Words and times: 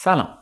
سلام. 0.00 0.38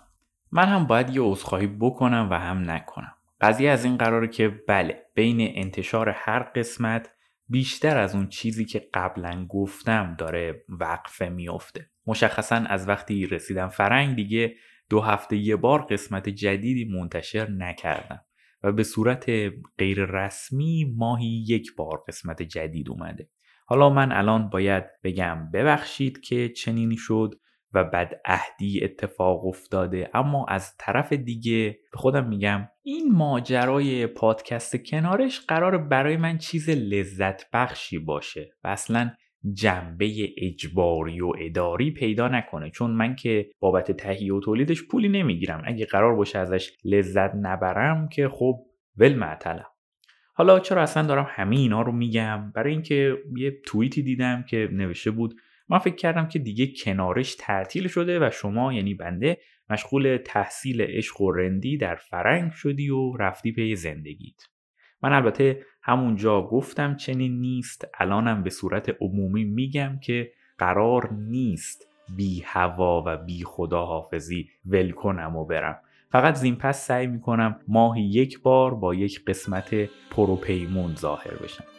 من 0.52 0.64
هم 0.64 0.86
باید 0.86 1.10
یه 1.10 1.20
عذرخواهی 1.22 1.66
بکنم 1.66 2.28
و 2.30 2.34
هم 2.34 2.70
نکنم. 2.70 3.12
قضیه 3.40 3.70
از 3.70 3.84
این 3.84 3.96
قراره 3.96 4.28
که 4.28 4.48
بله 4.68 5.02
بین 5.14 5.52
انتشار 5.54 6.08
هر 6.08 6.42
قسمت 6.42 7.10
بیشتر 7.48 7.98
از 7.98 8.14
اون 8.14 8.28
چیزی 8.28 8.64
که 8.64 8.88
قبلا 8.94 9.46
گفتم 9.48 10.14
داره 10.18 10.64
وقفه 10.68 11.28
میافته. 11.28 11.90
مشخصا 12.06 12.56
از 12.56 12.88
وقتی 12.88 13.26
رسیدم 13.26 13.68
فرنگ 13.68 14.16
دیگه 14.16 14.54
دو 14.90 15.00
هفته 15.00 15.36
یه 15.36 15.56
بار 15.56 15.82
قسمت 15.82 16.28
جدیدی 16.28 16.98
منتشر 16.98 17.50
نکردم 17.50 18.20
و 18.62 18.72
به 18.72 18.82
صورت 18.82 19.30
غیر 19.78 20.04
رسمی 20.04 20.94
ماهی 20.96 21.44
یک 21.48 21.76
بار 21.76 22.04
قسمت 22.08 22.42
جدید 22.42 22.90
اومده. 22.90 23.28
حالا 23.66 23.90
من 23.90 24.12
الان 24.12 24.48
باید 24.48 24.84
بگم 25.04 25.50
ببخشید 25.50 26.20
که 26.20 26.48
چنینی 26.48 26.96
شد. 26.96 27.34
و 27.74 27.84
بد 27.84 28.20
اهدی 28.24 28.84
اتفاق 28.84 29.46
افتاده. 29.46 30.10
اما 30.14 30.46
از 30.48 30.76
طرف 30.78 31.12
دیگه 31.12 31.78
به 31.92 31.98
خودم 31.98 32.28
میگم 32.28 32.68
این 32.82 33.12
ماجرای 33.12 34.06
پادکست 34.06 34.76
کنارش 34.76 35.40
قرار 35.40 35.78
برای 35.78 36.16
من 36.16 36.38
چیز 36.38 36.70
لذت 36.70 37.50
بخشی 37.52 37.98
باشه 37.98 38.50
و 38.64 38.68
اصلا 38.68 39.10
جنبه 39.52 40.28
اجباری 40.38 41.20
و 41.20 41.32
اداری 41.38 41.90
پیدا 41.90 42.28
نکنه. 42.28 42.70
چون 42.70 42.90
من 42.90 43.14
که 43.14 43.50
بابت 43.60 43.92
تهیه 43.92 44.34
و 44.34 44.40
تولیدش 44.40 44.82
پولی 44.82 45.08
نمی‌گیرم. 45.08 45.62
اگه 45.66 45.86
قرار 45.86 46.16
باشه 46.16 46.38
ازش 46.38 46.72
لذت 46.84 47.30
نبرم 47.34 48.08
که 48.08 48.28
خب 48.28 48.54
ول 48.96 49.14
معطلم. 49.14 49.66
حالا 50.34 50.60
چرا 50.60 50.82
اصلا 50.82 51.02
دارم 51.02 51.26
همه 51.30 51.56
اینا 51.56 51.82
رو 51.82 51.92
میگم؟ 51.92 52.52
برای 52.54 52.72
اینکه 52.72 53.16
یه 53.36 53.60
توییتی 53.66 54.02
دیدم 54.02 54.44
که 54.48 54.68
نوشته 54.72 55.10
بود 55.10 55.34
من 55.68 55.78
فکر 55.78 55.94
کردم 55.94 56.28
که 56.28 56.38
دیگه 56.38 56.66
کنارش 56.84 57.34
تعطیل 57.34 57.88
شده 57.88 58.26
و 58.26 58.30
شما 58.30 58.72
یعنی 58.72 58.94
بنده 58.94 59.38
مشغول 59.70 60.18
تحصیل 60.24 60.82
عشق 60.82 61.20
و 61.20 61.32
رندی 61.32 61.76
در 61.76 61.94
فرنگ 61.94 62.52
شدی 62.52 62.90
و 62.90 63.16
رفتی 63.16 63.52
پی 63.52 63.76
زندگیت. 63.76 64.42
من 65.02 65.12
البته 65.12 65.62
همونجا 65.82 66.42
گفتم 66.42 66.96
چنین 66.96 67.40
نیست 67.40 67.88
الانم 67.98 68.42
به 68.42 68.50
صورت 68.50 68.96
عمومی 69.00 69.44
میگم 69.44 69.98
که 70.02 70.32
قرار 70.58 71.12
نیست 71.12 71.88
بی 72.16 72.42
هوا 72.46 73.02
و 73.06 73.16
بی 73.16 73.44
خدا 73.44 73.84
حافظی 73.84 74.48
ول 74.66 74.90
کنم 74.90 75.36
و 75.36 75.44
برم. 75.44 75.80
فقط 76.10 76.34
زین 76.34 76.56
پس 76.56 76.86
سعی 76.86 77.06
می‌کنم 77.06 77.60
ماهی 77.68 78.02
یک 78.02 78.42
بار 78.42 78.74
با 78.74 78.94
یک 78.94 79.24
قسمت 79.24 79.88
پروپیمون 80.10 80.94
ظاهر 80.94 81.34
بشم. 81.34 81.75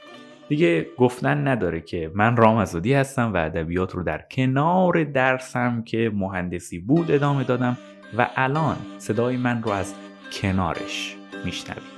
دیگه 0.50 0.88
گفتن 0.98 1.48
نداره 1.48 1.82
که 1.82 2.12
من 2.16 2.38
رام 2.38 2.58
ازادی 2.58 2.94
هستم 2.94 3.34
و 3.34 3.38
ادبیات 3.38 3.96
رو 3.96 4.04
در 4.04 4.26
کنار 4.32 5.04
درسم 5.04 5.82
که 5.82 6.12
مهندسی 6.16 6.80
بود 6.80 7.12
ادامه 7.12 7.44
دادم 7.44 7.78
و 8.18 8.30
الان 8.36 8.78
صدای 8.98 9.38
من 9.38 9.64
رو 9.64 9.72
از 9.72 9.94
کنارش 10.42 11.16
میشنوید. 11.46 11.97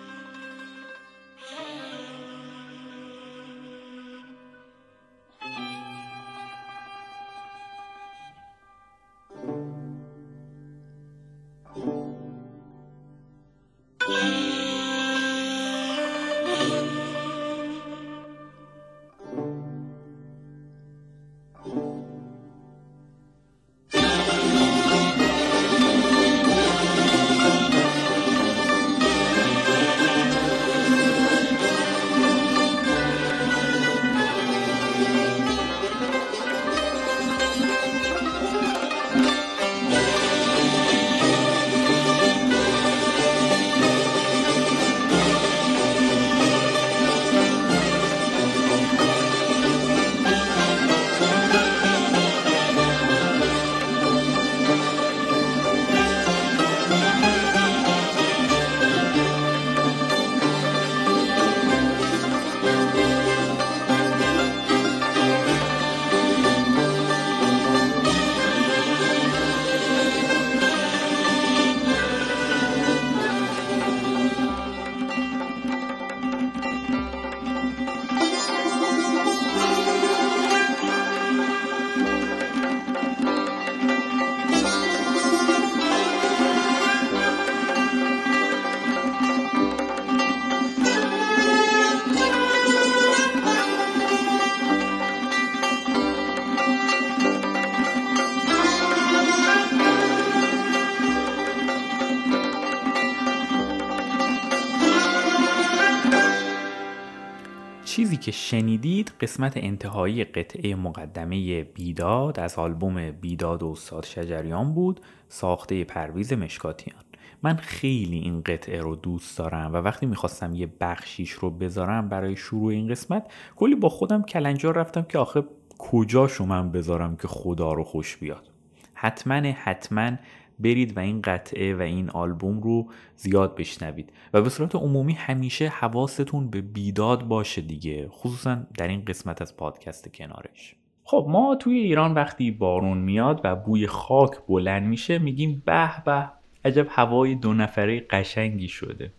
که 108.30 108.34
شنیدید 108.34 109.12
قسمت 109.22 109.58
انتهایی 109.58 110.24
قطعه 110.24 110.76
مقدمه 110.76 111.64
بیداد 111.64 112.40
از 112.40 112.56
آلبوم 112.56 113.12
بیداد 113.12 113.64
و 113.64 113.68
استاد 113.68 114.06
شجریان 114.06 114.74
بود 114.74 115.02
ساخته 115.28 115.84
پرویز 115.84 116.34
مشکاتیان. 116.34 117.04
من 117.44 117.56
خیلی 117.56 118.18
این 118.18 118.42
قطعه 118.42 118.82
رو 118.82 118.96
دوست 118.96 119.38
دارم 119.38 119.74
و 119.74 119.78
وقتی 119.78 120.06
می‌خواستم 120.06 120.56
یه 120.56 120.70
بخشیش 120.82 121.32
رو 121.32 121.50
بذارم 121.50 122.10
برای 122.10 122.36
شروع 122.36 122.72
این 122.72 122.88
قسمت 122.88 123.32
کلی 123.56 123.76
با 123.76 123.90
خودم 123.90 124.24
کلنجار 124.24 124.76
رفتم 124.76 125.02
که 125.02 125.18
آخه 125.18 125.44
کجاشو 125.78 126.46
من 126.46 126.72
بذارم 126.72 127.16
که 127.16 127.28
خدا 127.28 127.74
رو 127.74 127.84
خوش 127.84 128.18
بیاد. 128.18 128.50
حتما 128.94 129.36
حتما 129.36 130.12
برید 130.60 130.98
و 130.98 131.00
این 131.00 131.22
قطعه 131.22 131.76
و 131.76 131.82
این 131.82 132.10
آلبوم 132.10 132.60
رو 132.60 132.88
زیاد 133.16 133.56
بشنوید. 133.56 134.14
و 134.34 134.42
به 134.42 134.50
صورت 134.50 134.76
عمومی 134.76 135.14
همیشه 135.14 135.68
حواستون 135.68 136.50
به 136.50 136.62
بیداد 136.62 137.28
باشه 137.28 137.62
دیگه 137.62 138.08
خصوصا 138.10 138.58
در 138.78 138.88
این 138.88 139.06
قسمت 139.06 139.42
از 139.42 139.58
پادکست 139.58 140.14
کنارش. 140.14 140.76
خب 141.04 141.26
ما 141.30 141.56
توی 141.56 141.78
ایران 141.78 142.14
وقتی 142.14 142.52
بارون 142.52 142.98
میاد 142.98 143.42
و 143.44 143.56
بوی 143.56 143.88
خاک 143.88 144.32
بلند 144.48 144.88
میشه 144.88 145.20
میگیم 145.20 145.64
به 145.66 146.04
به 146.06 146.30
عجب 146.66 146.88
هوای 146.90 147.36
دو 147.36 147.54
نفره 147.54 148.00
قشنگی 148.00 148.68
شده 148.68 149.12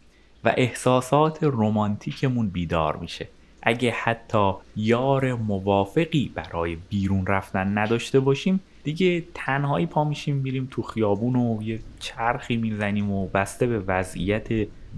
و 0.44 0.54
احساسات 0.56 1.44
رومانتیکمون 1.44 2.48
بیدار 2.48 2.96
میشه. 2.96 3.28
اگه 3.62 3.90
حتی 3.90 4.52
یار 4.76 5.34
موافقی 5.34 6.32
برای 6.34 6.76
بیرون 6.76 7.26
رفتن 7.26 7.78
نداشته 7.78 8.20
باشیم 8.20 8.60
دیگه 8.84 9.24
تنهایی 9.34 9.86
پا 9.86 10.04
میشیم 10.04 10.36
میریم 10.36 10.68
تو 10.70 10.82
خیابون 10.82 11.36
و 11.36 11.62
یه 11.62 11.78
چرخی 11.98 12.56
می‌زنیم 12.56 13.10
و 13.10 13.26
بسته 13.26 13.66
به 13.66 13.78
وضعیت 13.78 14.48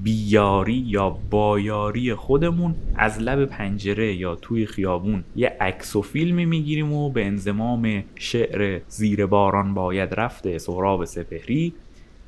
بیاری 0.03 0.85
یا 0.87 1.11
بایاری 1.11 2.15
خودمون 2.15 2.75
از 2.97 3.21
لب 3.21 3.45
پنجره 3.45 4.15
یا 4.15 4.35
توی 4.35 4.67
خیابون. 4.67 5.25
یه 5.37 5.57
عکس 5.61 5.97
و 5.97 6.03
فیلمی 6.03 6.45
می‌گیریم 6.45 6.93
و 6.93 7.11
به 7.11 7.27
انزمام 7.27 8.05
شعر 8.15 8.81
زیر 8.89 9.27
باران 9.27 9.75
باید 9.75 10.15
رفته 10.15 10.59
سهراب 10.59 11.05
سپهری 11.05 11.75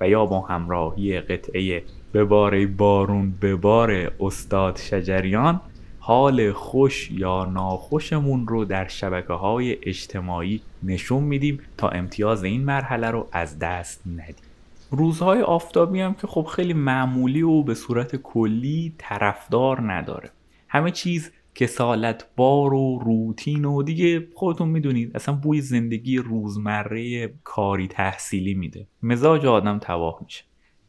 و 0.01 0.09
یا 0.09 0.27
با 0.27 0.41
همراهی 0.41 1.21
قطعه 1.21 1.83
بباره 2.15 2.67
بارون 2.67 3.35
ببار 3.43 4.13
استاد 4.21 4.77
شجریان 4.77 5.61
حال 6.07 6.53
خوش 6.53 7.11
یا 7.11 7.45
ناخوشمون 7.45 8.49
رو 8.49 8.65
در 8.65 8.89
شبکه 8.89 9.33
های 9.33 9.79
اجتماعی 9.83 10.61
نشون 10.83 11.25
میدیم 11.25 11.61
تا 11.77 11.89
امتیاز 11.89 12.45
این 12.45 12.65
مرحله 12.65 13.11
رو 13.11 13.29
از 13.33 13.59
دست 13.59 14.03
ندیم. 14.07 14.45
روزهای 14.91 15.43
آفتابی 15.43 16.01
هم 16.01 16.15
که 16.15 16.27
خب 16.27 16.43
خیلی 16.43 16.73
معمولی 16.73 17.43
و 17.43 17.63
به 17.63 17.75
صورت 17.75 18.17
کلی 18.17 18.95
طرفدار 18.99 19.93
نداره. 19.93 20.31
همه 20.69 20.91
چیز 20.91 21.33
کسالت 21.55 22.27
بار 22.37 22.75
و 22.75 22.99
روتین 23.05 23.65
و 23.65 23.83
دیگه 23.83 24.29
خودتون 24.35 24.69
می‌دونید 24.69 25.17
اصلا 25.17 25.35
بوی 25.35 25.61
زندگی 25.61 26.19
روزمره 26.19 27.29
کاری 27.45 27.89
تحصیلی 27.89 28.55
میده. 28.55 28.87
مزاج 29.03 29.47
آدم 29.47 29.79
تباه 29.79 30.21
میشه. 30.25 30.45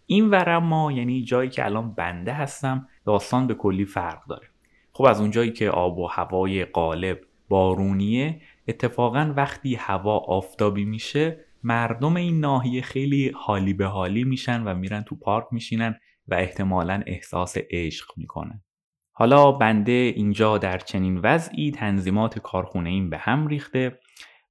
این 0.06 0.30
ورم 0.30 0.64
ما 0.64 0.92
یعنی 0.92 1.24
جایی 1.24 1.50
که 1.50 1.66
الان 1.66 1.94
بنده 1.94 2.34
هستم 2.34 2.88
داستان 3.06 3.48
به 3.48 3.54
کلی 3.54 3.86
فرق 3.86 4.28
داره. 4.30 4.48
خب 4.96 5.04
از 5.04 5.22
اونجایی 5.22 5.52
که 5.52 5.70
آب 5.70 5.98
و 6.00 6.08
هوای 6.08 6.66
قالب 6.66 7.22
بارونیه 7.50 8.42
اتفاقا 8.68 9.34
وقتی 9.38 9.76
هوا 9.76 10.18
آفتابی 10.18 10.86
میشه 10.86 11.46
مردم 11.64 12.16
این 12.16 12.40
ناحیه 12.40 12.82
خیلی 12.82 13.32
حالی 13.36 13.74
به 13.74 13.86
حالی 13.86 14.24
میشن 14.24 14.64
و 14.64 14.74
میرن 14.74 15.02
تو 15.02 15.16
پارک 15.16 15.46
میشینن 15.52 16.00
و 16.28 16.34
احتمالا 16.34 17.04
احساس 17.08 17.58
عشق 17.72 18.12
می‌کنن. 18.18 18.64
حالا 19.12 19.52
بنده 19.52 19.92
اینجا 19.92 20.58
در 20.58 20.78
چنین 20.78 21.18
وضعی 21.18 21.72
تنظیمات 21.72 22.40
کارخونه 22.40 22.90
این 22.90 23.10
به 23.10 23.18
هم 23.18 23.48
ریخته 23.48 24.00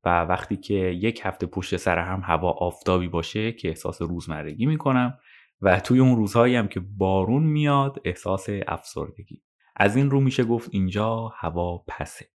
و 0.05 0.25
وقتی 0.25 0.57
که 0.57 0.75
یک 0.75 1.21
هفته 1.25 1.47
پشت 1.47 1.77
سر 1.77 1.99
هم 1.99 2.21
هوا 2.25 2.51
آفتابی 2.51 3.09
باشه 3.09 3.53
که 3.53 3.69
احساس 3.69 4.03
روزمرگی 4.03 4.67
می‌کنم 4.67 5.19
و 5.63 5.81
توی 5.81 5.99
اون 5.99 6.17
روزهایی 6.17 6.57
هم 6.57 6.69
که 6.69 6.81
بارون 6.81 7.43
میاد 7.43 8.01
احساس 8.05 8.47
افسردگی. 8.69 9.43
از 9.77 9.97
این 9.97 10.11
رو 10.11 10.21
میشه 10.21 10.45
گفت 10.45 10.69
اینجا 10.73 11.33
هوا 11.37 11.85
پسه. 11.89 12.27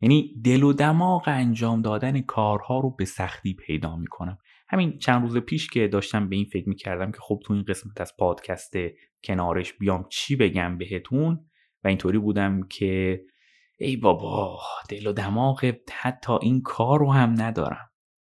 یعنی 0.00 0.34
دل 0.44 0.62
و 0.62 0.72
دماغ 0.72 1.22
انجام 1.26 1.82
دادن 1.82 2.20
کارها 2.20 2.80
رو 2.80 2.90
به 2.90 3.04
سختی 3.04 3.54
پیدا 3.54 3.96
می‌کنم. 3.96 4.38
همین 4.68 4.98
چند 4.98 5.22
روز 5.22 5.36
پیش 5.36 5.70
که 5.70 5.88
داشتم 5.88 6.28
به 6.28 6.36
این 6.36 6.44
فکر 6.44 6.68
می‌کردم 6.68 7.12
که 7.12 7.18
خب 7.20 7.40
تو 7.44 7.52
این 7.52 7.62
قسمت 7.62 8.00
از 8.00 8.16
پادکست 8.18 8.74
کنارش 9.24 9.72
بیام 9.72 10.06
چی 10.10 10.36
بگم 10.36 10.78
بهتون؟ 10.78 11.44
و 11.84 11.88
اینطوری 11.88 12.18
بودم 12.18 12.62
که 12.62 13.22
ای 13.78 13.96
بابا 13.96 14.60
دل 14.88 15.06
و 15.06 15.12
دماغ 15.12 15.74
حتی 15.92 16.32
این 16.42 16.62
کار 16.62 16.98
رو 16.98 17.12
هم 17.12 17.34
ندارم. 17.42 17.90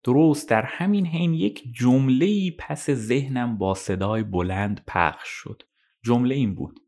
درست 0.04 0.50
در 0.50 0.62
همین 0.62 1.06
حین 1.06 1.34
یک 1.34 1.64
جمله 1.74 2.52
پس 2.60 2.90
ذهنم 2.90 3.58
با 3.58 3.74
صدای 3.74 4.24
بلند 4.24 4.84
پخش 4.88 5.28
شد. 5.28 5.62
جمله 6.04 6.36
این 6.36 6.56
بود. 6.56 6.80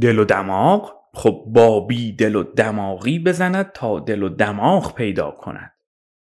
دل 0.00 0.18
و 0.18 0.24
دماغ 0.24 0.92
خب 1.14 1.44
بابی 1.46 2.12
دل 2.12 2.36
و 2.36 2.42
دماغی 2.42 3.18
بزند 3.18 3.72
تا 3.72 4.00
دل 4.00 4.22
و 4.22 4.28
دماغ 4.28 4.94
پیدا 4.94 5.30
کند. 5.30 5.72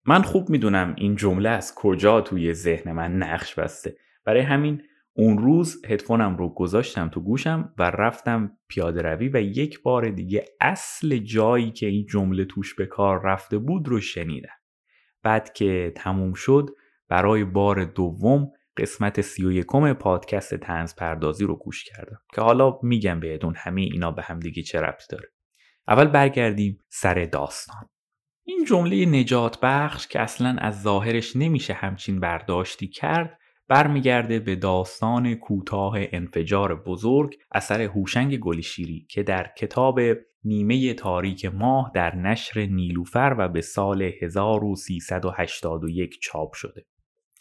من 0.05 0.22
خوب 0.22 0.50
می‌دونم 0.50 0.94
این 0.99 1.17
جمله 1.17 1.49
از 1.49 1.75
کجا 1.75 2.20
توی 2.20 2.55
ذهن 2.55 2.93
من 2.93 3.17
نقش 3.17 3.55
بسته. 3.55 3.96
برای 4.25 4.40
همین 4.40 4.82
اون 5.12 5.38
روز 5.38 5.82
هدفونم 5.87 6.37
رو 6.37 6.49
گذاشتم 6.49 7.08
تو 7.08 7.20
گوشم 7.20 7.75
و 7.78 7.82
رفتم 7.82 8.56
پیاده 8.69 9.02
روی 9.02 9.28
و 9.28 9.40
یک 9.40 9.82
بار 9.82 10.08
دیگه 10.08 10.44
اصل 10.61 11.16
جایی 11.16 11.70
که 11.70 11.87
این 11.87 12.06
جمله 12.06 12.44
توش 12.44 12.75
به 12.75 12.87
کار 12.87 13.23
رفته 13.25 13.58
بود 13.58 13.88
رو 13.88 14.00
شنیدم. 14.00 14.49
بعد 15.23 15.52
که 15.52 15.93
تموم 15.96 16.32
شد 16.32 16.70
برای 17.08 17.44
بار 17.44 17.84
دوم 17.84 18.52
قسمت 18.76 19.20
سی 19.20 19.44
و 19.44 19.52
یکم 19.52 19.93
پادکست 19.93 20.55
تنز 20.55 20.94
پردازی 20.94 21.44
رو 21.44 21.56
گوش 21.56 21.84
کردم 21.84 22.20
که 22.34 22.40
حالا 22.40 22.78
میگم 22.82 23.20
بهتون 23.20 23.55
همه 23.56 23.81
اینا 23.81 24.11
به 24.11 24.22
هم 24.22 24.40
دیگه 24.40 24.62
چه 24.62 24.81
ربطی 24.81 25.06
داره 25.11 25.28
اول 25.88 26.05
برگردیم 26.05 26.78
سر 26.88 27.25
داستان 27.25 27.88
این 28.44 28.64
جمله 28.64 29.06
نجات 29.06 29.58
بخش 29.62 30.06
که 30.06 30.20
اصلا 30.20 30.56
از 30.58 30.82
ظاهرش 30.82 31.37
نمیشه 31.37 31.72
همچین 31.72 32.20
برداشتی 32.20 32.88
کرد 32.88 33.38
برمیگرده 33.69 34.38
به 34.38 34.56
داستان 34.56 35.34
کوتاه 35.34 35.94
انفجار 35.96 36.82
بزرگ 36.82 37.37
اثر 37.52 37.82
هوشنگ 37.82 38.38
گلیشیری 38.38 39.06
که 39.11 39.23
در 39.23 39.50
کتاب 39.58 40.00
نیمه 40.44 40.94
تاریک 40.94 41.44
ماه 41.44 41.90
در 41.94 42.16
نشر 42.16 42.61
نیلوفر 42.61 43.34
و 43.38 43.49
به 43.49 43.61
سال 43.61 44.02
1381 44.02 46.19
چاپ 46.23 46.52
شده. 46.52 46.87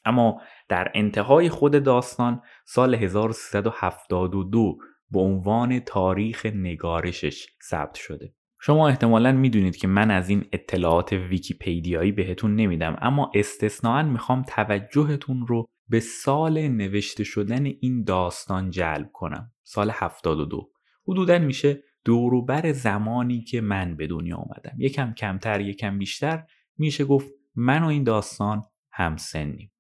اما 0.06 0.42
در 0.70 0.92
انتهای 0.94 1.50
خود 1.50 1.84
داستان 1.84 2.42
سال 2.66 2.96
1372 2.96 4.78
به 5.12 5.20
عنوان 5.20 5.80
تاریخ 5.80 6.46
نگارشش 6.46 7.48
ثبت 7.70 7.96
شده. 7.96 8.34
شما 8.62 8.88
احتمالا 8.88 9.32
می‌دونید 9.32 9.76
که 9.76 9.88
من 9.88 10.12
از 10.12 10.30
این 10.30 10.46
اطلاعات 10.54 11.14
ویکیپیدیایی 11.14 12.12
بهتون 12.12 12.56
نمیدم 12.56 12.98
اما 13.02 13.32
استثناا 13.36 14.04
می‌خوام 14.04 14.44
توجهتون 14.44 15.48
رو 15.48 15.66
به 15.90 16.00
سال 16.00 16.68
نوشته 16.68 17.24
شدن 17.24 17.66
این 17.66 18.04
داستان 18.04 18.70
جلب 18.70 19.10
کنم. 19.14 19.52
سال 19.64 19.92
72 19.94 20.70
حدودا 21.08 21.40
میشه 21.40 21.84
دوروبر 22.06 22.72
زمانی 22.72 23.42
که 23.42 23.62
من 23.62 23.96
به 23.98 24.08
دنیا 24.08 24.38
آمدم. 24.38 24.76
یکم 24.78 25.14
کمتر 25.14 25.62
یکم 25.62 26.00
بیشتر 26.00 26.44
میشه 26.78 27.06
گفت 27.06 27.30
من 27.56 27.84
و 27.84 27.88
این 27.88 28.04
داستان 28.04 28.64
هم 28.92 29.18
سنیم 29.18 29.72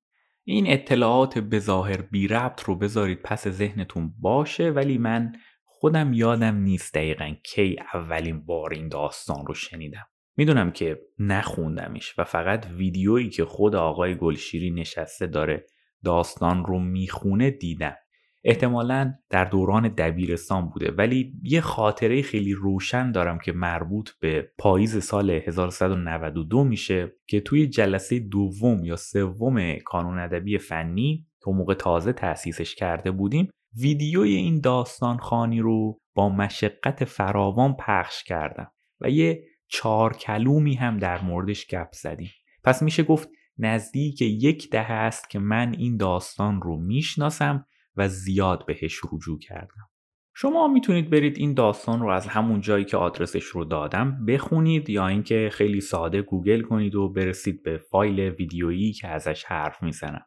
این 0.43 0.67
اطلاعات 0.67 1.39
به 1.39 1.59
ظاهر 1.59 2.01
بی 2.01 2.27
ربط 2.27 2.63
رو 2.63 2.75
بذارید 2.75 3.21
پس 3.21 3.47
ذهنتون 3.47 4.13
باشه 4.19 4.69
ولی 4.69 4.97
من 4.97 5.31
خودم 5.65 6.13
یادم 6.13 6.55
نیست 6.55 6.93
دقیقا 6.93 7.35
کی 7.43 7.75
اولین 7.93 8.45
بار 8.45 8.73
این 8.73 8.89
داستان 8.89 9.45
رو 9.47 9.53
شنیدم. 9.53 10.05
می‌دونم 10.37 10.71
که 10.71 10.99
نخوندمش 11.19 12.13
و 12.17 12.23
فقط 12.23 12.65
ویدیویی 12.65 13.29
که 13.29 13.45
خود 13.45 13.75
آقای 13.75 14.15
گلشیری 14.15 14.71
نشسته 14.71 15.27
داره 15.27 15.65
داستان 16.03 16.65
رو 16.65 16.79
می‌خونه 16.79 17.51
دیدم. 17.51 17.95
احتمالا 18.43 19.13
در 19.29 19.45
دوران 19.45 19.87
دبیرستان 19.87 20.69
بوده. 20.69 20.91
ولی 20.91 21.33
یه 21.43 21.61
خاطره 21.61 22.21
خیلی 22.21 22.53
روشن 22.53 23.11
دارم 23.11 23.39
که 23.39 23.51
مربوط 23.51 24.09
به 24.19 24.51
پاییز 24.57 25.03
سال 25.03 25.29
1192 25.29 26.63
میشه 26.63 27.15
که 27.27 27.39
توی 27.39 27.67
جلسه 27.67 28.19
دوم 28.19 28.85
یا 28.85 28.95
سوم 28.95 29.75
کانون 29.85 30.19
ادبی 30.19 30.57
فنی 30.57 31.27
که 31.45 31.51
موقع 31.51 31.73
تازه 31.73 32.13
تأسیسش 32.13 32.75
کرده 32.75 33.11
بودیم 33.11 33.49
ویدیوی 33.77 34.35
این 34.35 34.61
داستان 34.61 35.17
خانی 35.17 35.59
رو 35.59 35.99
با 36.15 36.29
مشقت 36.29 37.05
فراوان 37.05 37.75
پخش 37.79 38.23
کردم 38.23 38.71
و 39.01 39.09
یه 39.09 39.43
چهار 39.67 40.13
کلومی 40.13 40.75
هم 40.75 40.97
در 40.97 41.21
موردش 41.21 41.67
گپ 41.67 41.91
زدیم. 41.91 42.29
پس 42.63 42.81
میشه 42.81 43.03
گفت 43.03 43.29
نزدیک 43.57 44.21
یک 44.21 44.69
دهه 44.69 44.91
است 44.91 45.29
که 45.29 45.39
من 45.39 45.75
این 45.77 45.97
داستان 45.97 46.61
رو 46.61 46.77
می‌شناسم 46.77 47.65
و 47.99 48.07
زیاد 48.07 48.65
بهش 48.65 48.99
رجوع 49.13 49.39
کردم. 49.39 49.89
شما 50.35 50.67
می‌تونید 50.67 51.09
برید 51.09 51.37
این 51.37 51.53
داستان 51.53 51.99
رو 51.99 52.09
از 52.09 52.27
همون 52.27 52.61
جایی 52.61 52.85
که 52.85 52.97
آدرسش 52.97 53.43
رو 53.43 53.65
دادم 53.65 54.25
بخونید 54.25 54.89
یا 54.89 55.07
اینکه 55.07 55.49
خیلی 55.53 55.81
ساده 55.81 56.21
گوگل 56.21 56.61
کنید 56.61 56.95
و 56.95 57.09
برسید 57.09 57.63
به 57.63 57.77
فایل 57.77 58.19
ویدیویی 58.19 58.93
که 58.93 59.07
ازش 59.07 59.43
حرف 59.43 59.83
می‌زنم. 59.83 60.25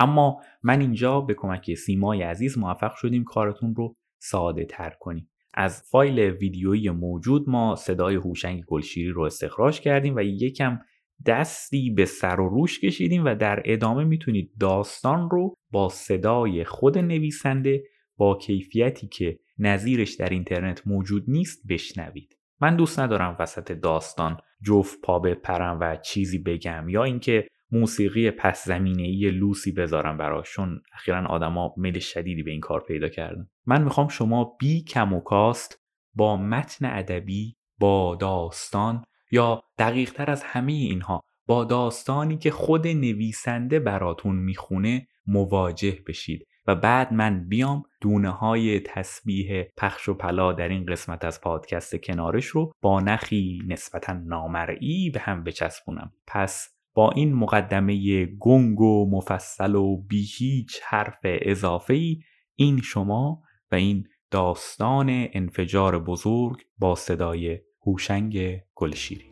اما 0.00 0.40
من 0.62 0.80
اینجا 0.80 1.20
به 1.20 1.34
کمک 1.34 1.74
سیمای 1.74 2.22
عزیز 2.22 2.58
موفق 2.58 2.94
شدیم 2.94 3.24
کارتون 3.24 3.74
رو 3.74 3.96
ساده 4.18 4.64
تر 4.64 4.92
کنیم. 5.00 5.30
از 5.54 5.82
فایل 5.90 6.18
ویدیویی 6.18 6.90
موجود 6.90 7.48
ما 7.48 7.76
صدای 7.76 8.14
هوشنگ 8.14 8.64
گلشیری 8.64 9.10
رو 9.10 9.22
استخراج 9.22 9.80
کردیم 9.80 10.16
و 10.16 10.20
یکم 10.20 10.78
دستی 11.26 11.90
به 11.90 12.04
سر 12.04 12.40
و 12.40 12.48
روش 12.48 12.80
کشیدیم 12.80 13.24
و 13.24 13.34
در 13.34 13.62
ادامه 13.64 14.04
می‌تونید 14.04 14.52
داستان 14.60 15.30
رو 15.30 15.54
با 15.70 15.88
صدای 15.88 16.64
خود 16.64 16.98
نویسنده 16.98 17.84
با 18.16 18.38
کیفیتی 18.38 19.08
که 19.08 19.38
نظیرش 19.58 20.14
در 20.14 20.28
اینترنت 20.28 20.86
موجود 20.86 21.24
نیست 21.28 21.66
بشنوید. 21.68 22.38
من 22.60 22.76
دوست 22.76 23.00
ندارم 23.00 23.36
وسط 23.38 23.72
داستان 23.72 24.36
جفت 24.66 25.00
پا 25.00 25.18
بپرم 25.18 25.78
و 25.80 25.96
چیزی 25.96 26.38
بگم 26.38 26.88
یا 26.88 27.04
اینکه 27.04 27.48
موسیقی 27.70 28.30
پس 28.30 28.64
زمینه 28.64 29.02
ای 29.02 29.30
لوسی 29.30 29.72
بذارم 29.72 30.18
براشون 30.18 30.82
اخیرا 30.94 31.26
آدما 31.26 31.74
میل 31.76 31.98
شدیدی 31.98 32.42
به 32.42 32.50
این 32.50 32.60
کار 32.60 32.84
پیدا 32.88 33.08
کردن. 33.08 33.48
من 33.66 33.82
می‌خوام 33.82 34.08
شما 34.08 34.56
بی 34.60 34.84
کم 34.84 35.12
و 35.12 35.20
کاست 35.20 35.82
با 36.14 36.36
متن 36.36 36.86
ادبی 36.86 37.56
با 37.78 38.16
داستان 38.20 39.04
یا 39.30 39.62
دقیق 39.78 40.12
تر 40.12 40.30
از 40.30 40.42
همه 40.42 40.72
اینها 40.72 41.20
با 41.46 41.64
داستانی 41.64 42.38
که 42.38 42.50
خود 42.50 42.86
نویسنده 42.86 43.80
براتون 43.80 44.36
می‌خونه 44.36 45.06
مواجه 45.26 45.98
بشید 46.06 46.46
و 46.66 46.74
بعد 46.74 47.12
من 47.12 47.48
بیام 47.48 47.82
دونه 48.00 48.30
های 48.30 48.80
تسبیح 48.80 49.62
پخش 49.76 50.08
و 50.08 50.14
پلا 50.14 50.52
در 50.52 50.68
این 50.68 50.86
قسمت 50.86 51.24
از 51.24 51.40
پادکست 51.40 51.96
کنارش 51.96 52.46
رو 52.46 52.72
با 52.82 53.00
نخی 53.00 53.62
نسبتا 53.68 54.12
نامرئی 54.12 55.10
به 55.10 55.20
هم 55.20 55.44
بچسبونم. 55.44 56.12
پس 56.26 56.68
با 56.94 57.10
این 57.10 57.34
مقدمه 57.34 58.26
گنگ 58.26 58.80
و 58.80 59.10
مفصل 59.10 59.74
و 59.74 59.96
بی 59.96 60.26
هیچ 60.38 60.80
حرف 60.84 61.18
اضافه 61.22 61.94
ای 61.94 62.20
این 62.54 62.80
شما 62.80 63.42
و 63.72 63.74
این 63.74 64.04
داستان 64.30 65.28
انفجار 65.32 65.98
بزرگ 65.98 66.56
با 66.78 66.94
صدای 66.94 67.60
هوشنگ 67.86 68.60
گلشیری. 68.74 69.24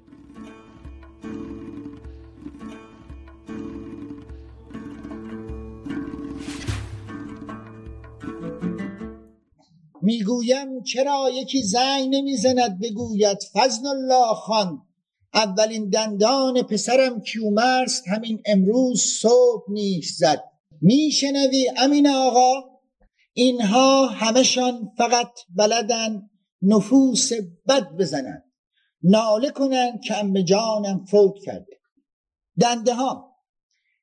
می‌گویم 10.03 10.83
چرا 10.83 11.31
یکی 11.35 11.63
زنگ 11.63 12.15
نمی‌زند 12.15 12.81
بگوید 12.81 13.39
فضل 13.53 13.87
الله 13.87 14.35
خان؟ 14.35 14.83
اولین 15.35 15.89
دندان 15.89 16.63
پسرم 16.63 17.21
کیومرست 17.21 18.09
همین 18.09 18.43
امروز 18.47 19.03
صبح 19.03 19.65
نیش 19.69 20.11
زد. 20.13 20.45
میشنوی 20.81 21.71
امین 21.77 22.09
آقا؟ 22.09 22.63
اینها 23.33 24.07
همشان 24.07 24.93
فقط 24.99 25.31
بلدن 25.57 26.31
نفوس 26.63 27.33
بد 27.69 27.97
بزنن 27.99 28.43
ناله 29.03 29.51
کنن 29.51 30.01
که 30.01 30.17
ام 30.17 30.41
جانم 30.41 31.05
فوت 31.05 31.35
کرده. 31.45 31.81
دنده 32.61 32.95
ها 32.95 33.37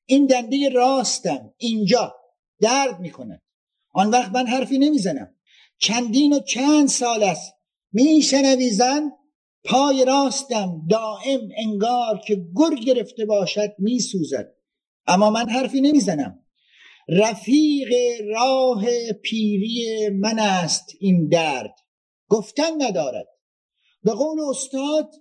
این 0.06 0.26
دنده 0.26 0.68
راستم 0.68 1.54
اینجا 1.56 2.14
درد 2.60 3.00
می‌کنه 3.00 3.42
آن 3.92 4.10
وقت 4.10 4.32
من 4.32 4.46
حرفی 4.46 4.78
نمی‌زنم. 4.78 5.34
چندین 5.78 6.32
و 6.32 6.40
چند 6.40 6.88
سال 6.88 7.22
است 7.22 7.54
میشنوی 7.92 8.70
زن؟ 8.70 9.12
پای 9.64 10.04
راستم 10.04 10.86
دائم 10.90 11.40
انگار 11.56 12.20
که 12.26 12.34
گر 12.34 12.74
گرفته 12.74 13.24
باشد 13.24 13.74
میسوزد. 13.78 14.54
اما 15.06 15.30
من 15.30 15.48
حرفی 15.48 15.80
نمی‌زنم. 15.80 16.44
رفیق 17.08 17.94
راه 18.28 18.84
پیری 19.12 20.08
من 20.08 20.38
است 20.38 20.84
این 21.00 21.28
درد. 21.28 21.74
گفتن 22.28 22.82
ندارد. 22.82 23.26
به 24.02 24.12
قول 24.12 24.40
استاد 24.50 25.14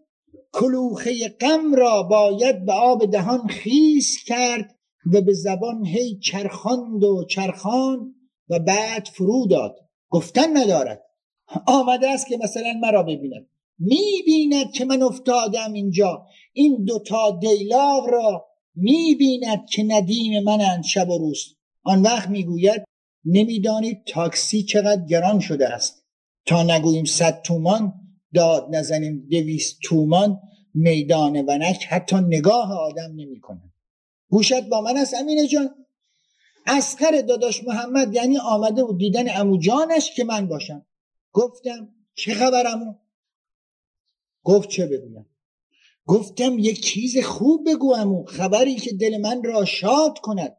کلوخه 0.52 1.30
غم 1.30 1.76
را 1.76 2.04
باید 2.04 2.66
به 2.66 2.74
آب 2.74 3.06
دهان 3.06 3.48
خیس 3.48 4.24
کرد 4.26 4.76
و 5.14 5.22
به 5.22 5.34
زبان 5.34 5.86
هی 5.86 6.20
چرخاند 6.20 7.04
و 7.04 7.26
چرخان 7.30 8.16
و 8.50 8.60
بعد 8.60 9.06
فرو 9.14 9.48
داد. 9.48 9.76
گفتن 10.10 10.58
ندارد. 10.58 11.04
آمده 11.68 12.10
است 12.10 12.28
که 12.28 12.38
مثلا 12.38 12.74
مرا 12.82 13.04
ببیند. 13.04 13.48
می‌بیند 13.80 14.72
که 14.72 14.86
من 14.86 15.04
افتادم 15.04 15.74
اینجا. 15.74 16.26
این 16.54 16.84
دوتا 16.84 17.32
دیلاغ 17.42 18.10
را 18.10 18.46
می‌بیند 18.76 19.70
که 19.70 19.84
ندیم 19.84 20.44
منند 20.44 20.84
شب 20.84 21.10
و 21.10 21.18
روز. 21.18 21.56
آن 21.84 22.02
وقت 22.02 22.30
می‌گوید 22.30 22.84
نمی‌دانید 23.26 24.04
تاکسی 24.06 24.64
چقدر 24.64 25.06
گران 25.06 25.40
شده 25.40 25.70
است. 25.70 26.03
تا 26.46 26.64
نگوییم 26.64 27.06
صد 27.06 27.42
تومان 27.42 27.94
داد 28.34 28.76
نزنیم 28.76 29.28
دویست 29.30 29.80
تومان 29.84 30.40
میدان 30.74 31.46
ونک 31.46 31.86
حتی 31.90 32.16
نگاه 32.16 32.74
آدم 32.74 33.12
نمی‌کنه. 33.16 33.74
گوشت 34.30 34.70
با 34.70 34.82
من 34.82 34.98
است 34.98 35.14
امینه 35.14 35.48
جان. 35.48 35.70
اسخر 36.66 37.22
داداش 37.22 37.64
محمد 37.64 38.14
یعنی 38.14 38.38
آمده 38.38 38.84
و 38.84 38.94
دیدن 38.94 39.38
امو 39.38 39.58
جانش 39.58 40.12
که 40.16 40.24
من 40.24 40.48
باشم. 40.48 40.86
گفتم 41.32 41.90
چه 42.16 42.34
خبر 42.34 42.64
گفت 44.44 44.70
چه 44.70 44.88
بگویم؟ 44.88 45.26
گفتم 46.06 46.60
یک 46.60 46.84
چیز 46.84 47.18
خوب 47.18 47.70
بگو 47.70 47.94
امو 47.94 48.26
خبری 48.26 48.76
که 48.76 48.94
دل 48.94 49.18
من 49.18 49.44
را 49.44 49.66
شاد 49.66 50.20
کند. 50.20 50.58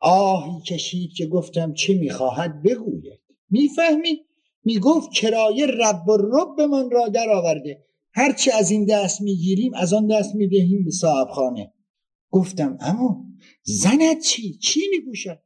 آهی 0.00 0.60
کشید 0.66 1.12
که 1.12 1.26
گفتم 1.26 1.74
چه 1.74 1.94
می‌خواهد 1.94 2.62
بگوید؟ 2.62 3.20
می‌فهمی؟ 3.50 4.26
می‌گفت 4.64 5.12
کرایه 5.12 5.66
رب 5.66 6.08
و 6.08 6.16
رب 6.16 6.60
من 6.60 6.90
را 6.90 7.08
در 7.08 7.30
آورده 7.30 7.84
هرچه 8.14 8.54
از 8.54 8.70
این 8.70 8.84
دست 8.84 9.20
می‌گیریم 9.20 9.74
از 9.74 9.92
آن 9.92 10.06
دست 10.06 10.34
می‌دهیم 10.34 10.84
به 10.84 10.90
صاحب 10.90 11.28
خانه 11.28 11.72
گفتم 12.30 12.78
اما 12.80 13.24
زنت 13.62 14.22
چی؟ 14.22 14.58
چی 14.58 14.80
میگوشد؟ 14.90 15.38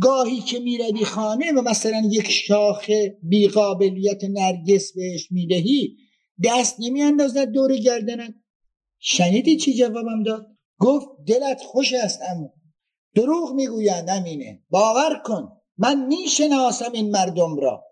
گاهی 0.00 0.40
که 0.40 0.58
می‌روی 0.58 1.04
خانه 1.04 1.52
و 1.52 1.62
مثلا 1.62 2.02
یک 2.10 2.30
شاخ 2.30 2.90
بیقابلیت 3.22 4.24
نرگس 4.24 4.92
بهش 4.92 5.32
می‌دهی 5.32 5.96
دست 6.44 6.76
نمیاندازد 6.78 7.44
دور 7.44 7.76
گردنت. 7.76 8.34
شنیدی 8.98 9.56
چی 9.56 9.74
جوابم 9.74 10.22
داد؟ 10.22 10.46
گفت 10.78 11.08
دلت 11.26 11.60
خوش 11.62 11.92
است 11.92 12.20
امو 12.30 12.48
دروغ 13.14 13.52
می‌گویند 13.52 14.10
امینه. 14.10 14.62
باور 14.70 15.22
کن 15.24 15.52
من 15.78 16.06
می‌شناسم 16.06 16.92
این 16.92 17.10
مردم 17.10 17.56
را. 17.56 17.85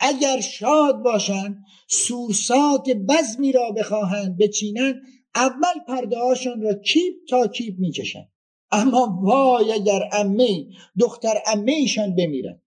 اگر 0.00 0.40
شاد 0.40 1.02
باشند 1.02 1.64
سورسات 1.88 2.90
بزمی 2.90 3.52
را 3.52 3.70
بخواهند 3.70 4.36
بچینند 4.36 5.02
اول 5.34 5.80
پرده 5.88 6.16
را 6.62 6.74
کیپ 6.74 7.14
تا 7.28 7.46
کیپ 7.46 7.74
می‌کشند. 7.78 8.28
اما 8.70 9.18
وای 9.22 9.72
اگر 9.72 10.08
امه 10.12 10.66
دختر 10.98 11.34
امه 11.46 11.72
ایشان 11.72 12.14
بمیرن 12.14 12.60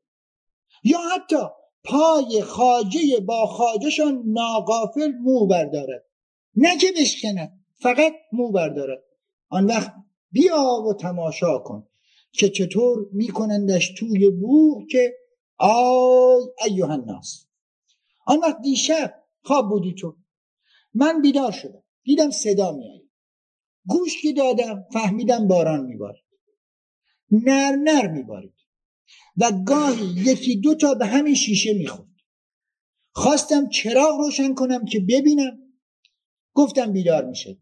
یا 0.84 1.00
حتی 1.16 1.38
پای 1.84 2.42
خاجه 2.42 3.20
با 3.20 3.46
خاجهشان 3.46 4.24
ناقافل 4.26 5.12
مو 5.12 5.48
بردارد. 5.48 6.06
نه 6.56 6.78
که 6.78 6.88
بشکند 7.00 7.60
فقط 7.76 8.14
مو 8.34 8.52
بردارد. 8.52 9.04
آن 9.50 9.66
وقت 9.66 9.94
بیا 10.32 10.84
و 10.88 10.94
تماشا 10.94 11.58
کن 11.58 11.88
که 12.32 12.50
چطور 12.50 13.10
میکنندش 13.14 13.94
توی 13.98 14.30
بوغ 14.30 14.88
که 14.92 15.14
آی 15.62 16.42
ایوه 16.66 16.92
الناس. 16.92 17.48
آن 18.26 18.40
وقت 18.40 18.62
دیشب 18.62 19.24
خواب 19.44 19.70
بودی 19.70 19.94
تو. 19.94 20.18
من 20.94 21.22
بیدار 21.22 21.52
شدم. 21.52 21.84
دیدم 22.04 22.30
صدا 22.32 22.72
میآید. 22.72 23.12
گوش 23.86 24.22
که 24.22 24.34
دادم 24.34 24.86
فهمیدم 24.94 25.48
باران 25.48 25.86
میبارد. 25.86 26.24
نر 27.32 27.76
نر 27.76 28.08
میبارید. 28.08 28.54
و 29.38 29.52
گاهی 29.66 30.06
یکی 30.06 30.56
دو 30.56 30.76
تا 30.76 30.94
به 30.94 31.06
همین 31.06 31.36
شیشه 31.36 31.74
می‌خورد. 31.74 32.10
خواستم 33.14 33.70
چراغ 33.70 34.20
روشن 34.20 34.54
کنم 34.54 34.86
که 34.86 35.00
ببینم. 35.00 35.58
گفتم 36.54 36.94
بیدار 36.94 37.26
میشه 37.26 37.58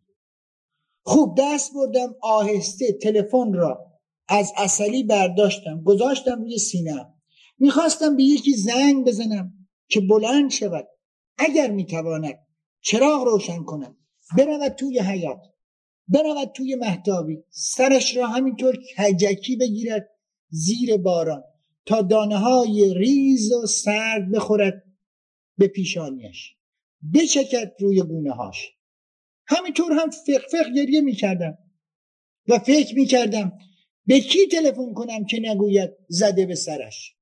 خوب 1.03 1.37
دست 1.37 1.73
بردم 1.73 2.15
آهسته 2.21 2.93
تلفن 2.93 3.53
را 3.53 3.99
از 4.27 4.53
اصلی 4.57 5.03
برداشتم. 5.03 5.83
گذاشتم 5.83 6.41
روی 6.41 6.57
سینه 6.57 7.18
می‌خواستم 7.59 8.15
به 8.17 8.23
یکی 8.23 8.53
زنگ 8.53 9.05
بزنم 9.05 9.53
که 9.87 10.01
بلند 10.01 10.51
شود. 10.51 10.87
اگر 11.37 11.71
می‌تواند 11.71 12.39
چراغ 12.81 13.23
روشن 13.23 13.63
کند 13.63 13.97
برود 14.37 14.71
توی 14.71 14.99
حیات 14.99 15.41
برود 16.07 16.51
توی 16.51 16.75
محتابی 16.75 17.43
سرش 17.49 18.17
را 18.17 18.27
همینطور 18.27 18.77
کجکی 18.97 19.55
بگیرد 19.55 20.09
زیر 20.49 20.97
باران 20.97 21.43
تا 21.85 22.01
دانه 22.01 22.37
های 22.37 22.93
ریز 22.93 23.51
و 23.51 23.65
سرد 23.65 24.31
بخورد 24.31 24.83
به 25.57 25.67
پیشانیش 25.67 26.55
بچکد 27.13 27.71
روی 27.79 28.01
گونه 28.01 28.31
هاش 28.31 28.71
همینطور 29.47 29.91
هم 29.91 30.09
فق 30.09 30.47
فق 30.51 30.73
گریه 30.75 31.01
می‌کردم 31.01 31.57
و 32.47 32.59
فکر 32.59 32.95
می‌کردم 32.95 33.51
به 34.05 34.19
کی 34.19 34.47
تلفن 34.47 34.93
کنم 34.93 35.25
که 35.25 35.39
نگوید 35.39 35.89
زده 36.07 36.45
به 36.45 36.55
سرش. 36.55 37.15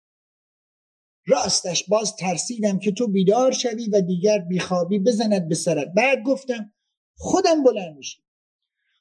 راستش 1.28 1.84
باز 1.84 2.16
ترسیدم 2.16 2.80
که 2.80 2.92
تو 2.92 3.08
بیدار 3.08 3.52
شوی 3.52 3.90
و 3.90 4.02
دیگر 4.02 4.40
بیخوابی 4.40 5.00
بزند 5.00 5.48
به 5.48 5.56
سرت. 5.56 5.88
بعد 5.96 6.24
گفتم 6.24 6.74
خودم 7.16 7.64
بلند 7.64 7.98
میشم. 7.98 8.22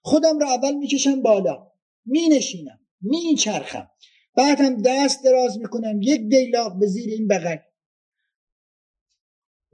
خودم 0.02 0.38
را 0.38 0.48
اول 0.48 0.74
می‌کشم 0.74 1.22
بالا. 1.22 1.66
مینشینم. 2.06 2.80
میچرخم 3.00 3.90
بعدم 4.36 4.82
دست 4.82 5.24
دراز 5.24 5.58
می‌کنم. 5.58 6.02
یک 6.02 6.20
دیلاق 6.28 6.78
به 6.78 6.86
زیر 6.86 7.12
این 7.12 7.28
بغل. 7.28 7.56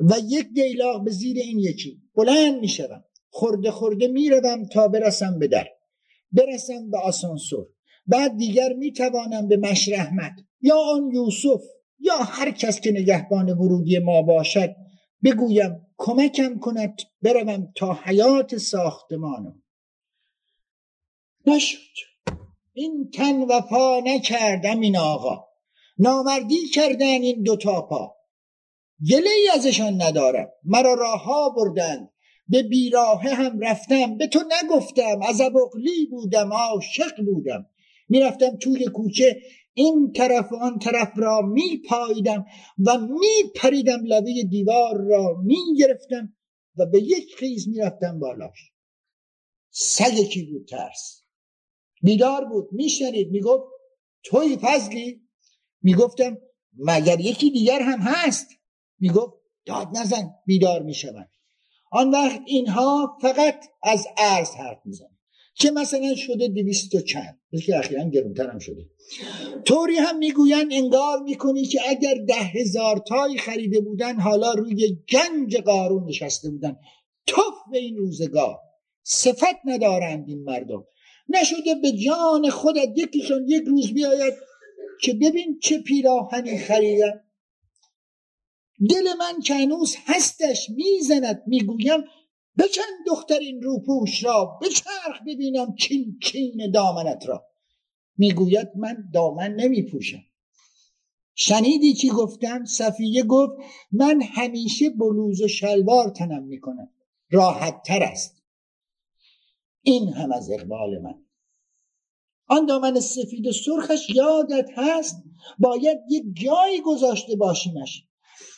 و 0.01 0.15
یک 0.29 0.49
دیلاق 0.55 1.05
به 1.05 1.11
زیر 1.11 1.39
این 1.39 1.59
یکی. 1.59 2.03
بلند 2.15 2.61
می‌شوم. 2.61 3.05
خورده 3.31 3.71
خورده 3.71 4.09
می‌روم 4.09 4.65
تا 4.65 4.89
برسم 4.89 5.39
به 5.39 5.49
در. 5.49 5.69
برسم 6.33 6.91
به 6.91 6.99
آسانسور. 6.99 7.67
بعد 8.07 8.37
دیگر 8.37 8.73
می‌توانم 8.73 9.49
به 9.49 9.57
مشرحمت. 9.57 10.33
یا 10.61 10.77
آن 10.79 11.11
یوسف. 11.15 11.63
یا 12.03 12.17
هر 12.17 12.51
کس 12.51 12.81
که 12.81 12.93
نگهبان 12.93 13.51
ورودی 13.51 13.99
ما 13.99 14.23
باشد 14.23 14.77
بگویم 15.25 15.87
کمکم 15.99 16.59
کند 16.59 17.03
بروم 17.23 17.73
تا 17.77 17.99
حیات 18.05 18.57
ساختمانم 18.57 19.63
نشد. 21.47 21.79
این 22.73 23.11
تن 23.11 23.43
وفا 23.43 24.01
نکردم 24.05 24.81
این 24.81 24.97
آقا. 24.97 25.45
نامردی 25.99 26.69
کردن 26.75 27.07
این 27.23 27.43
دوتا 27.43 27.83
پا. 27.83 28.15
گله 29.11 29.31
ای 29.31 29.49
ازشان 29.55 30.03
ندارم. 30.03 30.49
مرا 30.65 30.95
راهها 30.95 31.51
بردند. 31.51 32.11
به 32.49 32.63
بیراهه 32.63 33.35
هم 33.35 33.61
رفتم. 33.61 34.17
به 34.17 34.27
تو 34.27 34.41
نگفتم. 34.63 35.21
از 35.29 35.41
اقلی 35.41 36.07
بودم. 36.11 36.53
عاشق 36.53 37.25
بودم. 37.25 37.67
می‌رفتم 38.09 38.57
توی 38.57 38.85
کوچه 38.85 39.43
این 39.75 40.13
طرف 40.13 40.53
و 40.53 40.57
آن 40.57 40.79
طرف 40.79 41.13
را 41.17 41.41
میپاییدم 41.41 42.47
و 42.87 42.99
میپریدم 42.99 44.05
لبه 44.05 44.43
دیوار 44.51 44.97
را 44.97 45.43
می‌گرفتم 45.45 46.37
و 46.77 46.87
به 46.87 47.03
یک 47.03 47.35
خیز 47.35 47.69
می‌رفتم 47.69 48.19
بالاش. 48.19 48.73
سگکی 49.71 50.43
بود 50.43 50.69
ترس؟ 50.69 51.23
بیدار 52.03 52.45
بود 52.45 52.69
میشنید 52.73 53.31
می‌گفت 53.31 53.65
توی 54.23 54.59
فضلی؟ 54.63 55.29
می‌گفتم 55.83 56.39
مگر 56.79 57.21
یکی 57.21 57.51
دیگر 57.51 57.83
هم 57.83 57.99
هست؟ 57.99 58.47
می‌گفت 58.99 59.35
داد 59.67 59.89
نزن 59.97 60.35
بیدار 60.47 60.83
می‌شوند 60.83 61.31
آن 61.93 62.11
وقت 62.11 62.41
اینها 62.47 63.19
فقط 63.23 63.65
از 63.83 64.07
ارز 64.19 64.51
حرف 64.51 64.79
میزن 64.85 65.12
که 65.55 65.71
مثلا 65.71 66.15
شده 66.15 66.49
دویست 66.49 66.95
و 66.95 67.01
چند. 67.01 67.39
که 67.67 67.79
اخیرا 67.79 68.09
گرونتر 68.09 68.51
هم 68.51 68.59
شده. 68.59 68.87
طوری 69.65 69.97
هم 69.97 70.19
می‌گوین 70.19 70.73
انگار 70.73 71.23
می‌کنی 71.23 71.65
که 71.65 71.81
اگر 71.89 72.15
ده 72.15 72.35
هزار 72.35 72.99
تایی 73.09 73.39
خریده 73.39 73.81
بودن 73.81 74.21
حالا 74.21 74.53
روی 74.53 74.99
گنج 75.09 75.57
قارون 75.57 76.05
نشسته 76.09 76.51
بودن. 76.51 76.77
توف 77.27 77.55
به 77.71 77.79
این 77.79 77.97
روزگار. 77.97 78.59
صفت 79.03 79.57
ندارند 79.65 80.29
این 80.29 80.43
مردم. 80.43 80.85
نشده 81.29 81.75
به 81.83 81.93
جان 81.93 82.51
خودت 82.51 82.89
یکیشون 82.97 83.49
یک 83.49 83.63
روز 83.67 83.95
بیاید 83.95 84.35
که 85.03 85.15
ببین 85.15 85.59
چه 85.63 85.79
پیراهنی 85.79 86.59
خریدم. 86.59 87.21
دل 88.91 89.05
من 89.19 89.41
که 89.41 89.55
هنوز 89.55 89.97
هستش 90.07 90.71
می‌زند. 90.71 91.43
می‌گویم 91.47 92.01
بچن 92.59 92.83
دختر 93.07 93.39
این 93.39 93.63
روپوش 93.63 94.25
را 94.25 94.59
بچرخ 94.63 95.23
ببینم 95.27 95.75
چین 95.75 96.19
چین 96.23 96.71
دامنت 96.71 97.27
را. 97.27 97.47
می‌گوید 98.17 98.69
من 98.77 99.11
دامن 99.15 99.55
نمیپوشم. 99.55 100.23
شنیدی 101.35 101.95
چی 101.95 102.09
گفتم؟ 102.09 102.65
صفیه 102.65 103.23
گفت 103.23 103.53
من 103.93 104.23
همیشه 104.23 104.91
بلوز 104.91 105.43
و 105.43 105.49
شلوار 105.49 106.11
تنم 106.11 106.43
می‌کنم. 106.43 106.91
راحت 107.31 107.83
تر 107.83 108.03
است. 108.03 108.43
این 109.83 110.09
هم 110.09 110.33
از 110.33 110.51
اقبال 110.51 110.99
من. 110.99 111.25
آن 112.47 112.67
دامن 112.67 113.01
سفید 113.01 113.47
و 113.47 113.53
سرخش 113.53 114.11
یادت 114.11 114.69
هست؟ 114.77 115.23
باید 115.59 115.99
یک 116.11 116.25
جایی 116.33 116.81
گذاشته 116.81 117.37
باشیمش. 117.37 118.05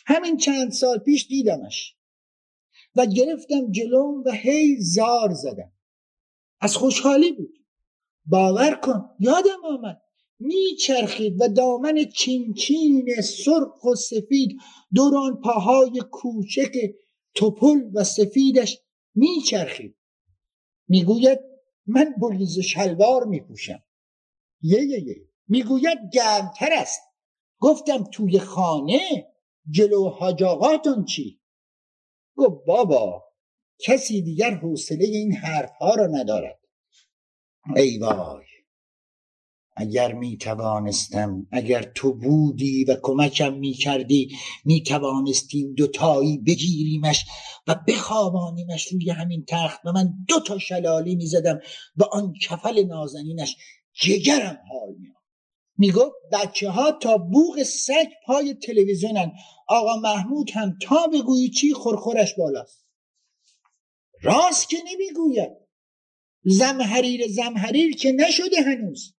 همین 0.06 0.36
چند 0.36 0.72
سال 0.72 0.98
پیش 0.98 1.26
دیدمش. 1.26 1.96
و 2.96 3.06
گرفتم 3.06 3.70
جلوم 3.70 4.22
و 4.26 4.30
هی 4.32 4.76
زار 4.80 5.32
زدم. 5.32 5.72
از 6.60 6.76
خوشحالی 6.76 7.32
بود. 7.32 7.58
باور 8.26 8.74
کن 8.74 9.10
یادم 9.18 9.64
آمد. 9.64 10.00
میچرخید 10.38 11.40
و 11.40 11.48
دامن 11.48 12.04
چینچین 12.04 13.20
سرخ 13.20 13.84
و 13.84 13.94
سفید 13.94 14.58
دوران 14.94 15.40
پاهای 15.40 16.02
کوچک 16.10 16.76
توپل 17.34 17.90
و 17.94 18.04
سفیدش 18.04 18.78
میچرخید. 19.14 19.96
می‌گوید 20.88 21.38
من 21.86 22.14
بلیز 22.20 22.58
شلوار 22.58 23.24
میپوشم. 23.24 23.82
یه 24.60 24.82
یه 24.82 25.00
یه. 25.00 25.16
می‌گوید 25.48 25.98
گرمتر 26.12 26.72
است. 26.72 27.00
گفتم 27.58 28.04
توی 28.04 28.38
خانه 28.38 29.26
جلو 29.70 30.08
حاجاقاتون 30.08 31.04
چی؟ 31.04 31.40
گفت 32.36 32.66
بابا 32.66 33.24
کسی 33.78 34.22
دیگر 34.22 34.54
حوصله 34.54 35.04
این 35.04 35.32
حرفها 35.32 35.94
را 35.94 36.06
ندارد. 36.06 36.60
ای 37.76 37.98
وای 37.98 38.44
اگر 39.76 40.12
می 40.12 40.36
توانستم 40.36 41.46
اگر 41.50 41.82
تو 41.82 42.12
بودی 42.12 42.84
و 42.84 42.96
کمکم 43.02 43.54
می 43.54 43.72
کردی 43.72 44.36
می 44.64 44.82
توانستیم 44.82 45.74
دوتایی 45.74 46.38
بگیریمش 46.38 47.24
و 47.66 47.76
بخوابانیمش 47.88 48.86
روی 48.86 49.10
همین 49.10 49.44
تخت 49.48 49.80
و 49.86 49.92
من 49.92 50.14
دو 50.28 50.40
تا 50.40 50.58
شلالی 50.58 51.16
می 51.16 51.26
زدم 51.26 51.60
و 51.96 52.04
آن 52.04 52.32
کفل 52.42 52.84
نازنینش 52.84 53.56
جگرم 53.92 54.58
حال 54.70 54.94
می 55.00 55.08
می‌گفت 55.78 56.16
بچه 56.32 56.70
ها 56.70 56.92
تا 56.92 57.18
بوغ 57.18 57.62
سگ 57.62 58.08
پای 58.26 58.54
تلویزیونن. 58.54 59.32
آقا 59.68 59.96
محمود 59.96 60.50
هم 60.50 60.78
تا 60.82 61.06
بگویی 61.06 61.50
چی 61.50 61.72
خورخورش 61.72 62.34
بالاست. 62.34 62.84
راست 64.22 64.68
که 64.68 64.76
نمی‌گوید. 64.92 65.50
زمحریر 66.44 67.28
زمحریر 67.28 67.96
که 67.96 68.12
نشده 68.12 68.62
هنوز. 68.62 69.14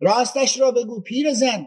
راستش 0.00 0.60
را 0.60 0.70
بگو 0.70 1.00
پیر 1.00 1.34
زن. 1.34 1.66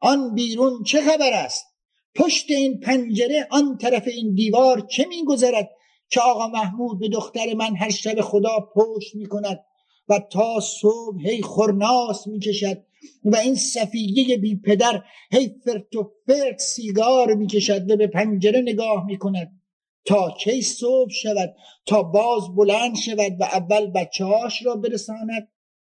آن 0.00 0.34
بیرون 0.34 0.82
چه 0.82 1.00
خبر 1.00 1.32
است؟ 1.32 1.66
پشت 2.14 2.50
این 2.50 2.80
پنجره 2.80 3.48
آن 3.50 3.78
طرف 3.78 4.08
این 4.08 4.34
دیوار 4.34 4.80
چه 4.80 5.06
میگذرد 5.06 5.70
که 6.08 6.20
آقا 6.20 6.48
محمود 6.48 6.98
به 7.00 7.08
دختر 7.08 7.54
من 7.54 7.76
هر 7.76 7.90
شب 7.90 8.20
خدا 8.20 8.70
پشت 8.74 9.14
می‌کند 9.14 9.64
و 10.08 10.18
تا 10.18 10.60
صبح 10.60 11.28
هی 11.28 11.42
خورناس 11.42 12.26
می‌کشد 12.26 12.82
و 13.24 13.36
این 13.36 13.54
صفیه 13.54 14.36
بی 14.36 14.56
پدر 14.56 15.02
هی 15.32 15.54
فرت 15.64 15.96
و 15.96 16.12
فرت 16.26 16.58
سیگار 16.58 17.34
می‌کشد 17.34 17.90
و 17.90 17.96
به 17.96 18.06
پنجره 18.06 18.60
نگاه 18.60 19.06
می‌کند. 19.06 19.60
تا 20.04 20.34
کی 20.40 20.62
صبح 20.62 21.10
شود 21.10 21.54
تا 21.86 22.02
باز 22.02 22.42
بلند 22.56 22.96
شود 22.96 23.40
و 23.40 23.44
اول 23.44 23.86
بچه 23.86 24.24
هاش 24.24 24.66
را 24.66 24.76
برساند. 24.76 25.48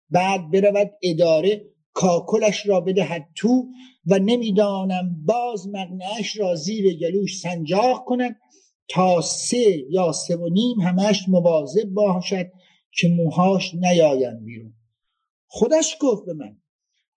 بعد 0.10 0.52
برود 0.52 0.92
اداره 1.02 1.66
کاکلش 1.94 2.66
را 2.66 2.82
بدهد 2.82 3.28
تو 3.36 3.66
و 4.06 4.20
نمی‌دانم 4.20 5.26
باز 5.26 5.68
مقنعش 5.68 6.38
را 6.38 6.56
زیر 6.56 6.98
گلوش 6.98 7.40
سنجاق 7.40 8.04
کند. 8.06 8.36
تا 8.90 9.22
سه 9.22 9.86
یا 9.90 10.12
سه 10.12 10.36
و 10.36 10.50
نیم 10.50 10.80
همش 10.80 11.30
مواظب 11.30 11.90
باشد 11.90 12.46
که 12.92 13.08
موهاش 13.08 13.76
نیاین 13.76 14.46
بیرون. 14.46 14.74
خودش 15.48 15.98
گفت 16.00 16.26
به 16.26 16.34
من 16.34 16.58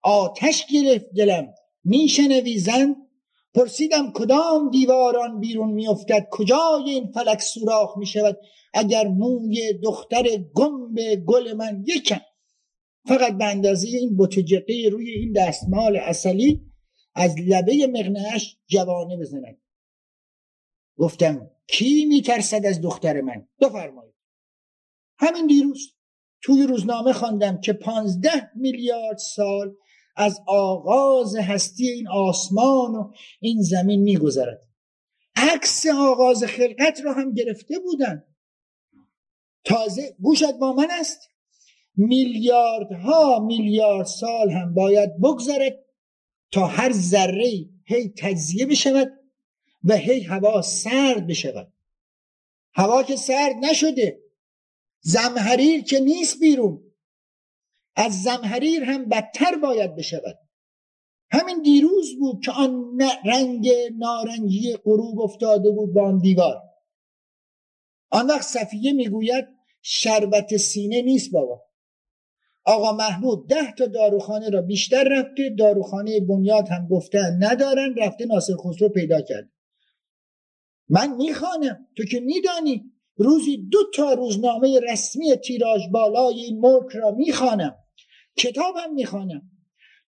آتش 0.02 0.66
گرفت 0.66 1.06
دلم. 1.16 1.54
میشنوی 1.84 2.58
زن؟ 2.58 2.96
پرسیدم 3.54 4.12
کدام 4.12 4.70
دیواران 4.70 5.40
بیرون 5.40 5.70
میافتد؟ 5.70 6.28
کجای 6.30 6.90
این 6.90 7.12
فلک 7.12 7.40
سوراخ 7.40 7.98
می‌شود؟ 7.98 8.38
اگر 8.74 9.08
موی 9.08 9.72
دختر 9.72 10.22
گم 10.54 10.94
به 10.94 11.16
گل 11.16 11.52
من 11.52 11.84
یکم. 11.86 12.20
فقط 13.08 13.38
به 13.38 13.44
اندازه 13.44 13.88
این 13.88 14.16
بتجقه 14.16 14.88
روی 14.92 15.10
این 15.10 15.32
دستمال 15.32 15.96
اصلی 15.96 16.60
از 17.14 17.34
لبه 17.46 17.86
مغنهش 17.86 18.56
جوانه 18.66 19.16
بزند. 19.16 19.60
گفتم 20.96 21.50
کی 21.66 22.04
میترسد 22.04 22.66
از 22.66 22.80
دختر 22.80 23.20
من؟ 23.20 23.48
بفرمایید. 23.60 24.14
همین 25.18 25.46
دیروز 25.46 25.94
توی 26.42 26.62
روزنامه 26.62 27.12
خواندم 27.12 27.60
که 27.60 27.72
پانزده 27.72 28.50
میلیارد 28.56 29.18
سال 29.18 29.76
از 30.16 30.40
آغاز 30.46 31.36
هستی 31.36 31.88
این 31.88 32.08
آسمان 32.08 32.94
و 32.94 33.12
این 33.40 33.62
زمین 33.62 34.02
میگذرد. 34.02 34.60
عکس 35.36 35.86
آغاز 35.86 36.44
خلقت 36.44 37.00
را 37.04 37.12
هم 37.12 37.34
گرفته 37.34 37.78
بودن. 37.78 38.24
تازه 39.64 40.16
گوشت 40.20 40.52
با 40.60 40.72
من 40.72 40.88
است. 40.90 41.28
میلیاردها 41.96 43.38
میلیارد 43.38 44.06
سال 44.06 44.50
هم 44.50 44.74
باید 44.74 45.20
بگذرد 45.20 45.84
تا 46.52 46.66
هر 46.66 46.92
ذره 46.92 47.68
هی 47.84 48.14
تجزیه 48.18 48.66
بشود 48.66 49.12
و 49.84 49.96
هی 49.96 50.20
هوا 50.20 50.62
سرد 50.62 51.26
بشود. 51.26 51.72
هوا 52.74 53.02
که 53.02 53.16
سرد 53.16 53.56
نشده. 53.62 54.22
زمحریر 55.00 55.84
که 55.84 56.00
نیست 56.00 56.40
بیرون. 56.40 56.91
از 57.96 58.22
زمحریر 58.22 58.84
هم 58.84 59.04
بدتر 59.04 59.56
باید 59.62 59.96
بشود. 59.96 60.38
همین 61.30 61.62
دیروز 61.62 62.18
بود 62.18 62.44
که 62.44 62.52
آن 62.52 63.00
رنگ 63.24 63.70
نارنجی 63.98 64.76
غروب 64.76 65.20
افتاده 65.20 65.70
بود 65.70 65.92
با 65.92 66.08
آن 66.08 66.18
دیوار. 66.18 66.62
آن 68.10 68.26
وقت 68.26 68.42
صفیه 68.42 68.92
می‌گوید 68.92 69.48
شربت 69.82 70.56
سینه 70.56 71.02
نیست 71.02 71.30
بابا. 71.32 71.62
آقا 72.64 72.92
محمود 72.92 73.48
ده 73.48 73.72
تا 73.78 73.86
داروخانه 73.86 74.50
را 74.50 74.62
بیشتر 74.62 75.04
رفته 75.04 75.54
داروخانه 75.58 76.20
بنیاد 76.20 76.68
هم 76.68 76.88
گفتن 76.88 77.38
ندارن 77.40 77.94
رفته 77.98 78.26
ناصر 78.26 78.52
خسرو 78.56 78.88
پیدا 78.88 79.20
کرد. 79.20 79.50
من 80.88 81.16
می‌خوانم 81.16 81.86
تو 81.96 82.04
که 82.04 82.20
میدانی 82.20 82.92
روزی 83.16 83.56
دو 83.56 83.78
تا 83.94 84.12
روزنامه 84.12 84.80
رسمی 84.80 85.36
تیراژ 85.36 85.88
بالای 85.92 86.40
این 86.40 86.60
ملک 86.60 86.92
را 86.92 87.10
می‌خوانم. 87.10 87.81
کتابم 88.36 88.92
می‌خوانم. 88.94 89.50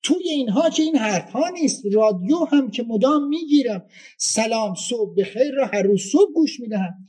توی 0.03 0.29
اینها 0.29 0.71
که 0.71 0.83
این 0.83 0.97
حرف 0.97 1.31
ها 1.31 1.49
نیست 1.49 1.83
رادیو 1.93 2.45
هم 2.45 2.71
که 2.71 2.83
مدام 2.83 3.29
می‌گیرم. 3.29 3.89
سلام 4.19 4.75
صبح 4.75 5.15
بخیر 5.15 5.55
را 5.55 5.67
هر 5.67 5.83
روز 5.83 6.03
صبح 6.13 6.33
گوش 6.33 6.61
می‌دهم. 6.61 7.07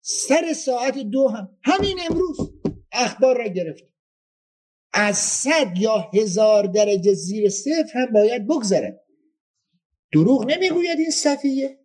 سر 0.00 0.52
ساعت 0.52 0.98
دو 0.98 1.28
هم. 1.28 1.58
همین 1.62 1.98
امروز 2.10 2.36
اخبار 2.92 3.38
را 3.38 3.46
گرفت 3.46 3.84
از 4.92 5.16
صد 5.16 5.78
یا 5.78 6.10
هزار 6.14 6.66
درجه 6.66 7.14
زیر 7.14 7.48
صفر 7.48 7.90
هم 7.94 8.06
باید 8.12 8.46
بگذره 8.46 9.04
دروغ 10.12 10.50
نمی‌گوید 10.50 10.98
این 10.98 11.10
صفیه. 11.10 11.80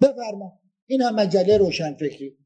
بفرما. 0.00 0.60
این 0.86 1.02
هم 1.02 1.14
مجله 1.14 1.56
روشن 1.56 1.94
فکری 1.94 2.38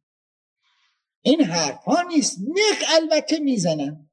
این 1.22 1.40
حرف 1.40 1.84
ها 1.84 2.02
نیست. 2.02 2.38
نخ 2.38 2.82
البته 2.88 3.38
می‌زنن. 3.38 4.10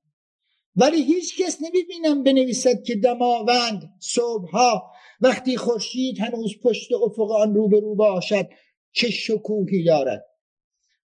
ولی 0.75 1.03
هیچ 1.03 1.41
کس 1.41 1.58
نمی‌بینم 1.62 2.23
بنویسد 2.23 2.84
که 2.84 2.95
دماوند 2.95 3.93
صبحها 3.99 4.91
وقتی 5.21 5.58
خورشید 5.58 6.19
هنوز 6.19 6.60
پشت 6.63 6.91
افق 6.93 7.32
آن 7.32 7.55
روبرو 7.55 7.95
باشد 7.95 8.49
چه 8.91 9.10
شکوهی 9.10 9.84
دارد. 9.84 10.25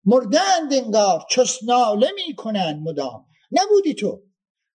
مردند 0.06 0.74
انگار 0.74 1.24
چس 1.30 1.60
ناله 1.64 2.08
می‌کنند 2.28 2.88
مدام. 2.88 3.26
نبودی 3.52 3.94
تو. 3.94 4.24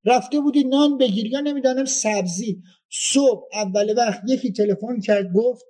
رفته 0.05 0.41
بودی 0.41 0.65
نان 0.65 0.99
بگیری 0.99 1.29
یا 1.29 1.41
نمی‌دانم 1.41 1.85
سبزی. 1.85 2.63
صبح 2.91 3.43
اول 3.53 3.95
وقت 3.99 4.21
یکی 4.29 4.53
تلفن 4.53 5.01
کرد 5.01 5.33
گفت 5.35 5.65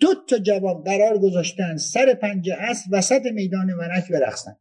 دو 0.00 0.14
تا 0.28 0.38
جوان 0.38 0.82
قرار 0.82 1.18
گذاشتن 1.18 1.76
سر 1.76 2.14
پنجه 2.14 2.54
است 2.54 2.84
وسط 2.92 3.22
میدان 3.34 3.70
ونک 3.70 4.12
برخصن 4.12 4.56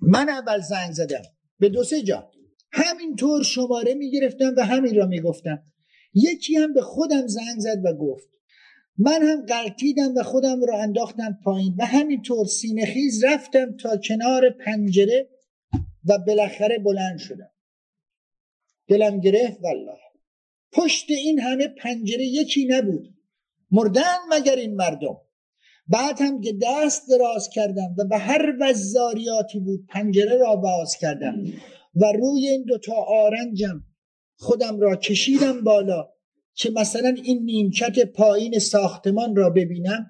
من 0.00 0.28
اول 0.28 0.60
زنگ 0.60 0.92
زدم. 0.92 1.22
به 1.58 1.68
دو 1.68 1.84
سه 1.84 2.02
جا. 2.02 2.30
همینطور 2.74 3.42
شماره 3.42 3.94
می‌گرفتم 3.94 4.54
و 4.56 4.64
همین 4.64 4.94
را 4.94 5.06
می‌گفتم. 5.06 5.62
یکی 6.14 6.56
هم 6.56 6.72
به 6.72 6.82
خودم 6.82 7.26
زنگ 7.26 7.58
زد 7.58 7.84
و 7.84 7.92
گفت 7.92 8.28
من 8.98 9.22
هم 9.22 9.46
قلتیدم 9.46 10.14
و 10.16 10.22
خودم 10.22 10.64
را 10.64 10.82
انداختم 10.82 11.38
پایین 11.44 11.74
و 11.78 11.84
همینطور 11.86 12.46
سینخیز 12.46 13.24
رفتم 13.24 13.76
تا 13.76 13.96
کنار 13.96 14.50
پنجره 14.50 15.28
و 16.04 16.18
بالاخره 16.18 16.78
بلند 16.78 17.18
شدم. 17.18 17.50
دلم 18.88 19.20
گرفت 19.20 19.58
والله. 19.62 19.98
پشت 20.72 21.10
این 21.10 21.40
همه 21.40 21.68
پنجره 21.68 22.24
یکی 22.24 22.66
نبود. 22.66 23.14
مردن 23.70 24.16
مگر 24.30 24.56
این 24.56 24.74
مردم؟ 24.76 25.16
بعد 25.88 26.20
هم 26.20 26.40
که 26.40 26.52
دست 26.62 27.10
دراز 27.10 27.48
کردم 27.48 27.94
و 27.98 28.04
به 28.04 28.18
هر 28.18 28.56
وزاریاتی 28.60 29.60
بود 29.60 29.86
پنجره 29.88 30.36
را 30.36 30.56
باز 30.56 30.96
کردم. 30.96 31.44
و 31.94 32.12
روی 32.12 32.48
این 32.48 32.64
دوتا 32.64 32.94
آرنجم 32.94 33.84
خودم 34.36 34.80
را 34.80 34.96
کشیدم 34.96 35.60
بالا 35.60 36.08
که 36.54 36.70
مثلا 36.70 37.16
این 37.24 37.44
نیمکت 37.44 38.04
پایین 38.04 38.58
ساختمان 38.58 39.36
را 39.36 39.50
ببینم 39.50 40.06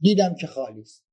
دیدم 0.00 0.34
که 0.34 0.46
خالی 0.46 0.80
است. 0.80 1.04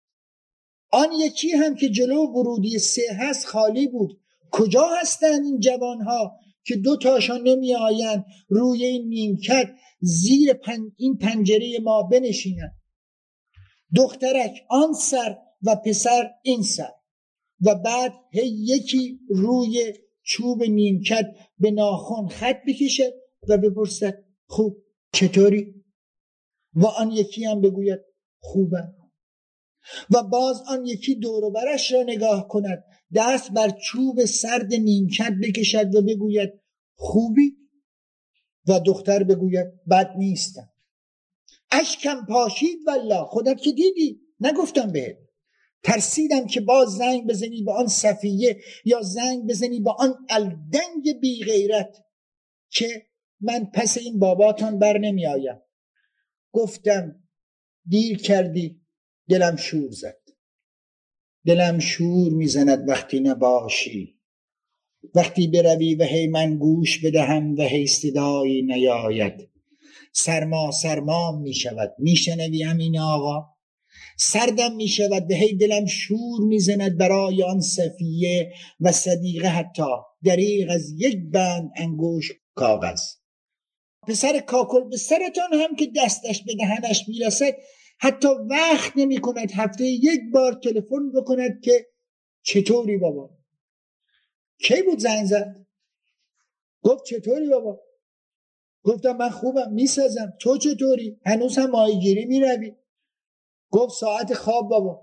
آن 0.92 1.08
یکی 1.20 1.52
هم 1.52 1.76
که 1.76 1.90
جلو 1.90 2.28
ورودی 2.28 2.80
سه 2.80 3.02
هست 3.12 3.46
خالی 3.46 3.88
بود. 3.88 4.20
کجا 4.52 4.90
هستند 5.02 5.46
این 5.46 5.60
جوان 5.60 6.02
ها 6.02 6.40
که 6.64 6.76
دو 6.76 6.98
تاشان 6.98 7.42
نمی 7.42 7.76
آین 7.76 8.24
روی 8.50 8.86
این 8.86 9.08
نیمکت 9.08 9.70
زیر 10.00 10.60
این 10.98 11.18
پنجره 11.18 11.80
ما 11.84 12.04
بنشینن 12.04 12.72
دخترک 13.96 14.66
آن 14.70 14.94
سر 14.94 15.38
و 15.64 15.76
پسر 15.76 16.30
این 16.44 16.62
سر 16.62 16.92
و 17.62 17.76
بعد 17.76 18.14
هی 18.32 18.48
یکی 18.48 19.20
روی 19.30 19.94
چوب 20.24 20.64
نیمکت 20.64 21.26
به 21.60 21.72
ناخون 21.72 22.28
خط 22.28 22.58
بکشد 22.68 23.14
و 23.50 23.58
بپرسد 23.58 24.24
خوب 24.48 24.84
چطوری؟ 25.14 25.84
و 26.74 26.86
آن 26.86 27.12
یکی 27.12 27.46
هم 27.46 27.62
بگوید 27.62 28.00
خوبه. 28.40 28.84
و 30.10 30.24
باز 30.24 30.62
آن 30.68 30.86
یکی 30.86 31.16
دور 31.16 31.52
برش 31.52 31.92
را 31.92 32.04
نگاه 32.04 32.48
کند 32.48 32.84
دست 33.16 33.52
بر 33.52 33.70
چوب 33.70 34.26
سرد 34.26 34.74
نیمکت 34.74 35.34
بکشد 35.44 35.96
و 35.96 36.02
بگوید 36.02 36.50
خوبی؟ 36.96 37.58
و 38.68 38.80
دختر 38.80 39.24
بگوید 39.24 39.68
بد 39.90 40.14
نیستم. 40.18 40.70
اشکم 41.72 42.26
پاشید 42.26 42.78
والله 42.88 43.26
خودت 43.26 43.62
که 43.62 43.72
دیدی 43.72 44.22
نگفتم 44.40 44.92
بهت. 44.92 45.23
ترسیدم 45.84 46.48
که 46.48 46.62
باز 46.62 46.90
زنگ 46.90 47.28
بزنی 47.28 47.64
به 47.64 47.72
آن 47.72 47.88
صفیه 47.88 48.62
یا 48.86 49.02
زنگ 49.02 49.48
بزنی 49.50 49.80
به 49.80 49.92
آن 49.92 50.26
الدنگ 50.30 51.20
بی 51.22 51.44
غیرت 51.44 52.06
که 52.70 53.08
من 53.42 53.66
پس 53.74 53.98
این 53.98 54.20
باباتان 54.20 54.80
بر 54.80 54.98
نمی 54.98 55.28
آیم. 55.28 55.62
گفتم 56.52 57.24
دیر 57.86 58.18
کردی 58.18 58.82
دلم 59.30 59.56
شور 59.56 59.92
زد. 59.92 60.20
دلم 61.46 61.80
شور 61.80 62.34
می‌زند 62.34 62.90
وقتی 62.90 63.20
نباشی. 63.20 64.20
وقتی 65.16 65.48
بروی 65.48 65.96
و 65.96 66.04
هی 66.04 66.28
من 66.28 66.58
گوش 66.58 67.06
بدهم 67.06 67.56
و 67.56 67.62
هی 67.62 67.88
صدایی 67.88 68.62
نیاید. 68.62 69.50
سرما 70.14 70.72
سرما 70.72 71.32
می 71.32 71.54
شود. 71.54 71.96
میشنوی 72.00 72.64
همین 72.64 73.00
آقا؟ 73.00 73.53
سردم 74.18 74.76
می 74.76 74.88
شود 74.88 75.28
به 75.28 75.36
هی 75.36 75.58
دلم 75.58 75.86
شور 75.86 76.42
می‌زند 76.48 76.98
برای 76.98 77.44
آن 77.44 77.62
صفیه 77.62 78.54
و 78.80 78.92
صدیقه 78.92 79.48
حتی 79.48 79.84
دریغ 80.24 80.70
از 80.72 80.92
یک 80.98 81.18
بند 81.32 81.72
انگوش 81.76 82.32
کاغذ. 82.56 83.02
پسر 84.08 84.40
کاکل 84.40 84.90
به 84.90 84.98
سرتان 84.98 85.54
هم 85.54 85.76
که 85.76 85.92
دستش 85.96 86.44
به 86.44 86.56
دهنش 86.56 87.06
می‌رسد 87.08 87.54
حتی 88.00 88.28
وقت 88.50 88.92
نمی 88.96 89.18
کند 89.18 89.52
هفته 89.52 89.86
یک 89.86 90.22
بار 90.34 90.54
تلفن 90.54 91.12
بکند 91.16 91.62
که 91.64 91.88
چطوری 92.44 92.98
بابا؟ 92.98 93.30
کی 94.60 94.82
بود 94.82 95.00
زنگ 95.00 95.26
زد؟ 95.26 95.66
گفت 96.82 97.06
چطوری 97.06 97.50
بابا؟ 97.50 97.80
گفتم 98.84 99.18
من 99.18 99.30
خوبم 99.30 99.74
می‌سازم. 99.74 100.34
تو 100.42 100.58
چطوری؟ 100.58 101.20
هنوز 101.26 101.58
هم 101.58 101.70
ماهیگیری 101.70 102.26
می‌روی؟ 102.26 102.76
گفت 103.74 104.00
ساعت 104.00 104.34
خواب 104.34 104.70
بابا. 104.70 105.02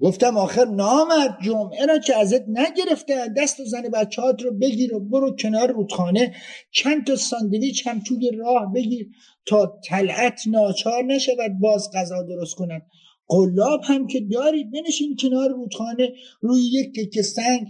گفتم 0.00 0.36
آخر 0.36 0.64
نامد 0.64 1.38
جمعه 1.42 1.86
را 1.86 1.98
که 1.98 2.16
ازت 2.16 2.44
نگرفته. 2.48 3.28
دست 3.36 3.60
و 3.60 3.64
زن 3.64 3.82
بچهات 3.82 4.42
رو 4.42 4.50
بگیر 4.58 4.94
و 4.94 5.00
برو 5.00 5.36
کنار 5.36 5.72
رودخانه. 5.72 6.34
چند 6.70 7.06
تا 7.06 7.16
ساندویچ 7.16 7.86
هم 7.86 8.00
توی 8.00 8.30
راه 8.30 8.72
بگیر 8.72 9.10
تا 9.46 9.80
طلعت 9.88 10.40
ناچار 10.46 11.04
نشود 11.04 11.58
باز 11.60 11.90
غذا 11.94 12.22
درست 12.22 12.54
کنن. 12.54 12.82
قلاب 13.26 13.80
هم 13.84 14.06
که 14.06 14.20
داری 14.20 14.64
بنشین 14.64 15.16
کنار 15.20 15.48
رودخانه. 15.50 16.12
روی 16.40 16.60
یک 16.62 17.00
تکه 17.00 17.22
سنگ. 17.22 17.66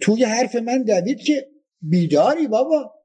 توی 0.00 0.24
حرف 0.24 0.56
من 0.56 0.82
دوید 0.82 1.20
که 1.20 1.48
بیداری 1.82 2.48
بابا. 2.48 2.97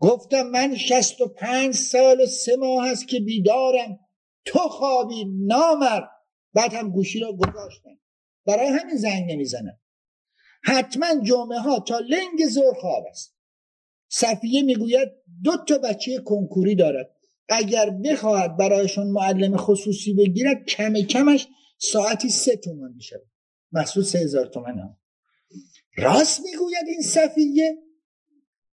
گفتم 0.00 0.42
من 0.42 0.76
شست 0.76 1.20
و 1.20 1.26
پنج 1.26 1.74
سال 1.74 2.20
و 2.20 2.26
سه 2.26 2.56
ماه 2.56 2.88
هست 2.88 3.08
که 3.08 3.20
بیدارم. 3.20 3.98
تو 4.44 4.58
خوابی 4.58 5.24
نامر 5.24 6.02
بعد 6.54 6.74
هم 6.74 6.90
گوشی 6.90 7.20
را 7.20 7.32
گذاشتن 7.32 7.98
برای 8.46 8.68
همین 8.68 8.96
زنگ 8.96 9.32
نمی‌زنم. 9.32 9.78
حتما 10.62 11.06
جمعه 11.24 11.58
ها 11.58 11.80
تا 11.80 11.98
لنگ 11.98 12.48
زور 12.48 12.74
خواب 12.74 13.04
است. 13.10 13.36
صفیه 14.08 14.62
می‌گوید 14.62 15.08
دو 15.44 15.56
تا 15.68 15.78
بچه 15.78 16.18
کنکوری 16.18 16.74
دارد. 16.74 17.16
اگر 17.48 17.90
بخواهد 17.90 18.56
برایشون 18.56 19.06
معلم 19.06 19.56
خصوصی 19.56 20.14
بگیرد 20.14 20.64
کم 20.64 20.94
کمش 21.02 21.48
ساعتی 21.78 22.28
سه 22.28 22.56
تومن 22.56 22.92
میشه 22.92 23.22
محصول 23.72 24.02
سه 24.02 24.18
هزار 24.18 24.46
تومن 24.46 24.78
هم. 24.78 24.96
راست 25.96 26.40
می‌گوید 26.40 26.84
این 26.88 27.02
صفیه؟ 27.02 27.78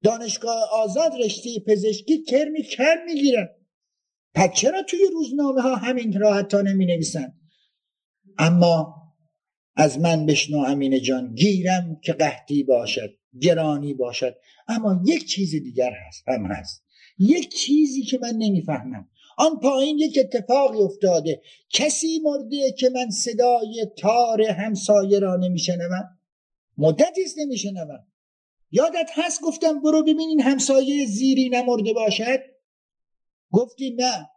دانشگاه 0.05 0.69
آزاد 0.73 1.12
رشته 1.25 1.51
پزشکی 1.67 2.23
کرمی 2.23 2.62
کر 2.62 3.05
می‌گیرن 3.07 3.49
پس 4.35 4.51
چرا 4.55 4.83
توی 4.83 5.01
روزنامه 5.12 5.62
ها 5.62 5.77
همین 5.77 6.21
راحت 6.21 6.55
نمی 6.55 6.87
نویسن 6.87 7.35
اما 8.38 8.95
از 9.77 9.99
من 9.99 10.27
بشنو 10.27 10.59
امین 10.59 11.03
جان 11.03 11.35
گیرم 11.35 12.01
که 12.05 12.12
قحطی 12.12 12.62
باشد 12.62 13.14
گرانی 13.40 13.95
باشد. 13.95 14.37
اما 14.69 15.03
یک 15.07 15.27
چیز 15.27 15.51
دیگر 15.51 15.93
هست 16.09 16.29
هم 16.29 16.47
هست. 16.47 16.85
یک 17.19 17.55
چیزی 17.55 18.03
که 18.03 18.19
من 18.23 18.33
نمی‌فهمم. 18.38 19.09
آن 19.38 19.61
پایین 19.61 19.99
یک 19.99 20.19
اتفاقی 20.19 20.79
افتاده. 20.79 21.43
کسی 21.71 22.21
مرده 22.25 22.73
که 22.73 22.88
من 22.88 23.11
صدای 23.11 23.87
تار 23.99 24.43
همسایه 24.43 25.19
را 25.19 25.37
نمیشنوم؟ 25.37 26.19
مدتی 26.79 27.23
است 27.23 27.38
نمیشنوم. 27.38 28.07
یادت 28.75 29.11
هست 29.15 29.41
گفتم 29.41 29.81
برو 29.81 30.03
ببینین 30.03 30.41
همسایه 30.41 31.07
زیری 31.07 31.49
نمرده 31.49 31.93
باشد؟ 31.93 32.41
گفتی 33.53 33.91
نه. 33.91 34.31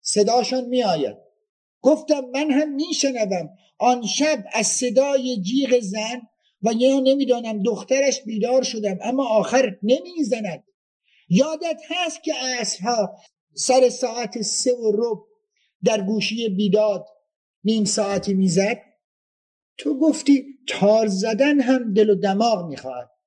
صداشون 0.00 0.64
میآید. 0.64 1.16
گفتم 1.80 2.20
من 2.20 2.50
هم 2.50 2.74
میشنوم. 2.74 3.48
آن 3.78 4.06
شب 4.06 4.44
از 4.52 4.66
صدای 4.66 5.40
جیغ 5.42 5.80
زن 5.80 6.20
و 6.62 6.72
یا 6.72 7.00
نمی‌دانم 7.00 7.62
دخترش 7.62 8.22
بیدار 8.22 8.62
شدم 8.62 8.98
اما 9.02 9.28
آخر 9.28 9.78
نمی‌زند. 9.82 10.64
یادت 11.28 11.80
هست 11.88 12.22
که 12.22 12.32
اصرها 12.60 13.18
سر 13.54 13.88
ساعت 13.88 14.42
سه 14.42 14.72
و 14.72 14.92
رب 14.94 15.18
در 15.84 16.00
گوشی 16.00 16.48
بیداد 16.48 17.06
نیم 17.64 17.84
ساعتی 17.84 18.34
می‌زد؟ 18.34 18.78
تو 19.78 19.98
گفتی 19.98 20.44
تار 20.68 21.06
زدن 21.06 21.60
هم 21.60 21.94
دل 21.94 22.10
و 22.10 22.14
دماغ 22.14 22.68
می‌خواهد. 22.68 23.17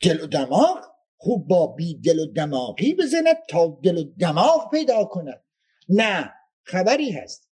دل 0.00 0.20
و 0.20 0.26
دماغ 0.26 0.84
خوب 1.16 1.48
با 1.48 1.66
بی 1.66 1.94
دل 1.94 2.18
و 2.18 2.26
دماغی 2.26 2.94
بزند 2.94 3.36
تا 3.48 3.80
دل 3.82 3.98
و 3.98 4.04
دماغ 4.18 4.70
پیدا 4.70 5.04
کند. 5.04 5.44
نه 5.88 6.32
خبری 6.62 7.10
هست. 7.10 7.48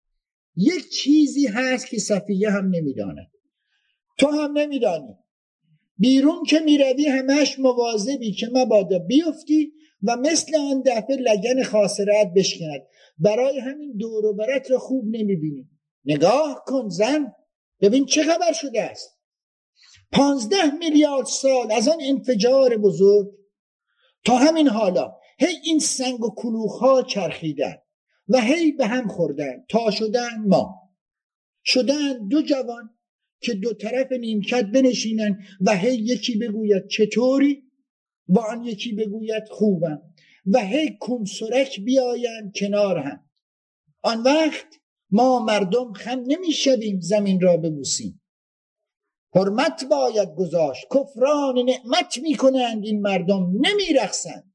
یک 0.55 0.89
چیزی 0.89 1.47
هست 1.47 1.87
که 1.87 1.99
صفیه 1.99 2.49
هم 2.49 2.69
نمی‌داند. 2.69 3.31
تو 4.17 4.27
هم 4.27 4.57
نمیدانی. 4.57 5.17
بیرون 5.97 6.43
که 6.43 6.59
می‌روی 6.59 7.07
همش 7.07 7.59
مواظبی 7.59 8.31
که 8.31 8.49
مبادا 8.53 8.99
بیفتی 8.99 9.73
و 10.03 10.17
مثل 10.17 10.55
آن 10.55 10.81
دفعه 10.81 11.15
لگن 11.15 11.63
خاصرت 11.63 12.33
بشکند. 12.35 12.81
برای 13.17 13.59
همین 13.59 13.97
دور 13.97 14.25
و 14.25 14.33
برت 14.33 14.71
را 14.71 14.79
خوب 14.79 15.05
نمی‌بینی. 15.05 15.69
نگاه 16.05 16.63
کن 16.67 16.89
زن. 16.89 17.33
ببین 17.81 18.05
چه 18.05 18.23
خبر 18.23 18.53
شده 18.53 18.81
است. 18.81 19.12
پانزده 20.13 20.71
میلیارد 20.79 21.25
سال 21.25 21.71
از 21.71 21.87
آن 21.87 21.97
انفجار 22.01 22.77
بزرگ 22.77 23.27
تا 24.25 24.37
همین 24.37 24.67
حالا 24.67 25.13
هی 25.39 25.55
این 25.63 25.79
سنگ 25.79 26.23
و 26.23 26.35
کلوخ 26.35 26.79
ها 26.79 27.03
چرخیدن 27.03 27.75
و 28.27 28.41
هی 28.41 28.71
به 28.71 28.87
هم 28.87 29.07
خوردن. 29.07 29.65
تا 29.69 29.91
شدن 29.91 30.47
ما. 30.47 30.91
شدن 31.65 32.27
دو 32.27 32.41
جوان 32.41 32.89
که 33.41 33.53
دو 33.53 33.73
طرف 33.73 34.11
نیمکت 34.11 34.65
بنشینن 34.65 35.39
و 35.61 35.77
هی 35.77 35.95
یکی 35.95 36.37
بگوید 36.37 36.87
چطوری؟ 36.87 37.63
و 38.27 38.39
آن 38.39 38.63
یکی 38.63 38.93
بگوید 38.93 39.43
خوبم. 39.49 40.01
و 40.45 40.59
هی 40.59 40.97
کنسرک 40.99 41.79
بیاین 41.79 42.51
کنار 42.55 42.97
هم. 42.97 43.29
آن 44.01 44.23
وقت 44.23 44.67
ما 45.11 45.45
مردم 45.45 45.93
خم 45.93 46.23
نمی‌شویم 46.27 46.99
زمین 46.99 47.41
را 47.41 47.57
ببوسیم. 47.57 48.22
حرمت 49.35 49.85
باید 49.85 50.35
گذاشت. 50.35 50.85
کفران 50.91 51.59
نعمت 51.59 52.17
می‌کنند 52.17 52.85
این 52.85 53.01
مردم 53.01 53.51
نمیرخسند 53.61 54.53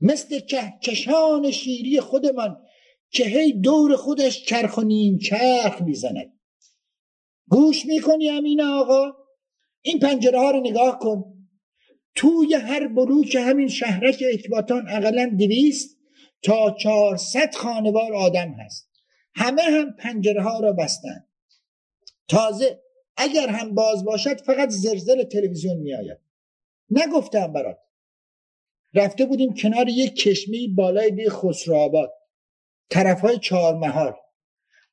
مثل 0.00 0.40
کهکشان 0.40 1.50
شیری 1.50 2.00
خودمان 2.00 2.62
که 3.10 3.24
هی 3.24 3.52
دور 3.52 3.96
خودش 3.96 4.44
چرخ 4.44 4.76
و 4.78 4.82
نیم 4.82 5.18
چرخ 5.18 5.82
می‌زند. 5.82 6.32
گوش 7.48 7.86
می‌کنی 7.86 8.30
امین 8.30 8.60
آقا؟ 8.60 9.12
این 9.82 9.98
پنجره 9.98 10.38
ها 10.38 10.50
رو 10.50 10.60
نگاه 10.60 10.98
کن. 10.98 11.24
توی 12.14 12.54
هر 12.54 12.88
بلوک 12.88 13.34
همین 13.34 13.68
شهرک 13.68 14.24
اکباتان 14.32 14.88
اقلا 14.88 15.36
دویست 15.38 15.98
تا 16.42 16.76
چهارصد 16.80 17.54
خانوار 17.54 18.14
آدم 18.14 18.50
هست. 18.50 18.90
همه 19.34 19.62
هم 19.62 19.92
پنجره 19.92 20.42
ها 20.42 20.60
را 20.60 20.72
بستن. 20.72 21.24
تازه 22.28 22.80
اگر 23.18 23.48
هم 23.48 23.74
باز 23.74 24.04
باشد 24.04 24.40
فقط 24.40 24.68
زرزل 24.68 25.24
تلویزیون 25.24 25.76
میآید. 25.76 26.18
نگفتم 26.90 27.52
برات. 27.52 27.78
رفته 28.94 29.26
بودیم 29.26 29.54
کنار 29.54 29.88
یک 29.88 30.16
کشمی 30.16 30.68
بالای 30.68 31.10
دی 31.10 31.30
خسرو 31.30 32.08
طرف 32.90 33.20
های 33.20 33.40
مهار 33.74 34.16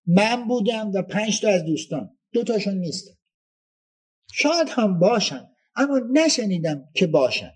من 0.06 0.48
بودم 0.48 0.92
و 0.92 1.02
پنج 1.02 1.42
تا 1.42 1.50
از 1.50 1.66
دوستان. 1.66 2.18
دو 2.32 2.44
تاشون 2.44 2.78
نیست 2.78 3.18
شاید 4.34 4.68
هم 4.70 5.00
باشن 5.00 5.50
اما 5.76 6.02
نشنیدم 6.14 6.90
که 6.94 7.08
باشن. 7.08 7.52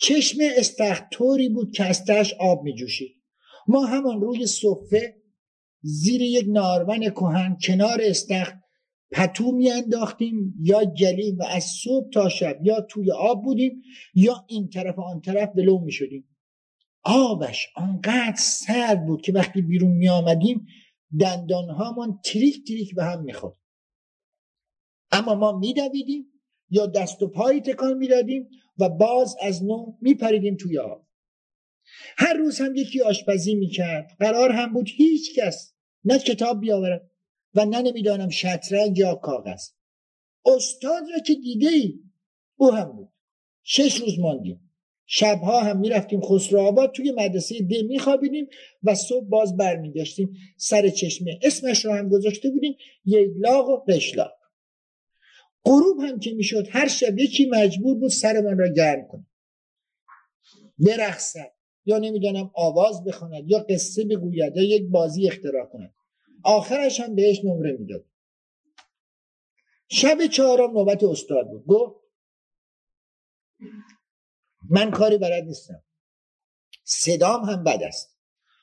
چشم 0.00 0.38
استختوری 0.56 1.48
بود 1.48 1.72
که 1.72 1.84
از 1.84 2.32
آب 2.40 2.62
می 2.62 2.74
جوشید 2.74 3.22
ما 3.66 3.86
همان 3.86 4.20
روی 4.20 4.46
صفه 4.46 5.22
زیر 5.82 6.22
یک 6.22 6.46
نارون 6.48 7.10
کهن 7.10 7.58
کنار 7.66 8.00
استخت 8.02 8.61
پتو 9.12 9.52
میانداختیم 9.52 10.54
یا 10.60 10.84
گلیم 10.84 11.38
و 11.38 11.44
از 11.44 11.64
صبح 11.64 12.10
تا 12.10 12.28
شب 12.28 12.58
یا 12.62 12.80
توی 12.80 13.12
آب 13.12 13.44
بودیم 13.44 13.82
یا 14.14 14.44
این 14.48 14.68
طرف 14.68 14.98
آن 14.98 15.20
طرف 15.20 15.48
بلو 15.56 15.78
می 15.78 15.92
شدیم 15.92 16.28
آبش 17.04 17.68
آنقدر 17.76 18.36
سرد 18.38 19.06
بود 19.06 19.22
که 19.22 19.32
وقتی 19.32 19.62
بیرون 19.62 19.90
می 19.90 20.08
آمدیم 20.08 20.66
دندانهامان 21.20 22.20
تریک 22.24 22.66
تریک 22.68 22.94
به 22.94 23.04
هم 23.04 23.22
می‌خورد. 23.22 23.56
اما 25.10 25.34
ما 25.34 25.58
میدویدیم 25.58 26.26
یا 26.70 26.86
دست 26.86 27.22
و 27.22 27.28
پایی 27.28 27.60
تکان 27.60 27.98
می‌دادیم 27.98 28.48
و 28.78 28.88
باز 28.88 29.36
از 29.42 29.64
نو 29.64 29.96
میپریدیم 30.00 30.56
توی 30.56 30.78
آب. 30.78 31.06
هر 32.18 32.34
روز 32.34 32.60
هم 32.60 32.76
یکی 32.76 33.00
آشپزی 33.00 33.54
می‌کرد. 33.54 34.16
قرار 34.20 34.52
هم 34.52 34.72
بود 34.72 34.88
هیچ 34.88 35.38
کس 35.38 35.74
نه 36.04 36.18
کتاب 36.18 36.60
بیاورد 36.60 37.11
و 37.54 37.64
نه 37.64 37.82
نمی‌دانم 37.82 38.28
شطرنج 38.28 38.98
یا 38.98 39.14
کاغذ. 39.14 39.68
استاد 40.44 41.02
را 41.14 41.18
که 41.26 41.34
دیده 41.34 41.68
ای 41.68 42.00
او 42.56 42.72
هم 42.72 42.92
بود. 42.92 43.08
شش 43.62 44.00
روز 44.00 44.18
ماندیم. 44.18 44.68
شبها 45.06 45.60
هم 45.60 45.80
می‌رفتیم 45.80 46.20
خسرو 46.20 46.60
آباد 46.60 46.92
توی 46.92 47.12
مدرسه 47.12 47.62
ده 47.62 47.82
میخوابیدیم 47.82 48.48
و 48.82 48.94
صبح 48.94 49.28
باز 49.28 49.56
برمیگشتیم 49.56 50.36
سر 50.56 50.88
چشمه. 50.88 51.38
اسمش 51.42 51.84
رو 51.84 51.92
هم 51.92 52.08
گذاشته 52.08 52.50
بودیم 52.50 52.76
لاغ 53.38 53.68
و 53.68 53.76
قشلاق 53.76 54.32
غروب 55.64 56.00
هم 56.00 56.18
که 56.18 56.32
می‌شد 56.32 56.66
هر 56.70 56.88
شب 56.88 57.18
یکی 57.18 57.46
مجبور 57.46 57.94
بود 57.94 58.10
سرمان 58.10 58.58
را 58.58 58.68
گرم 58.68 59.06
کنه. 59.08 59.26
برخصد 60.78 61.52
یا 61.84 61.98
نمی‌دانم 61.98 62.50
آواز 62.54 63.04
بخواند 63.04 63.50
یا 63.50 63.58
قصه 63.58 64.04
بگوید 64.04 64.56
یا 64.56 64.62
یک 64.62 64.88
بازی 64.90 65.26
اختراع 65.26 65.66
کند. 65.66 65.94
آخرش 66.44 67.00
هم 67.00 67.14
بهش 67.14 67.40
نمره 67.44 67.72
می‌داد. 67.72 68.04
شب 69.88 70.26
چهارم 70.26 70.70
نوبت 70.70 71.04
استاد 71.04 71.50
بود. 71.50 71.64
گفت 71.66 72.02
من 74.70 74.90
کاری 74.90 75.18
بلد 75.18 75.44
نیستم. 75.44 75.82
صدام 76.84 77.44
هم 77.44 77.64
بد 77.64 77.82
است. 77.82 78.18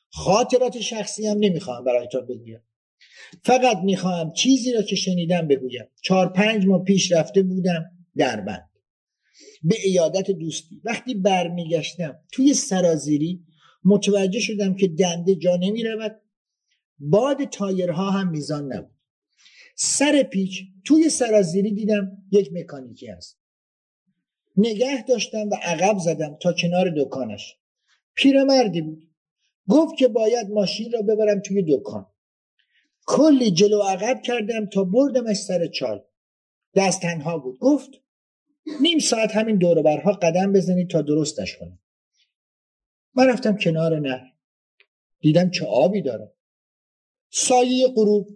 خاطرات 0.09 0.79
شخصی 0.79 1.27
هم 1.27 1.37
نمی‌خواهم 1.39 1.83
برایتان 1.83 2.25
بگویم. 2.25 2.63
فقط 3.43 3.77
می‌خواهم 3.77 4.33
چیزی 4.33 4.73
را 4.73 4.81
که 4.81 4.95
شنیدم 4.95 5.47
بگویم. 5.47 5.87
چهار 6.01 6.29
پنج 6.29 6.65
ماه 6.65 6.83
پیش 6.83 7.11
رفته 7.11 7.41
بودم 7.41 7.85
دربند 8.17 8.69
به 9.63 9.75
ایادت 9.83 10.31
دوستی. 10.31 10.81
وقتی 10.83 11.13
برمیگشتم 11.13 12.19
توی 12.31 12.53
سرازیری 12.53 13.45
متوجه 13.83 14.39
شدم 14.39 14.75
که 14.75 14.87
دنده 14.87 15.35
جا 15.35 15.55
نمی‌رود. 15.55 16.21
باد 16.99 17.43
تایرها 17.43 18.12
هم 18.12 18.29
میزان 18.29 18.73
نبود. 18.73 18.99
سر 19.75 20.23
پیچ 20.23 20.63
توی 20.85 21.09
سرازیری 21.09 21.71
دیدم 21.71 22.17
یک 22.31 22.49
مکانیکی 22.53 23.07
هست. 23.07 23.39
نگه 24.57 25.05
داشتم 25.07 25.49
و 25.49 25.55
عقب 25.62 25.97
زدم 25.97 26.38
تا 26.41 26.53
کنار 26.53 26.93
دکانش. 26.97 27.55
پیرمردی 28.15 28.81
بود. 28.81 29.09
گفت 29.69 29.97
که 29.97 30.07
باید 30.07 30.49
ماشین 30.49 30.91
را 30.91 31.01
ببرم 31.01 31.39
توی 31.39 31.63
دکان. 31.77 32.05
کلی 33.05 33.51
جلو 33.51 33.81
عقب 33.81 34.21
کردم 34.21 34.65
تا 34.65 34.83
بردمش 34.83 35.38
سر 35.38 35.67
چال. 35.67 36.05
دست 36.75 37.01
تنها 37.01 37.38
بود. 37.38 37.59
گفت 37.59 37.89
نیم 38.81 38.99
ساعت 38.99 39.35
همین 39.35 39.57
دوروبرها 39.57 40.12
قدم 40.12 40.53
بزنید 40.53 40.89
تا 40.89 41.01
درستش 41.01 41.57
کنید 41.57 41.79
من 43.13 43.27
رفتم 43.27 43.57
کنار 43.57 43.99
نهر. 43.99 44.33
دیدم 45.19 45.49
چه 45.49 45.65
آبی 45.65 46.01
داره 46.01 46.33
سایه 47.29 47.87
غروب. 47.95 48.27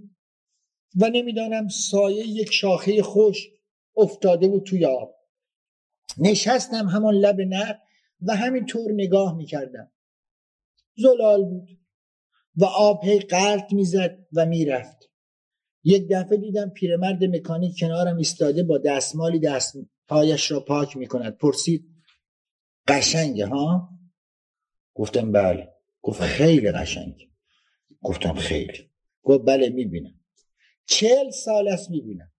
و 1.02 1.10
نمی‌دانم 1.10 1.68
سایه 1.68 2.28
یک 2.28 2.52
شاخه 2.52 3.04
خوش 3.04 3.50
افتاده 3.98 4.48
بود 4.48 4.64
توی 4.64 4.86
آب. 4.86 5.16
نشستم 6.18 6.88
همان 6.88 7.14
لب 7.14 7.42
نهر 7.42 7.80
و 8.22 8.36
همینطور 8.36 8.92
نگاه 8.92 9.38
می‌کردم. 9.38 9.92
زلال 10.96 11.44
بود 11.44 11.70
و 12.56 12.66
آب 12.66 13.04
هی 13.04 13.20
قرط 13.20 13.74
می‌زد 13.74 14.28
و 14.34 14.46
می‌رفت. 14.46 15.10
یک 15.84 16.08
دفعه 16.12 16.38
دیدم 16.38 16.70
پیرمرد 16.70 17.24
مکانیک 17.24 17.80
کنارم 17.80 18.18
ایستاده 18.18 18.64
با 18.64 18.78
دستمالی 18.78 19.40
دست 19.40 19.78
پایش 20.08 20.52
را 20.52 20.60
پاک 20.60 20.98
می‌کند. 20.98 21.38
پرسید 21.38 21.90
قشنگه 22.88 23.48
ها؟ 23.48 23.90
گفتم 24.94 25.32
بله. 25.32 25.74
گفت 26.02 26.22
خیلی 26.22 26.72
قشنگ 26.72 27.33
گفتم 28.04 28.34
خیلی. 28.34 28.90
گفت 29.24 29.46
بله 29.46 29.70
می‌بینم. 29.70 30.20
چهل 30.86 31.30
سال 31.30 31.68
است 31.68 31.92
می‌بینم. 31.92 32.32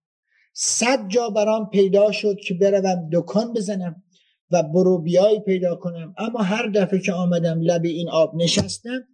صد 0.53 1.07
جا 1.07 1.29
برام 1.29 1.69
پیدا 1.69 2.11
شد 2.11 2.35
که 2.47 2.53
بروم 2.53 3.09
دکان 3.13 3.53
بزنم 3.53 4.03
و 4.51 4.63
بروبیایی 4.63 5.39
پیدا 5.39 5.75
کنم. 5.75 6.15
اما 6.17 6.41
هر 6.41 6.67
دفعه 6.67 6.99
که 6.99 7.13
آمدم 7.13 7.61
لب 7.61 7.85
این 7.85 8.09
آب 8.09 8.35
نشستم 8.35 9.07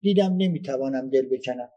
دیدم 0.00 0.36
نمی‌توانم 0.36 1.10
دل 1.10 1.26
بکنم. 1.26 1.68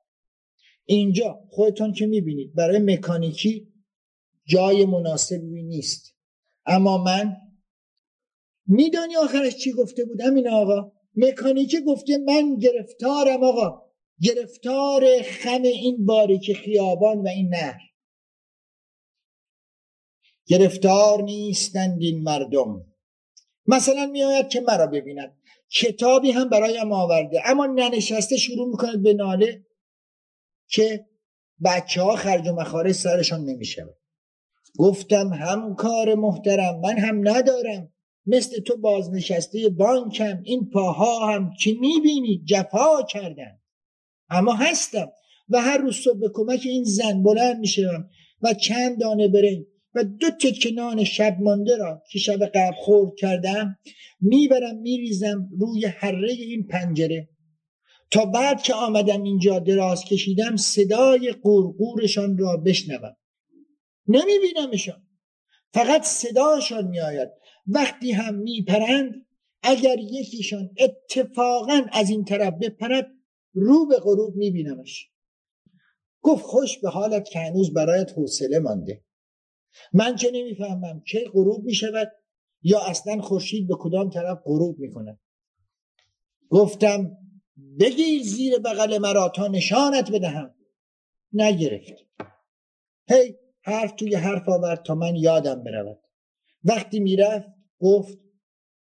اینجا 0.85 1.39
خودتون 1.49 1.93
که 1.93 2.05
می‌بینید 2.05 2.55
برای 2.55 2.79
مکانیکی 2.79 3.73
جای 4.45 4.85
مناسبی 4.85 5.63
نیست. 5.63 6.15
اما 6.65 7.03
من 7.03 7.35
میدانی 8.67 9.15
آخرش 9.15 9.57
چی 9.57 9.71
گفته 9.71 10.05
بود؟ 10.05 10.21
همین 10.21 10.49
آقا 10.49 10.91
مکانیکی 11.15 11.81
گفته 11.81 12.17
من 12.17 12.55
گرفتارم 12.55 13.43
آقا. 13.43 13.92
گرفتار 14.23 15.21
خم 15.21 15.61
این 15.61 16.05
باریک 16.05 16.53
خیابان 16.53 17.21
و 17.21 17.27
این 17.27 17.49
نهر. 17.49 17.81
گرفتار 20.45 21.21
نیستند 21.21 22.01
این 22.01 22.23
مردم. 22.23 22.85
مثلا 23.67 24.05
میآید 24.05 24.47
که 24.49 24.61
مرا 24.61 24.87
ببیند. 24.87 25.37
کتابی 25.69 26.31
هم 26.31 26.49
برایم 26.49 26.91
آورده 26.91 27.41
اما 27.45 27.65
ننشسته 27.65 28.37
شروع 28.37 28.67
می‌کند 28.69 29.03
به 29.03 29.13
ناله 29.13 29.65
که 30.67 31.05
بچه 31.65 32.01
ها 32.01 32.15
خرج 32.15 32.47
و 32.47 32.53
مخارج 32.53 32.91
سرشان 32.91 33.45
نمیشه 33.45 33.85
گفتم 34.77 35.33
هم 35.33 35.75
کار 35.75 36.15
محترم 36.15 36.79
من 36.79 36.97
هم 36.97 37.29
ندارم. 37.29 37.93
مثل 38.25 38.61
تو 38.61 38.77
بازنشسته 38.77 39.69
بانکم 39.69 40.41
این 40.43 40.69
پاها 40.69 41.33
هم 41.33 41.53
که 41.59 41.71
می‌بینی؟ 41.79 42.43
جفا 42.45 43.01
کردن. 43.09 43.62
اما 44.33 44.53
هستم 44.53 45.11
و 45.49 45.61
هر 45.61 45.77
روز 45.77 45.95
صبح 45.95 46.19
به 46.19 46.29
کمک 46.33 46.61
این 46.65 46.83
زن 46.83 47.23
بلند 47.23 47.59
میشم 47.59 48.09
و 48.41 48.53
چند 48.53 48.99
دانه 48.99 49.27
برنج 49.27 49.63
و 49.95 50.03
دو 50.03 50.29
تکه 50.29 50.71
نان 50.71 51.03
شب 51.03 51.37
مانده 51.39 51.77
را 51.77 52.03
که 52.11 52.19
شب 52.19 52.45
قبل 52.45 52.75
خورد 52.75 53.11
کردم 53.17 53.77
می‌برم 54.21 54.77
میریزم 54.77 55.49
روی 55.59 55.85
حره 55.85 56.31
این 56.31 56.67
پنجره. 56.67 57.29
تا 58.11 58.25
بعد 58.25 58.61
که 58.61 58.73
آمدم 58.73 59.23
اینجا 59.23 59.59
دراز 59.59 60.05
کشیدم 60.05 60.55
صدای 60.55 61.31
قورقورشان 61.31 62.37
را 62.37 62.57
بشنوم. 62.57 63.15
نمیبینمشان. 64.07 65.07
فقط 65.73 66.03
صداشان 66.03 66.87
میآید. 66.87 67.29
وقتی 67.67 68.11
هم 68.11 68.35
میپرند 68.35 69.25
اگر 69.63 69.99
یکیشان 69.99 70.69
اتفاقا 70.77 71.81
از 71.91 72.09
این 72.09 72.25
طرف 72.25 72.53
بپرد 72.61 73.11
رو 73.53 73.85
به 73.85 73.99
غروب 73.99 74.35
میبینمش. 74.35 75.09
گفت 76.21 76.45
خوش 76.45 76.77
به 76.77 76.89
حالت 76.89 77.29
که 77.29 77.39
هنوز 77.39 77.73
برایت 77.73 78.11
حوصله 78.11 78.59
مانده. 78.59 79.03
من 79.93 80.15
چه 80.15 80.31
نمی‌فهمم 80.33 81.01
چه 81.05 81.29
غروب 81.33 81.63
می‌شود 81.63 82.11
یا 82.61 82.79
اصلا 82.79 83.21
خورشید 83.21 83.67
به 83.67 83.75
کدام 83.79 84.09
طرف 84.09 84.39
غروب 84.45 84.79
می‌کند. 84.79 85.19
گفتم 86.49 87.17
بگیر 87.79 88.23
زیر 88.23 88.59
بغل 88.59 88.97
مرا 88.97 89.29
تا 89.29 89.47
نشانت 89.47 90.11
بدهم. 90.11 90.55
نگرفت. 91.33 91.93
هی 93.09 93.35
حرف 93.61 93.91
توی 93.91 94.15
حرف 94.15 94.49
آورد 94.49 94.83
تا 94.83 94.95
من 94.95 95.15
یادم 95.15 95.63
برود. 95.63 95.99
وقتی 96.63 96.99
می‌رفت 96.99 97.47
گفت 97.79 98.17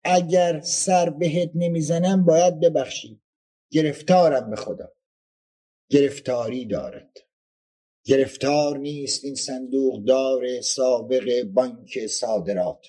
اگر 0.05 0.61
سر 0.61 1.11
بهت 1.11 1.51
نمی‌زنم 1.55 2.25
باید 2.25 2.61
ببخشی. 2.61 3.22
گرفتارم 3.73 4.51
به 4.51 4.57
خدا. 4.57 4.93
گرفتاری 5.91 6.67
دارد. 6.67 7.19
گرفتار 8.05 8.79
نیست 8.79 9.25
این 9.25 9.35
صندوق 9.35 10.05
دار 10.05 10.61
سابق 10.61 11.43
بانک 11.43 12.07
صادرات. 12.07 12.87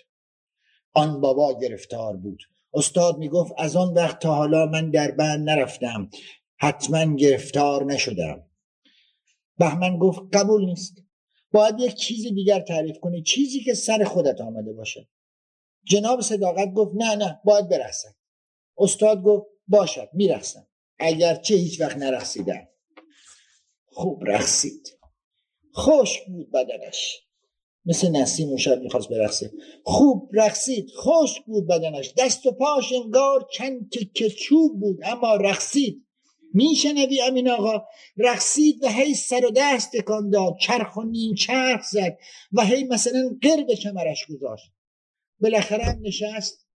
آن 0.94 1.22
بابا 1.22 1.60
گرفتار 1.60 2.18
بود. 2.18 2.44
استاد 2.74 3.18
می‌گفت 3.18 3.54
از 3.58 3.76
آن 3.76 3.94
وقت 3.94 4.20
تا 4.20 4.36
حالا 4.36 4.66
من 4.66 4.90
در 4.92 5.12
بند 5.12 5.50
نرفتم. 5.50 6.10
حتما 6.58 7.16
گرفتار 7.16 7.86
نشدم. 7.86 8.50
بهمن 9.58 9.98
گفت 9.98 10.22
قبول 10.34 10.66
نیست. 10.66 10.96
باید 11.52 11.80
یک 11.80 11.96
چیز 11.96 12.34
دیگر 12.34 12.60
تعریف 12.60 13.00
کنی. 13.00 13.24
چیزی 13.24 13.64
که 13.64 13.74
سر 13.74 14.04
خودت 14.04 14.42
آمده 14.42 14.74
باشه. 14.74 15.10
جناب 15.84 16.22
صداقت 16.22 16.74
گفت 16.74 16.92
نه 16.96 17.16
نه 17.16 17.42
باید 17.46 17.70
برخصم. 17.70 18.16
استاد 18.78 19.22
گفت 19.24 19.48
باشد 19.68 20.10
میرخصم. 20.14 20.68
اگرچه 21.00 21.56
هیچ 21.56 21.82
وقت 21.82 21.98
نرخصیدم 21.98 22.68
خوب 23.86 24.24
رخصید 24.26 25.00
خوش 25.74 26.22
بود 26.28 26.52
بدنش. 26.52 27.20
مثل 27.86 28.10
نسیم 28.10 28.48
اون 28.48 28.58
شب 28.58 28.82
می‌خواست 28.82 29.10
برخصه 29.10 29.52
خوب 29.84 30.30
رقصید. 30.34 30.90
خوش 30.96 31.40
بود 31.46 31.68
بدنش. 31.68 32.14
دست 32.18 32.46
و 32.46 32.52
پاش 32.52 32.94
انگار 32.94 33.48
چند 33.54 33.90
تکه 33.92 34.30
چوب 34.30 34.80
بود. 34.80 35.00
اما 35.04 35.36
رقصید. 35.36 36.06
میشنوی 36.54 37.22
امین 37.22 37.50
آقا؟ 37.50 37.84
رقصید 38.18 38.84
و 38.84 38.90
هی 38.90 39.14
سر 39.14 39.46
و 39.46 39.52
دست 39.56 39.92
تکان 39.98 40.30
داد. 40.30 40.54
چرخ 40.62 40.98
و 40.98 41.04
نیم 41.04 41.36
چرخ 41.36 41.82
زد 41.92 42.18
و 42.52 42.66
هی 42.66 42.84
مثلا 42.84 43.38
قرب 43.42 43.74
کمرش 43.74 44.26
گذاشت. 44.30 44.72
بالاخره 45.40 46.00
نشست 46.02 46.68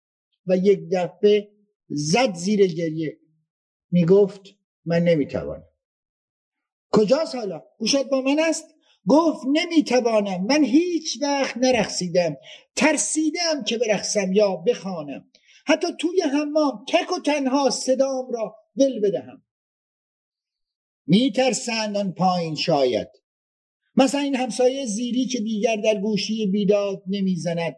و 0.46 0.56
یک 0.56 0.80
دفعه 0.92 1.48
زد 1.88 2.34
زیر 2.34 2.66
گریه. 2.66 3.18
می‌گفت 3.90 4.40
من 4.84 5.02
نمی‌توانم. 5.02 5.64
کجاست 6.92 7.34
حالا 7.34 7.62
گوشت 7.78 8.08
با 8.08 8.20
من 8.20 8.38
است؟ 8.38 8.64
گفت 9.08 9.46
نمی‌توانم. 9.52 10.44
من 10.44 10.64
هیچ 10.64 11.18
وقت 11.22 11.56
نرخصیدم 11.56 12.36
ترسیدم 12.76 13.64
که 13.66 13.78
برخصم 13.78 14.32
یا 14.32 14.56
بخوانم. 14.56 15.30
حتی 15.66 15.86
توی 15.98 16.20
حمام 16.20 16.84
تک 16.88 17.12
و 17.12 17.20
تنها 17.20 17.70
صدام 17.70 18.30
را 18.32 18.56
ول 18.76 19.00
بدهم. 19.00 19.42
میترسند 21.06 21.96
آن 21.96 22.12
پایین 22.12 22.54
شاید. 22.54 23.08
مثلا 23.96 24.20
این 24.20 24.36
همسایه 24.36 24.86
زیری 24.86 25.26
که 25.26 25.40
دیگر 25.40 25.76
در 25.76 26.00
گوشی 26.00 26.46
بیداد 26.46 27.02
نمی‌زند. 27.06 27.76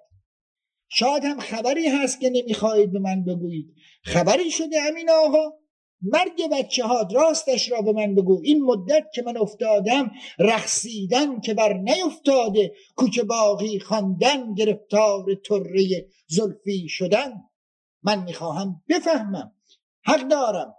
شاید 0.89 1.25
هم 1.25 1.41
خبری 1.41 1.89
هست 1.89 2.21
که 2.21 2.31
نمی‌خواهید 2.31 2.93
به 2.93 2.99
من 2.99 3.25
بگویید. 3.25 3.75
خبری 4.03 4.51
شده 4.51 4.77
امین 4.89 5.11
آقا. 5.11 5.60
مرگ 6.03 6.49
بچه 6.53 6.85
ها 6.85 7.09
راستش 7.13 7.71
را 7.73 7.83
به 7.83 7.93
من 7.93 8.15
بگو. 8.15 8.41
این 8.45 8.63
مدت 8.63 9.05
که 9.15 9.23
من 9.23 9.37
افتادم 9.37 10.11
رخصیدن 10.39 11.41
که 11.41 11.55
بر 11.55 11.73
نیفتاده 11.73 12.73
کوچه 12.97 13.23
باقی 13.23 13.81
خواندن 13.81 14.55
گرفتار 14.55 15.25
طره 15.49 16.07
زلفی 16.27 16.89
شدن. 16.89 17.33
من 18.03 18.25
می‌خواهم 18.25 18.83
بفهمم. 18.89 19.53
حق 20.05 20.29
دارم. 20.29 20.75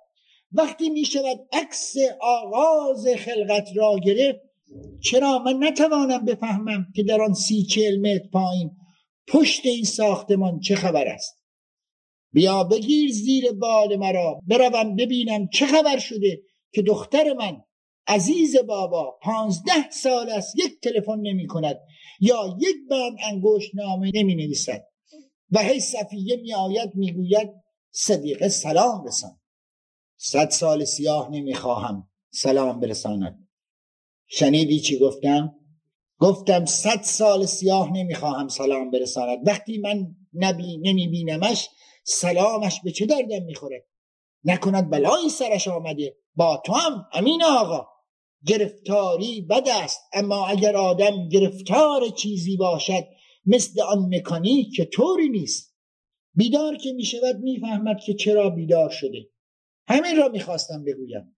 وقتی 0.52 0.90
می‌شود 0.90 1.40
عکس 1.54 1.96
آغاز 2.22 3.08
خلقت 3.08 3.68
را 3.76 3.96
گرفت 4.06 4.40
چرا 5.02 5.40
من 5.40 5.64
نتوانم 5.64 6.26
بفهمم 6.26 6.88
که 6.96 7.04
در 7.04 7.22
آن 7.22 7.34
سی 7.34 7.64
چل 7.64 8.00
متر 8.00 8.28
پایین 8.34 8.72
پشت 9.28 9.66
این 9.66 9.84
ساختمان 9.84 10.60
چه 10.60 10.76
خبر 10.76 11.08
است؟ 11.08 11.41
بیا 12.34 12.64
بگیر 12.64 13.12
زیر 13.12 13.52
بال 13.52 13.96
مرا. 13.96 14.40
بروم 14.48 14.96
ببینم 14.96 15.48
چه 15.48 15.66
خبر 15.66 16.00
شده 16.00 16.42
که 16.72 16.82
دختر 16.82 17.34
من 17.34 17.62
عزیز 18.08 18.58
بابا 18.58 19.20
پانزده 19.22 19.90
سال 19.90 20.30
است 20.30 20.60
یک 20.60 20.80
تلفن 20.82 21.20
نمی 21.20 21.48
کند 21.48 21.80
یا 22.20 22.58
یک 22.60 22.76
بند 22.90 23.18
انگشت 23.24 23.76
نامه 23.76 24.12
نمی 24.16 24.36
نویسد 24.36 24.88
و 25.52 25.60
هی 25.60 25.80
صفیه 25.80 26.36
می 26.36 26.54
آید 26.54 26.96
می 26.96 27.12
گوید 27.14 27.50
صدیقه 27.92 28.50
سلام 28.50 29.04
رسان. 29.08 29.40
صد 30.18 30.50
سال 30.50 30.86
سیاه 30.86 31.32
نمی 31.32 31.54
خواهم 31.54 32.10
سلام 32.34 32.80
برساند. 32.80 33.48
شنیدی 34.28 34.80
چی 34.80 35.00
گفتم؟ 35.00 35.56
گفتم 36.20 36.66
صد 36.66 37.02
سال 37.02 37.46
سیاه 37.46 37.92
نمی 37.94 38.16
خواهم 38.16 38.48
سلام 38.48 38.92
برساند. 38.92 39.48
وقتی 39.48 39.78
من 39.78 40.16
نبی 40.34 40.78
نمی 40.78 41.08
بینمش 41.08 41.70
سلامش 42.04 42.82
به 42.84 42.92
چه 42.92 43.06
دردم 43.06 43.44
می‌خوره؟ 43.44 43.86
نکند 44.44 44.90
بلایی 44.90 45.30
سرش 45.30 45.68
آمده. 45.68 46.18
با 46.36 46.62
تو 46.66 46.74
هم 46.74 47.06
امین 47.14 47.44
آقا. 47.44 47.88
گرفتاری 48.46 49.42
بد 49.42 49.68
است 49.84 50.02
اما 50.14 50.48
اگر 50.48 50.76
آدم 50.76 51.30
گرفتار 51.30 52.10
چیزی 52.10 52.58
باشد 52.58 53.04
مثل 53.46 53.82
آن 53.82 54.16
مکانیک 54.16 54.76
که 54.76 54.86
طوری 54.86 55.30
نیست. 55.30 55.76
بیدار 56.36 56.78
که 56.78 56.94
می‌شود 56.94 57.40
می‌فهمد 57.40 58.00
که 58.06 58.14
چرا 58.14 58.50
بیدار 58.50 58.90
شده. 58.90 59.30
همین 59.88 60.18
را 60.18 60.28
می‌خواستم 60.28 60.84
بگویم. 60.84 61.38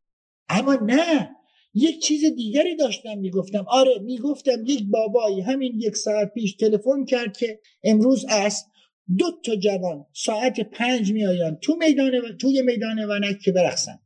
اما 0.49 0.73
نه 0.73 1.35
یک 1.73 2.01
چیز 2.01 2.25
دیگری 2.25 2.75
داشتم 2.75 3.17
می‌گفتم. 3.17 3.65
آره 3.67 3.99
می‌گفتم 3.99 4.65
یک 4.65 4.83
بابایی 4.91 5.41
همین 5.41 5.73
یک 5.79 5.95
ساعت 5.95 6.33
پیش 6.33 6.55
تلفن 6.55 7.05
کرد 7.05 7.37
که 7.37 7.59
امروز 7.83 8.25
است 8.29 8.72
دو 9.17 9.25
تا 9.45 9.55
جوان 9.55 10.05
ساعت 10.13 10.59
پنج 10.59 11.11
میآیند 11.11 11.59
تو 11.59 11.75
میدان 11.75 12.15
و... 12.15 12.33
توی 12.41 12.61
میدان 12.61 13.05
ونک 13.09 13.39
که 13.39 13.51
برخصن. 13.51 13.99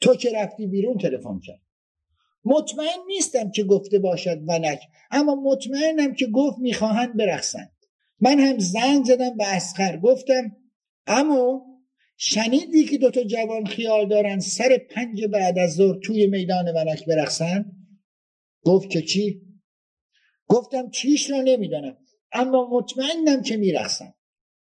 تو 0.00 0.14
که 0.14 0.32
رفتی 0.34 0.66
بیرون 0.66 0.98
تلفن 0.98 1.40
کرد. 1.40 1.60
مطمئن 2.44 2.98
نیستم 3.06 3.50
که 3.50 3.64
گفته 3.64 3.98
باشد 3.98 4.40
ونک 4.48 4.80
اما 5.10 5.34
مطمئنم 5.34 6.14
که 6.14 6.26
گفت 6.26 6.58
می‌خواهند 6.58 7.16
برخصند. 7.16 7.72
من 8.20 8.38
هم 8.38 8.58
زنگ 8.58 9.04
زدم 9.04 9.36
به 9.36 9.54
اسخر 9.56 9.96
گفتم 9.96 10.56
اما 11.06 11.66
شنیدی 12.16 12.84
که 12.84 12.98
دوتا 12.98 13.24
جوان 13.24 13.66
خیال 13.66 14.08
دارن 14.08 14.38
سر 14.38 14.78
پنج 14.90 15.24
بعد 15.24 15.58
از 15.58 15.74
ظهر 15.74 15.98
توی 15.98 16.26
میدان 16.26 16.68
ونک 16.76 17.06
برخصند 17.06 17.72
گفت 18.62 18.90
که 18.90 19.02
چی؟ 19.02 19.40
گفتم 20.46 20.90
چیش 20.90 21.30
را 21.30 21.40
نمی‌دانم. 21.40 21.96
اما 22.32 22.68
مطمئنم 22.70 23.42
که 23.42 23.56
میرخصم 23.56 24.14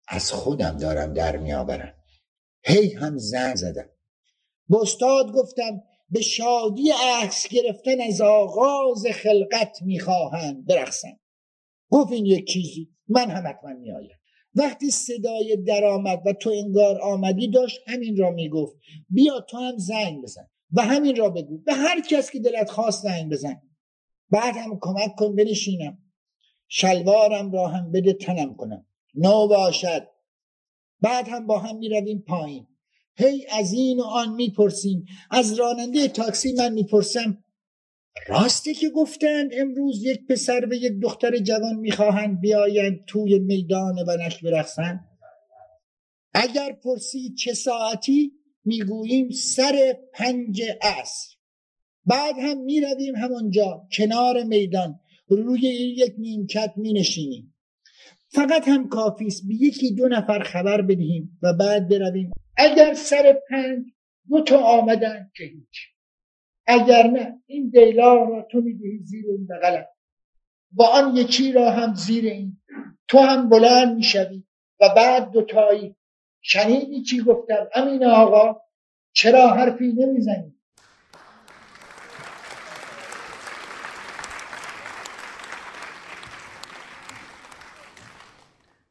از 0.07 0.31
خودم 0.31 0.77
دارم 0.77 1.13
در 1.13 1.37
میآورم. 1.37 1.93
هی 2.63 2.93
هم 2.93 3.17
زن 3.17 3.55
زدم. 3.55 3.89
به 4.69 4.77
استاد 4.81 5.31
گفتم 5.31 5.83
به 6.09 6.21
شادی 6.21 6.91
عکس 7.03 7.47
گرفتن 7.47 8.01
از 8.01 8.21
آغاز 8.21 9.05
خلقت 9.05 9.77
می‌خواهند 9.81 10.65
برخصم 10.65 11.19
گفت 11.89 12.11
این 12.11 12.25
یک 12.25 12.47
چیزی 12.47 12.89
من 13.07 13.29
هم 13.29 13.47
حتما 13.47 13.73
میآیم. 13.73 14.17
وقتی 14.55 14.91
صدای 14.91 15.57
درآمد 15.67 16.21
و 16.25 16.33
تو 16.33 16.49
انگار 16.49 17.01
آمدی 17.01 17.47
داشت 17.47 17.79
همین 17.87 18.17
را 18.17 18.31
می‌گفت. 18.31 18.75
بیا 19.09 19.39
تو 19.39 19.57
هم 19.57 19.77
زنگ 19.77 20.23
بزن 20.23 20.47
و 20.73 20.81
همین 20.81 21.15
را 21.15 21.29
بگو. 21.29 21.57
به 21.57 21.73
هر 21.73 22.01
کس 22.01 22.31
که 22.31 22.39
دلت 22.39 22.69
خواست 22.69 23.03
زنگ 23.03 23.31
بزن. 23.31 23.61
بعد 24.29 24.55
هم 24.55 24.79
کمک 24.81 25.15
کن 25.17 25.35
بنشینم. 25.35 26.04
شلوارم 26.67 27.51
را 27.51 27.67
هم 27.67 27.91
بده 27.91 28.13
تنم 28.13 28.55
کنم. 28.55 28.85
نو 29.15 29.47
باشد 29.47 30.07
بعد 31.01 31.27
هم 31.27 31.47
با 31.47 31.59
هم 31.59 31.77
می‌رویم 31.77 32.23
پایین. 32.27 32.67
هی 33.17 33.45
از 33.51 33.73
این 33.73 33.99
و 33.99 34.03
آن 34.03 34.33
می‌پرسیم. 34.35 35.05
از 35.31 35.53
راننده 35.53 36.07
تاکسی 36.07 36.53
من 36.53 36.73
می‌پرسم 36.73 37.43
راسته 38.27 38.73
که 38.73 38.89
گفتند 38.89 39.51
امروز 39.53 40.03
یک 40.03 40.27
پسر 40.27 40.67
و 40.71 40.73
یک 40.73 40.93
دختر 41.01 41.37
جوان 41.37 41.75
می‌خواهند 41.75 42.39
بیایند 42.39 43.05
توی 43.07 43.39
میدان 43.39 43.95
ونش 44.07 44.43
برخصند 44.43 45.09
اگر 46.33 46.73
پرسید 46.73 47.35
چه 47.35 47.53
ساعتی 47.53 48.31
می‌گوییم 48.65 49.29
سر 49.29 49.97
پنج 50.13 50.61
عصر. 50.81 51.35
بعد 52.05 52.35
هم 52.39 52.57
می‌رویم 52.57 53.15
همونجا 53.15 53.87
کنار 53.91 54.43
میدان. 54.43 54.99
روی 55.27 55.61
یک 55.97 56.13
نیمکت 56.17 56.73
می 56.75 56.93
نشینیم 56.93 57.55
فقط 58.29 58.67
هم 58.67 58.89
کافی 58.89 59.25
است 59.25 59.47
به 59.47 59.53
یکی 59.53 59.95
دو 59.95 60.07
نفر 60.07 60.43
خبر 60.43 60.81
بدهیم 60.81 61.39
و 61.41 61.53
بعد 61.53 61.89
برویم. 61.89 62.31
اگر 62.57 62.93
سر 62.93 63.39
پنج 63.49 63.85
دو 64.29 64.41
تا 64.43 64.57
آمدن 64.57 65.31
که 65.35 65.43
هیچ. 65.43 65.89
اگر 66.67 67.07
نه 67.07 67.41
این 67.45 67.69
دیلا 67.69 68.15
را 68.15 68.47
تو 68.51 68.61
می‌دهی 68.61 68.99
زیر 69.03 69.25
این 69.29 69.47
بغلم. 69.47 69.85
و 70.77 70.83
آن 70.83 71.15
یکی 71.15 71.51
را 71.51 71.71
هم 71.71 71.95
زیر 71.95 72.25
این. 72.25 72.61
تو 73.07 73.17
هم 73.17 73.49
بلند 73.49 73.95
می‌شوی 73.95 74.43
و 74.79 74.89
بعد 74.95 75.31
دوتایی 75.31 75.95
شنیدی 76.41 77.01
چی 77.01 77.21
گفتم؟ 77.21 77.69
امین 77.75 78.05
آقا 78.05 78.61
چرا 79.13 79.47
حرفی 79.47 79.93
نمی‌زنی 79.93 80.55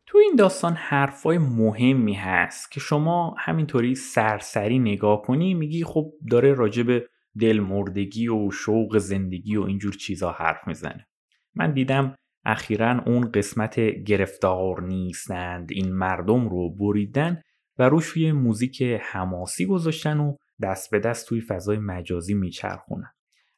تو 0.07 0.14
این 0.25 0.37
داستان 0.37 0.72
حرفای 0.72 1.39
مهمی 1.39 2.14
هست 2.14 2.70
که 2.70 2.81
شما 2.81 3.35
همینطوری 3.39 3.95
سرسری 3.95 4.79
نگاه 4.79 5.22
کنی 5.22 5.55
میگی 5.55 5.85
خب 5.85 6.12
داره 6.31 6.55
راجع 6.55 6.83
به 6.83 7.07
دلمردگی 7.41 8.29
و 8.29 8.51
شوق 8.51 8.99
زندگی 8.99 9.57
و 9.57 9.62
اینجور 9.62 9.93
چیزا 9.93 10.31
حرف 10.33 10.68
می‌زنه. 10.68 11.07
من 11.55 11.72
دیدم 11.72 12.14
اخیرا 12.45 13.03
اون 13.07 13.31
قسمت 13.31 13.81
گرفتار 13.81 14.83
نیستند 14.83 15.68
این 15.72 15.93
مردم 15.93 16.49
رو 16.49 16.70
بریدن 16.70 17.43
و 17.79 17.89
روش 17.89 18.16
یه 18.16 18.33
موزیک 18.33 18.83
حماسی 18.83 19.66
گذاشتن 19.66 20.20
و 20.20 20.37
دست 20.62 20.91
به 20.91 20.99
دست 20.99 21.29
توی 21.29 21.41
فضای 21.41 21.79
مجازی 21.79 22.35
میچرخونن. 22.35 23.12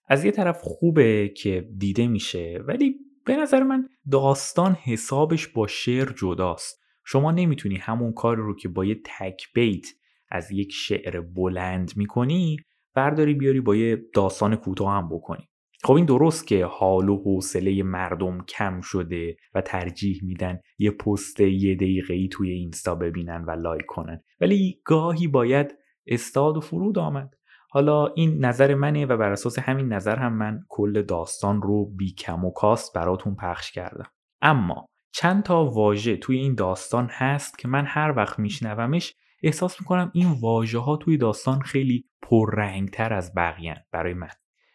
از 0.08 0.24
یه 0.24 0.30
طرف 0.30 0.60
خوبه 0.60 1.28
که 1.28 1.68
دیده 1.78 2.06
میشه 2.06 2.60
ولی 2.66 2.94
به 3.26 3.36
نظر 3.36 3.62
من 3.62 3.88
داستان 4.10 4.74
حسابش 4.74 5.48
با 5.48 5.66
شعر 5.66 6.12
جداست. 6.12 6.82
شما 7.04 7.32
نمی‌تونی 7.32 7.76
همون 7.76 8.12
کار 8.12 8.36
رو 8.36 8.56
که 8.56 8.68
با 8.68 8.84
یه 8.84 9.00
تک 9.04 9.52
بیت 9.54 9.86
از 10.30 10.50
یک 10.50 10.72
شعر 10.72 11.20
بلند 11.20 11.92
می‌کنی 11.96 12.56
برداری 12.94 13.34
بیاری 13.34 13.60
با 13.60 13.76
یه 13.76 14.04
داستان 14.14 14.56
کوتاه 14.56 14.92
هم 14.92 15.08
بکنی. 15.08 15.48
خب 15.84 15.92
این 15.92 16.04
درست 16.04 16.46
که 16.46 16.64
حال 16.64 17.08
و 17.08 17.22
حوصله 17.22 17.82
مردم 17.82 18.44
کم 18.44 18.80
شده 18.80 19.36
و 19.54 19.60
ترجیح 19.60 20.20
میدن 20.22 20.60
یه 20.78 20.90
پست 20.90 21.40
یه 21.40 21.74
دقیقه 21.74 22.28
توی 22.28 22.50
اینستا 22.50 22.94
ببینن 22.94 23.44
و 23.44 23.50
لایک 23.50 23.86
کنن. 23.86 24.22
ولی 24.40 24.80
گاهی 24.84 25.26
باید 25.28 25.74
استاد 26.06 26.56
و 26.56 26.60
فرود 26.60 26.98
آمد. 26.98 27.30
حالا 27.76 28.06
این 28.06 28.44
نظر 28.44 28.74
منه 28.74 29.06
و 29.06 29.16
بر 29.16 29.32
اساس 29.32 29.58
همین 29.58 29.92
نظر 29.92 30.16
هم 30.16 30.32
من 30.32 30.60
کل 30.68 31.02
داستان 31.02 31.62
رو 31.62 31.84
بی 31.84 32.12
کم 32.12 32.44
و 32.44 32.50
کاست 32.50 32.94
براتون 32.94 33.34
پخش 33.34 33.72
کردم. 33.72 34.06
اما 34.42 34.86
چند 35.12 35.42
تا 35.42 35.64
واژه 35.64 36.16
توی 36.16 36.38
این 36.38 36.54
داستان 36.54 37.08
هست 37.12 37.58
که 37.58 37.68
من 37.68 37.84
هر 37.86 38.14
وقت 38.16 38.38
میشنومش 38.38 39.14
احساس 39.42 39.80
می‌کنم 39.80 40.10
این 40.14 40.36
واژه 40.40 40.78
ها 40.78 40.96
توی 40.96 41.16
داستان 41.16 41.60
خیلی 41.60 42.04
پررنگتر 42.22 43.12
از 43.12 43.34
بقیه 43.34 43.86
برای 43.92 44.14
من. 44.14 44.30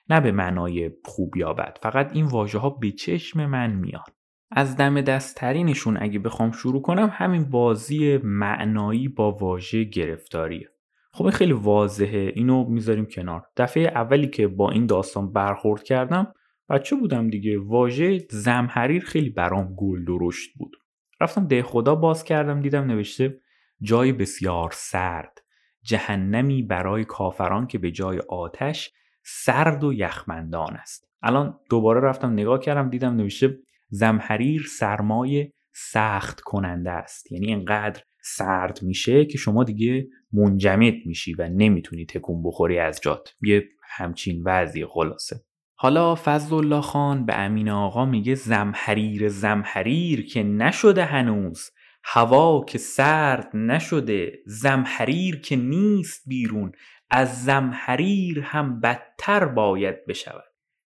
نه 0.09 0.21
به 0.21 0.31
معنای 0.31 0.91
خوب 1.05 1.37
یا 1.37 1.53
بد 1.53 1.77
فقط 1.81 2.11
این 2.13 2.25
واژه 2.25 2.59
ها 2.59 2.69
به 2.69 2.91
چشم 2.91 3.45
من 3.45 3.71
میان. 3.71 4.03
از 4.51 4.77
دم 4.77 5.01
دستترینشون 5.01 5.97
اگه 6.01 6.19
بخوام 6.19 6.51
شروع 6.51 6.81
کنم 6.81 7.09
همین 7.11 7.49
بازی 7.49 8.17
معنایی 8.23 9.07
با 9.07 9.31
واژه 9.31 9.83
گرفتاریه. 9.83 10.70
خب 11.13 11.29
خیلی 11.29 11.53
واضحه. 11.53 12.31
اینو 12.35 12.69
می‌ذاریم 12.69 13.05
کنار. 13.05 13.43
دفعه 13.57 13.83
اولی 13.83 14.27
که 14.27 14.47
با 14.47 14.71
این 14.71 14.85
داستان 14.85 15.33
برخورد 15.33 15.83
کردم 15.83 16.33
بچه 16.69 16.95
بودم 16.95 17.29
دیگه. 17.29 17.59
واژه 17.59 18.17
زمحریر 18.29 19.03
خیلی 19.03 19.29
برام 19.29 19.75
گل 19.75 20.05
درشت 20.05 20.53
بود. 20.57 20.75
رفتم 21.21 21.47
ده 21.47 21.63
خدا 21.63 21.95
باز 21.95 22.23
کردم 22.23 22.61
دیدم 22.61 22.83
نوشته 22.83 23.39
جای 23.81 24.11
بسیار 24.11 24.69
سرد. 24.73 25.37
جهنمی 25.83 26.63
برای 26.63 27.05
کافران 27.05 27.67
که 27.67 27.77
به 27.77 27.91
جای 27.91 28.19
آتش 28.29 28.91
سرد 29.23 29.83
و 29.83 29.93
یخمندان 29.93 30.73
است. 30.73 31.11
الان 31.21 31.59
دوباره 31.69 32.01
رفتم 32.01 32.33
نگاه 32.33 32.59
کردم 32.59 32.89
دیدم 32.89 33.15
نوشته 33.15 33.57
زمحریر 33.89 34.67
سرمایه 34.79 35.53
سخت 35.73 36.41
کننده 36.41 36.91
است. 36.91 37.31
یعنی 37.31 37.53
انقدر 37.53 38.03
سرد 38.23 38.79
میشه 38.83 39.25
که 39.25 39.37
شما 39.37 39.63
دیگه 39.63 40.07
منجمد 40.33 40.93
میشی 41.05 41.33
و 41.33 41.49
نمی‌تونی 41.49 42.05
تکون 42.05 42.43
بخوری 42.43 42.79
از 42.79 42.99
جات. 43.01 43.35
یه 43.41 43.63
همچین 43.83 44.41
وضعی 44.45 44.85
خلاصه. 44.85 45.43
حالا 45.75 46.15
فضل 46.15 46.55
الله 46.55 46.81
خان 46.81 47.25
به 47.25 47.39
امین 47.39 47.69
آقا 47.69 48.05
میگه 48.05 48.35
زمحریر 48.35 49.29
زمحریر 49.29 50.25
که 50.27 50.43
نشده 50.43 51.05
هنوز. 51.05 51.69
هوا 52.03 52.65
که 52.67 52.77
سرد 52.77 53.55
نشده 53.55 54.39
زمحریر 54.45 55.41
که 55.41 55.55
نیست 55.55 56.23
بیرون. 56.27 56.71
از 57.09 57.43
زمحریر 57.43 58.39
هم 58.41 58.79
بدتر 58.79 59.45
باید 59.45 60.05
بشود. 60.05 60.43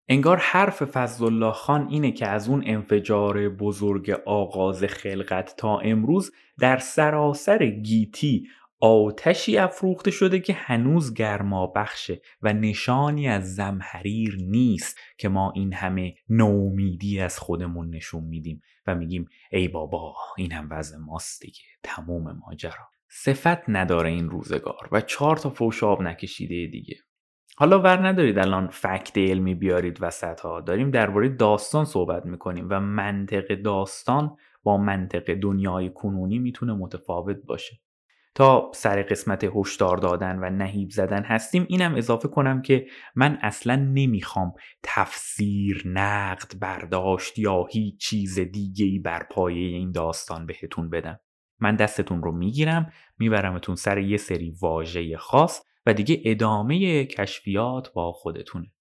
انگار 0.08 0.38
حرف 0.38 0.84
فضل 0.84 1.26
الله 1.26 1.52
خان 1.52 1.88
اینه 1.90 2.12
که 2.12 2.28
از 2.28 2.50
اون 2.50 2.64
انفجار 2.66 3.50
بزرگ 3.50 4.10
آغاز 4.26 4.84
خلقت 4.84 5.56
تا 5.58 5.80
امروز 5.80 6.32
در 6.60 6.78
سراسر 6.78 7.66
گیتی 7.66 8.48
آتشی 8.86 9.58
افروخته 9.58 10.12
شده 10.12 10.40
که 10.40 10.54
هنوز 10.54 11.14
گرما 11.14 11.68
بخشه 11.68 12.22
و 12.42 12.54
نشانی 12.54 13.28
از 13.28 13.56
زمحریر 13.56 14.38
نیست 14.42 15.00
که 15.18 15.30
ما 15.30 15.52
این 15.56 15.74
همه 15.74 16.16
نومیدی 16.30 17.20
از 17.20 17.40
خودمون 17.40 17.90
نشون 17.90 18.24
میدیم 18.24 18.62
و 18.88 18.96
میگیم 18.96 19.26
ای 19.52 19.68
بابا 19.68 20.16
این 20.38 20.52
هم 20.52 20.68
وضع 20.72 20.98
ماست 20.98 21.42
دیگه 21.42 21.62
تموم 21.84 22.32
ماجرا. 22.32 22.90
صفت 23.10 23.70
نداره 23.70 24.10
این 24.10 24.30
روزگار 24.30 24.90
و 24.92 25.02
چهار 25.02 25.38
تا 25.38 25.50
فوش 25.50 25.84
آب 25.84 26.02
نکشیده 26.02 26.68
دیگه. 26.68 26.96
حالا 27.58 27.80
ور 27.80 28.08
ندارید 28.08 28.40
الان 28.40 28.68
فکت 28.68 29.18
علمی 29.18 29.56
بیارید 29.56 29.98
وسط 30.02 30.40
ها 30.40 30.62
داریم 30.62 30.92
درباره 30.92 31.30
داستان 31.30 31.86
صحبت 31.86 32.26
می‌کنیم 32.26 32.68
و 32.70 32.80
منطق 32.80 33.56
داستان 33.56 34.38
با 34.64 34.78
منطق 34.78 35.34
دنیای 35.34 35.90
کنونی 35.90 36.40
می‌تونه 36.40 36.74
متفاوت 36.74 37.38
باشه. 37.46 37.80
تا 38.36 38.72
سر 38.74 39.04
قسمت 39.04 39.50
هشدار 39.56 39.98
دادن 39.98 40.40
و 40.40 40.50
نهیب 40.50 40.90
زدن 40.90 41.24
هستیم 41.24 41.66
اینم 41.70 41.96
اضافه 41.96 42.28
کنم 42.28 42.62
که 42.62 42.88
من 43.16 43.38
اصلا 43.42 43.76
نمی‌خوام 43.76 44.54
تفسیر 44.84 45.84
نقد 45.86 46.60
برداشت 46.60 47.40
یا 47.40 47.66
هیچ 47.72 48.00
چیز 48.00 48.40
دیگه 48.40 48.86
ای 48.86 49.00
بر 49.00 49.24
پایه 49.32 49.78
این 49.78 49.92
داستان 49.92 50.46
بهتون 50.46 50.90
بدم. 50.90 51.20
من 51.60 51.76
دستتون 51.76 52.24
رو 52.24 52.32
می‌گیرم 52.32 52.92
میبرمتون 53.18 53.76
سر 53.76 53.98
یه 53.98 54.18
سری 54.18 54.54
واژه 54.62 55.18
خاص 55.18 55.62
و 55.86 55.94
دیگه 55.94 56.22
ادامه 56.26 57.06
کشفیات 57.06 57.94
با 57.94 58.12
خودتونه. 58.12 58.72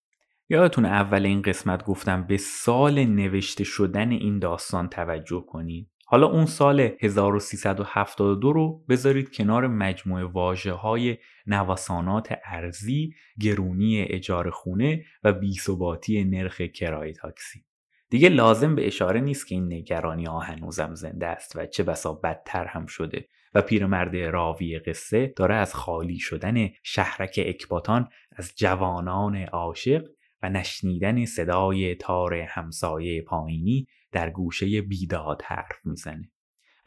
یادتون 0.49 0.85
اول 0.85 1.27
این 1.27 1.43
قسمت 1.43 1.85
گفتم 1.85 2.27
به 2.27 2.37
سال 2.37 3.05
نوشته 3.05 3.65
شدن 3.65 4.11
این 4.11 4.39
داستان 4.39 4.89
توجه 4.89 5.45
کنید؟ 5.49 5.91
حالا 6.15 6.27
اون 6.27 6.47
سال 6.47 6.81
1372 7.01 8.53
رو 8.53 8.85
بذارید 8.89 9.33
کنار 9.33 9.67
مجموعه 9.67 10.25
واجه 10.25 10.73
های 10.73 11.19
نوسانات 11.47 12.39
ارزی، 12.45 13.15
گرونی 13.41 14.03
اجاره 14.03 14.51
خونه 14.51 15.05
و 15.25 15.33
بیثباتی 15.33 16.25
نرخ 16.25 16.61
کرایه 16.61 17.13
تاکسی. 17.13 17.65
دیگه 18.11 18.29
لازم 18.29 18.75
به 18.75 18.87
اشاره 18.87 19.21
نیست 19.21 19.47
که 19.47 19.55
این 19.55 19.73
نگرانی 19.73 20.25
ها 20.25 20.39
هنوزم 20.39 20.95
زنده 20.95 21.27
است 21.27 21.57
و 21.57 21.67
چه 21.67 21.83
بسا 21.83 22.13
بدتر 22.13 22.65
هم 22.65 22.87
شده 22.87 23.29
و 23.55 23.63
پیرمرد 23.63 24.17
راوی 24.17 24.79
قصه 24.79 25.33
داره 25.37 25.55
از 25.55 25.75
خالی 25.75 26.19
شدن 26.19 26.69
شهرک 26.83 27.41
اکباتان 27.47 28.09
از 28.37 28.53
جوانان 28.57 29.37
عاشق 29.37 30.05
و 30.43 30.49
نشنیدن 30.49 31.25
صدای 31.25 31.95
تار 31.95 32.35
همسایه 32.35 33.23
پایینی 33.23 33.87
در 34.15 34.31
گوشه 34.31 34.83
بیداد 34.83 35.43
حرف 35.45 35.87
می‌زنه. 35.87 36.31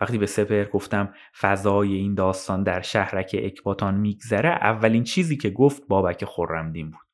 وقتی 0.01 0.17
به 0.17 0.25
سپر 0.25 0.65
گفتم 0.65 1.13
فضای 1.39 1.93
این 1.93 2.15
داستان 2.15 2.63
در 2.63 2.81
شهرک 2.81 3.35
اکباتان 3.43 3.95
میگذره 3.95 4.49
اولین 4.49 5.03
چیزی 5.03 5.37
که 5.37 5.49
گفت 5.49 5.87
بابک 5.87 6.25
خورمدین 6.25 6.91
بود. 6.91 7.07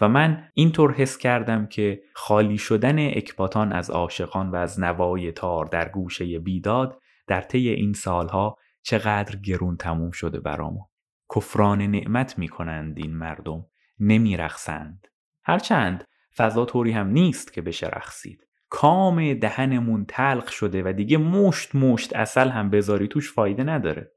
و 0.00 0.08
من 0.08 0.48
اینطور 0.54 0.92
حس 0.92 1.18
کردم 1.18 1.66
که 1.66 2.02
خالی 2.14 2.58
شدن 2.58 2.98
اکباتان 2.98 3.72
از 3.72 3.90
عاشقان 3.90 4.50
و 4.50 4.56
از 4.56 4.80
نوای 4.80 5.32
تار 5.32 5.64
در 5.64 5.88
گوشه 5.88 6.38
بیداد 6.38 6.98
در 7.26 7.40
طی 7.40 7.68
این 7.68 7.92
سالها 7.92 8.58
چقدر 8.82 9.36
گرون 9.36 9.76
تموم 9.76 10.10
شده 10.10 10.40
برامون. 10.40 10.84
کفران 11.34 11.82
نعمت 11.82 12.38
می‌کنند 12.38 12.98
این 12.98 13.16
مردم 13.16 13.66
نمیرخسند 13.98 15.06
هرچند 15.44 16.04
فضا 16.36 16.64
طوری 16.64 16.92
هم 16.92 17.08
نیست 17.08 17.52
که 17.52 17.62
بشه 17.62 17.86
رخصید 17.86 18.46
کام 18.74 19.34
دهنمون 19.34 20.04
تلخ 20.08 20.52
شده 20.52 20.82
و 20.82 20.92
دیگه 20.92 21.18
مشت 21.18 21.74
مشت 21.74 22.16
اصل 22.16 22.48
هم 22.48 22.70
بذاری 22.70 23.08
توش 23.08 23.32
فایده 23.32 23.64
نداره. 23.64 24.12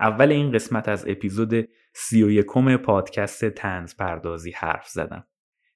اول 0.00 0.32
این 0.32 0.52
قسمت 0.52 0.88
از 0.88 1.08
اپیزود 1.08 1.68
سی 1.94 2.22
و 2.22 2.30
یکم 2.30 2.76
پادکست 2.76 3.44
تنز 3.44 3.96
پردازی 3.96 4.50
حرف 4.50 4.88
زدم. 4.88 5.26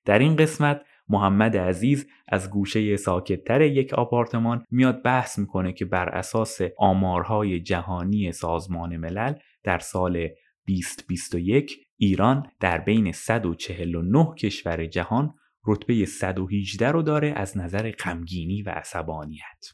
در 0.05 0.19
این 0.19 0.37
قسمت 0.37 0.83
محمد 1.09 1.57
عزیز 1.57 2.07
از 2.29 2.51
گوشه 2.51 2.97
ساکتتر 2.97 3.61
یک 3.61 3.95
آپارتمان 3.95 4.65
میاد 4.71 5.03
بحث 5.03 5.39
می‌کنه 5.39 5.73
که 5.73 5.85
بر 5.85 6.09
اساس 6.09 6.59
آمارهای 6.79 7.61
جهانی 7.61 8.33
سازمان 8.33 8.97
ملل 8.97 9.35
در 9.65 9.79
سال 9.79 10.29
2021 10.67 11.77
ایران 11.97 12.51
در 12.61 12.79
بین 12.79 13.13
149 13.13 14.35
کشور 14.39 14.87
جهان 14.87 15.35
رتبه 15.69 16.05
118 16.05 16.89
رو 16.91 17.03
داره 17.03 17.33
از 17.37 17.59
نظر 17.59 17.91
غمگینی 17.91 18.63
و 18.63 18.71
عصبانیت. 18.71 19.73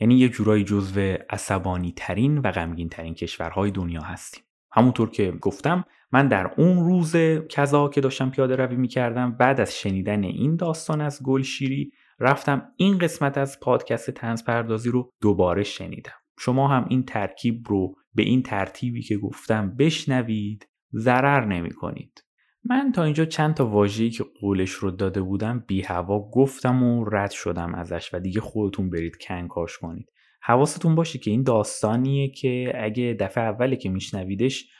یعنی 0.00 0.18
یه 0.18 0.28
جورایی 0.28 0.64
جزو 0.64 1.00
عصبانی 1.30 1.92
ترین 1.96 2.38
و 2.38 2.50
غمگین 2.50 2.88
ترین 2.88 3.14
کشورهای 3.14 3.70
دنیا 3.70 4.00
هستیم. 4.00 4.44
همونطور 4.72 5.10
که 5.10 5.30
گفتم 5.30 5.84
من 6.12 6.28
در 6.28 6.50
اون 6.56 6.84
روز 6.84 7.16
کذا 7.48 7.88
که 7.88 8.00
داشتم 8.00 8.30
پیاده 8.30 8.56
روی 8.56 8.76
می‌کردم 8.76 9.36
بعد 9.36 9.60
از 9.60 9.74
شنیدن 9.78 10.24
این 10.24 10.56
داستان 10.56 11.00
از 11.00 11.22
گلشیری 11.22 11.92
رفتم 12.20 12.72
این 12.76 12.98
قسمت 12.98 13.38
از 13.38 13.60
پادکست 13.60 14.10
تنز 14.10 14.44
پردازی 14.44 14.90
رو 14.90 15.10
دوباره 15.20 15.62
شنیدم. 15.62 16.12
شما 16.38 16.68
هم 16.68 16.86
این 16.88 17.02
ترکیب 17.02 17.64
رو 17.68 17.94
به 18.14 18.22
این 18.22 18.42
ترتیبی 18.42 19.02
که 19.02 19.16
گفتم 19.16 19.76
بشنوید 19.76 20.68
ضرر 20.94 21.44
نمی 21.44 21.70
کنید. 21.70 22.24
من 22.64 22.92
تا 22.92 23.04
اینجا 23.04 23.24
چند 23.24 23.54
تا 23.54 23.66
واژه‌ای 23.66 24.10
که 24.10 24.24
قولش 24.40 24.70
رو 24.70 24.90
داده 24.90 25.22
بودم 25.22 25.64
بی 25.66 25.82
هوا 25.82 26.30
گفتم 26.30 26.82
و 26.82 27.04
رد 27.04 27.30
شدم 27.30 27.74
ازش 27.74 28.10
و 28.12 28.20
دیگه 28.20 28.40
خودتون 28.40 28.90
برید 28.90 29.16
کنکاش 29.16 29.78
کنید. 29.78 30.10
حواستون 30.42 30.94
باشه 30.94 31.18
که 31.18 31.30
این 31.30 31.42
داستانیه 31.42 32.30
که 32.30 32.72
اگه 32.74 33.16
دفعه 33.20 33.44
اولی 33.44 33.76
که 33.76 33.88
میشنویدش 33.88 34.70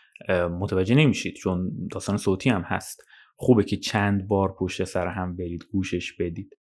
متوجه 0.60 0.94
نمیشید 0.94 1.34
چون 1.34 1.70
داستان 1.92 2.16
صوتی 2.16 2.50
هم 2.50 2.62
هست. 2.62 3.02
خوبه 3.36 3.64
که 3.64 3.76
چند 3.76 4.28
بار 4.28 4.54
پشت 4.58 4.84
سر 4.84 5.06
هم 5.06 5.36
برید 5.36 5.64
گوشش 5.72 6.12
بدید. 6.20 6.58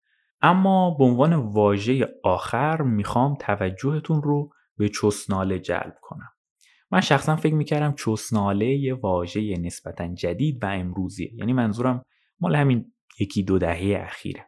اما 0.43 0.97
به 0.99 1.05
عنوان 1.05 1.33
واژه 1.35 2.09
آخر 2.25 2.83
می‌خوام 2.83 3.37
توجهتون 3.41 4.23
رو 4.23 4.51
به 4.77 4.89
چسناله 4.89 5.59
جلب 5.59 5.95
کنم. 6.03 6.31
من 6.91 7.01
شخصا 7.01 7.37
فکر 7.37 7.55
می‌کردم 7.55 7.95
چسناله 7.95 8.67
یه 8.67 8.95
واژه 8.95 9.59
نسبتا 9.59 10.15
جدید 10.15 10.65
و 10.65 10.67
امروزیه. 10.67 11.35
یعنی 11.35 11.53
منظورم 11.53 12.05
مال 12.41 12.57
همین 12.57 12.93
یکی 13.21 13.43
دو 13.43 13.59
دهه 13.59 14.05
اخیره. 14.07 14.47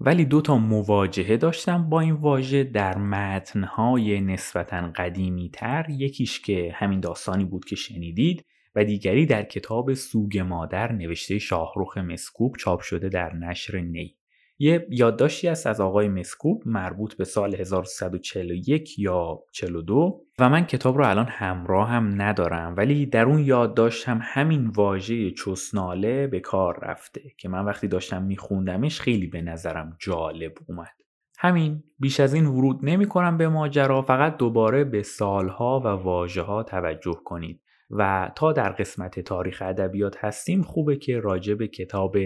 ولی 0.00 0.24
دو 0.24 0.40
تا 0.40 0.58
مواجهه 0.58 1.36
داشتم 1.36 1.88
با 1.88 2.00
این 2.00 2.14
واژه 2.14 2.64
در 2.64 2.98
متنهای 2.98 4.20
نسبتا 4.20 4.92
قدیمی 4.96 5.50
تر 5.50 5.86
یکیش 5.90 6.40
که 6.40 6.72
همین 6.74 7.00
داستانی 7.00 7.44
بود 7.44 7.64
که 7.64 7.76
شنیدید 7.76 8.44
و 8.74 8.84
دیگری 8.84 9.26
در 9.26 9.42
کتاب 9.42 9.94
سوگ 9.94 10.38
مادر 10.38 10.92
نوشته 10.92 11.38
شاهروخ 11.38 11.98
مسکوب 11.98 12.56
چاپ 12.56 12.80
شده 12.80 13.08
در 13.08 13.34
نشر 13.34 13.80
نی. 13.80 14.16
یه 14.58 14.86
یادداشتی 14.90 15.48
است 15.48 15.66
از 15.66 15.80
آقای 15.80 16.08
مسکوب 16.08 16.62
مربوط 16.66 17.14
به 17.14 17.24
سال 17.24 17.54
1341 17.54 18.98
یا 18.98 19.40
42 19.52 20.20
و 20.38 20.48
من 20.48 20.66
کتاب 20.66 20.98
رو 20.98 21.08
الان 21.08 21.26
همراه 21.28 21.88
هم 21.88 22.22
ندارم 22.22 22.74
ولی 22.76 23.06
در 23.06 23.24
اون 23.24 23.38
یادداشت 23.38 24.08
هم 24.08 24.20
همین 24.22 24.66
واژه 24.66 25.30
چسناله 25.30 26.26
به 26.26 26.40
کار 26.40 26.78
رفته 26.82 27.22
که 27.38 27.48
من 27.48 27.64
وقتی 27.64 27.88
داشتم 27.88 28.22
میخوندمش 28.22 29.00
خیلی 29.00 29.26
به 29.26 29.42
نظرم 29.42 29.96
جالب 29.98 30.52
اومد. 30.68 30.94
همین 31.38 31.82
بیش 31.98 32.20
از 32.20 32.34
این 32.34 32.46
ورود 32.46 32.80
نمی 32.82 33.06
کنم 33.06 33.36
به 33.36 33.48
ماجرا 33.48 34.02
فقط 34.02 34.36
دوباره 34.36 34.84
به 34.84 35.02
سالها 35.02 35.80
و 35.84 35.88
واژه 35.88 36.42
ها 36.42 36.62
توجه 36.62 37.20
کنید. 37.24 37.60
و 37.90 38.30
تا 38.36 38.52
در 38.52 38.72
قسمت 38.72 39.20
تاریخ 39.20 39.62
ادبیات 39.66 40.24
هستیم 40.24 40.62
خوبه 40.62 40.96
که 40.96 41.20
راجع 41.20 41.54
به 41.54 41.68
کتاب 41.68 42.16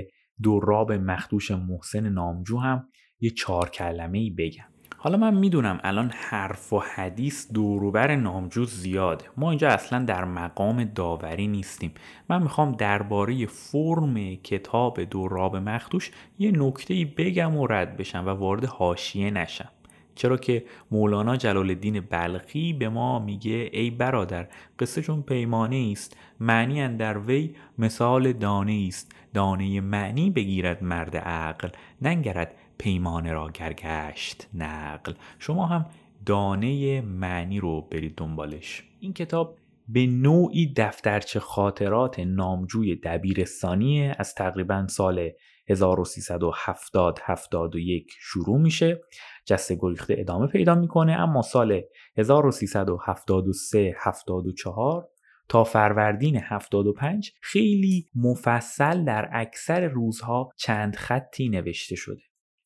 دوراب 0.43 0.93
مخدوش 0.93 1.51
محسن 1.51 2.09
نامجو 2.09 2.59
هم 2.59 2.89
یه 3.21 3.31
چهار 3.31 3.71
کلمه 3.71 4.19
ای 4.19 4.31
بگم. 4.31 4.65
حالا 5.01 5.17
من 5.17 5.35
می‌دونم 5.35 5.81
الان 5.83 6.11
حرف 6.15 6.73
و 6.73 6.79
حدیث 6.79 7.53
دوروبر 7.53 8.17
نامجو 8.17 8.65
زیاده. 8.65 9.25
ما 9.37 9.51
اینجا 9.51 9.69
اصلا 9.69 10.05
در 10.05 10.25
مقام 10.25 10.85
داوری 10.85 11.47
نیستیم. 11.47 11.93
من 12.29 12.43
می‌خوام 12.43 12.73
درباره 12.73 13.47
فرم 13.47 14.35
کتاب 14.35 15.05
دوراب 15.05 15.57
مخدوش 15.57 16.11
یه 16.39 16.51
نکته 16.55 17.13
بگم 17.17 17.57
و 17.57 17.67
رد 17.67 17.97
بشم 17.97 18.27
و 18.27 18.29
وارد 18.29 18.65
حاشیه 18.65 19.31
نشم. 19.31 19.69
چرا 20.15 20.37
که 20.37 20.65
مولانا 20.91 21.37
جلال 21.37 21.71
الدین 21.71 22.01
بلخی 22.01 22.73
به 22.73 22.89
ما 22.89 23.19
میگه 23.19 23.71
ای 23.73 23.91
برادر 23.91 24.49
قصه 24.79 25.03
چون 25.03 25.23
پیمانه 25.23 25.89
است 25.93 26.17
معنی 26.41 26.97
در 26.97 27.19
وی 27.19 27.55
مثال 27.79 28.33
دانه 28.33 28.85
است. 28.89 29.13
دانه 29.35 29.81
معنی 29.81 30.31
بگیرد 30.31 30.85
مرد 30.85 31.17
عقل 31.17 31.69
ننگرد 32.03 32.55
پیمانه 32.79 33.33
را 33.33 33.51
گرگشت 33.51 34.49
نقل. 34.55 35.13
شما 35.39 35.67
هم 35.67 35.87
دانه 36.27 37.01
معنی 37.01 37.61
رو 37.61 37.81
برید 37.81 38.15
دنبالش. 38.17 38.85
این 39.01 39.13
کتاب 39.13 39.59
به 39.89 40.07
نوعی 40.07 40.73
دفترچه 40.77 41.41
خاطرات 41.41 42.21
نامجوی 42.21 42.97
دبیرستانی 42.97 44.13
از 44.19 44.35
تقریبا 44.35 44.87
سال 44.87 45.31
1370 45.69 47.19
71 47.23 48.13
شروع 48.21 48.59
میشه. 48.59 49.01
جسته 49.47 49.79
گریخته 49.81 50.17
ادامه 50.19 50.47
پیدا 50.47 50.75
می‌کنه 50.75 51.13
اما 51.13 51.43
سال 51.43 51.83
1373 52.17 53.95
74 53.99 55.09
تا 55.49 55.65
فروردین 55.65 56.37
75 56.37 57.33
خیلی 57.41 58.07
مفصل 58.15 59.05
در 59.05 59.29
اکثر 59.33 59.89
روزها 59.89 60.51
چند 60.57 60.97
خطی 60.97 61.49
نوشته 61.49 61.97
شده. 61.97 62.23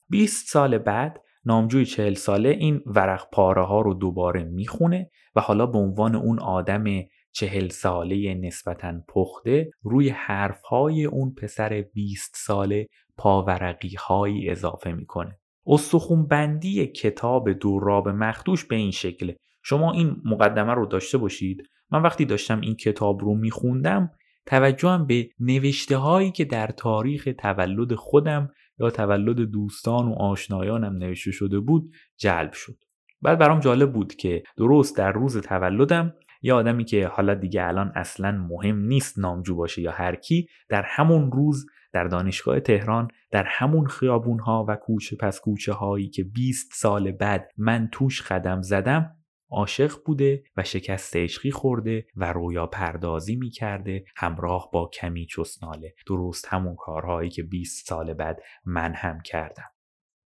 20 0.08 0.48
سال 0.48 0.78
بعد 0.78 1.20
نامجوی 1.44 1.86
چهل 1.86 2.14
ساله 2.14 2.48
این 2.48 2.80
ورق 2.86 3.30
پاره 3.32 3.64
ها 3.64 3.80
رو 3.80 3.94
دوباره 3.94 4.44
می‌خونه 4.44 5.10
و 5.36 5.40
حالا 5.40 5.66
به 5.66 5.78
عنوان 5.78 6.14
اون 6.14 6.38
آدم 6.38 6.84
چهل 7.32 7.68
ساله 7.68 8.34
نسبتا 8.34 8.94
پخته 9.08 9.70
روی 9.82 10.08
حرف 10.08 10.62
های 10.62 11.04
اون 11.04 11.34
پسر 11.34 11.84
20 11.94 12.34
ساله 12.36 12.88
پاورقی 13.16 13.94
هایی 13.94 14.50
اضافه 14.50 14.92
می‌کنه. 14.92 15.38
استخون 15.66 16.26
بندی 16.26 16.86
کتاب 16.86 17.52
دوراب 17.52 18.08
مخدوش 18.08 18.64
به 18.64 18.76
این 18.76 18.90
شکله 18.90 19.36
شما 19.62 19.92
این 19.92 20.16
مقدمه 20.24 20.74
رو 20.74 20.86
داشته 20.86 21.18
باشید. 21.18 21.62
من 21.92 22.02
وقتی 22.02 22.24
داشتم 22.24 22.60
این 22.60 22.74
کتاب 22.74 23.20
رو 23.20 23.34
میخوندم 23.34 24.10
توجهم 24.46 25.06
به 25.06 25.28
نوشته 25.40 25.96
هایی 25.96 26.30
که 26.30 26.44
در 26.44 26.66
تاریخ 26.66 27.28
تولد 27.38 27.94
خودم 27.94 28.50
یا 28.78 28.90
تولد 28.90 29.40
دوستان 29.40 30.08
و 30.08 30.12
آشنایانم 30.12 30.96
نوشته 30.96 31.30
شده 31.30 31.60
بود 31.60 31.92
جلب 32.16 32.52
شد. 32.52 32.76
بعد 33.22 33.38
برام 33.38 33.60
جالب 33.60 33.92
بود 33.92 34.14
که 34.14 34.42
درست 34.56 34.96
در 34.96 35.12
روز 35.12 35.40
تولدم 35.40 36.14
یه 36.42 36.54
آدمی 36.54 36.84
که 36.84 37.06
حالا 37.06 37.34
دیگه 37.34 37.64
الان 37.64 37.92
اصلا 37.94 38.32
مهم 38.32 38.78
نیست 38.78 39.18
نامجو 39.18 39.56
باشه 39.56 39.82
یا 39.82 39.92
هر 39.92 40.16
کی 40.16 40.48
در 40.68 40.82
همون 40.86 41.32
روز 41.32 41.66
در 41.92 42.04
دانشگاه 42.04 42.60
تهران 42.60 43.08
در 43.30 43.44
همون 43.46 43.86
خیابون 43.86 44.38
ها 44.38 44.64
و 44.68 44.76
کوچه 44.76 45.16
پس 45.16 45.40
کوچه 45.40 45.72
هایی 45.72 46.08
که 46.08 46.24
20 46.24 46.72
سال 46.74 47.12
بعد 47.12 47.50
من 47.56 47.88
توش 47.92 48.22
قدم 48.22 48.62
زدم 48.62 49.16
عاشق 49.52 49.92
بوده 50.04 50.42
و 50.56 50.64
شکست 50.64 51.16
عشقی 51.16 51.50
خورده 51.50 52.06
و 52.16 52.32
رویا 52.32 52.66
پردازی 52.66 53.36
می 53.36 53.50
کرده 53.50 54.04
همراه 54.16 54.70
با 54.72 54.90
کمی 55.00 55.26
چسناله. 55.26 55.94
درست 56.06 56.46
همون 56.48 56.76
کارهایی 56.76 57.30
که 57.30 57.42
20 57.42 57.88
سال 57.88 58.14
بعد 58.14 58.40
من 58.64 58.94
هم 58.94 59.20
کردم. 59.20 59.70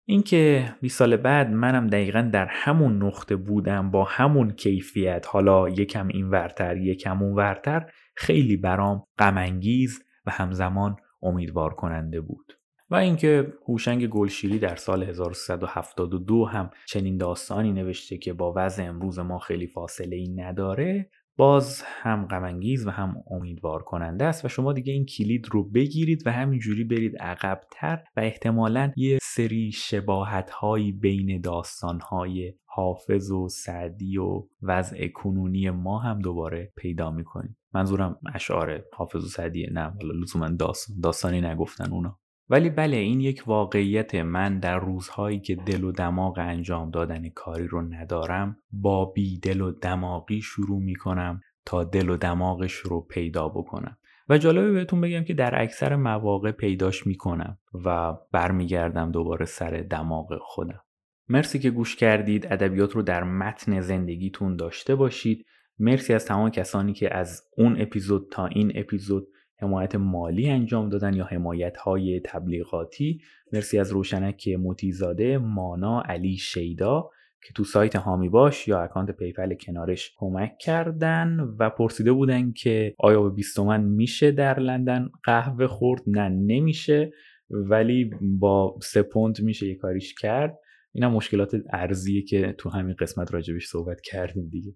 اینکه 0.07 0.73
20 0.81 0.99
سال 0.99 1.17
بعد 1.17 1.49
منم 1.49 1.87
دقیقا 1.87 2.29
در 2.33 2.47
همون 2.49 3.03
نقطه 3.03 3.35
بودم 3.35 3.91
با 3.91 4.03
همون 4.03 4.51
کیفیت 4.51 5.25
حالا 5.29 5.69
یکم 5.69 6.07
این 6.07 6.29
ورتر 6.29 6.77
یکم 6.77 7.23
اون 7.23 7.35
ورتر 7.35 7.91
خیلی 8.15 8.57
برام 8.57 9.03
غمانگیز 9.17 9.99
و 10.25 10.31
همزمان 10.31 10.95
امیدوار 11.21 11.73
کننده 11.73 12.21
بود. 12.21 12.53
و 12.89 12.95
اینکه 12.95 13.53
هوشنگ 13.67 14.07
گلشیری 14.07 14.59
در 14.59 14.75
سال 14.75 15.03
1372 15.03 16.45
هم 16.45 16.69
چنین 16.87 17.17
داستانی 17.17 17.71
نوشته 17.71 18.17
که 18.17 18.33
با 18.33 18.53
وضع 18.55 18.83
امروز 18.83 19.19
ما 19.19 19.39
خیلی 19.39 19.67
فاصله 19.67 20.15
ای 20.15 20.27
نداره 20.27 21.09
باز 21.37 21.81
هم 21.85 22.25
غمانگیز 22.25 22.87
و 22.87 22.89
هم 22.89 23.15
امیدوار 23.31 23.83
کننده 23.83 24.25
است 24.25 24.45
و 24.45 24.47
شما 24.47 24.73
دیگه 24.73 24.93
این 24.93 25.05
کلید 25.05 25.47
رو 25.51 25.69
بگیرید 25.69 26.27
و 26.27 26.31
همینجوری 26.31 26.83
برید 26.83 27.17
عقبتر 27.17 28.03
و 28.17 28.19
احتمالا 28.19 28.91
یه 28.95 29.19
سری 29.21 29.71
شباهت 29.71 30.49
هایی 30.49 30.91
بین 30.91 31.41
داستان 31.41 31.99
های 31.99 32.53
حافظ 32.65 33.31
و 33.31 33.49
سعدی 33.49 34.17
و 34.17 34.43
وضع 34.61 35.07
کنونی 35.07 35.69
ما 35.69 35.99
هم 35.99 36.19
دوباره 36.19 36.73
پیدا 36.75 37.11
می‌کنید 37.11 37.55
منظورم 37.73 38.19
اشعار 38.33 38.83
حافظ 38.93 39.23
و 39.23 39.27
سعدیه 39.27 39.69
نه 39.71 39.81
حالا 39.81 40.13
لزوما 40.21 40.49
داستان 40.49 40.99
داستانی 40.99 41.41
نگفتن 41.41 41.91
اونا. 41.91 42.19
ولی 42.49 42.69
بله 42.69 42.97
این 42.97 43.19
یک 43.19 43.43
واقعیت 43.47 44.15
من 44.15 44.59
در 44.59 44.79
روزهایی 44.79 45.39
که 45.39 45.55
دل 45.55 45.83
و 45.83 45.91
دماغ 45.91 46.37
انجام 46.37 46.91
دادن 46.91 47.29
کاری 47.29 47.67
رو 47.67 47.81
ندارم 47.81 48.57
با 48.71 49.05
بی 49.05 49.39
دل 49.39 49.61
و 49.61 49.71
دماغی 49.71 50.41
شروع 50.41 50.81
می‌کنم 50.81 51.41
تا 51.65 51.83
دل 51.83 52.09
و 52.09 52.17
دماغش 52.17 52.73
رو 52.73 53.01
پیدا 53.01 53.49
بکنم. 53.49 53.97
و 54.29 54.37
جالبه 54.37 54.71
بهتون 54.71 55.01
بگم 55.01 55.23
که 55.23 55.33
در 55.33 55.61
اکثر 55.61 55.95
مواقع 55.95 56.51
پیداش 56.51 57.07
می‌کنم 57.07 57.57
و 57.85 58.13
برمیگردم 58.31 59.11
دوباره 59.11 59.45
سر 59.45 59.85
دماغ 59.89 60.37
خودم. 60.41 60.81
مرسی 61.29 61.59
که 61.59 61.69
گوش 61.69 61.95
کردید. 61.95 62.45
ادبیات 62.45 62.91
رو 62.91 63.01
در 63.01 63.23
متن 63.23 63.81
زندگیتون 63.81 64.55
داشته 64.55 64.95
باشید. 64.95 65.45
مرسی 65.79 66.13
از 66.13 66.25
تمام 66.25 66.49
کسانی 66.49 66.93
که 66.93 67.17
از 67.17 67.43
اون 67.57 67.81
اپیزود 67.81 68.27
تا 68.31 68.45
این 68.45 68.71
اپیزود 68.75 69.27
حمایت 69.57 69.95
مالی 69.95 70.49
انجام 70.49 70.89
دادن 70.89 71.13
یا 71.13 71.25
حمایت 71.25 71.77
های 71.77 72.19
تبلیغاتی. 72.19 73.21
مرسی 73.53 73.79
از 73.79 73.91
روشنک 73.91 74.47
متیزاده 74.47 75.37
مانا 75.37 76.01
علی 76.01 76.37
شیدا 76.37 77.09
که 77.47 77.53
تو 77.53 77.63
سایت 77.63 77.95
حامی 77.95 78.29
باش 78.29 78.67
یا 78.67 78.81
اکانت 78.81 79.11
پیپل 79.11 79.53
کنارش 79.53 80.13
کمک 80.17 80.57
کردن 80.57 81.39
و 81.59 81.69
پرسیده 81.69 82.11
بودن 82.11 82.51
که 82.51 82.95
آیا 82.97 83.21
به 83.21 83.29
20 83.29 83.55
تومن 83.55 83.83
میشه 83.83 84.31
در 84.31 84.59
لندن 84.59 85.09
قهوه 85.23 85.67
خورد؟ 85.67 86.01
نه 86.07 86.29
نمیشه. 86.29 87.11
ولی 87.49 88.11
با 88.21 88.75
سه 88.81 89.01
پوند 89.01 89.41
میشه 89.41 89.67
یه 89.67 89.75
کاریش 89.75 90.13
کرد. 90.13 90.59
اینا 90.95 91.09
مشکلات 91.09 91.55
ارزیه 91.73 92.21
که 92.21 92.55
تو 92.57 92.69
همین 92.69 92.95
قسمت 92.99 93.33
راجبش 93.33 93.67
صحبت 93.67 94.01
کردیم 94.01 94.49
دیگه. 94.49 94.73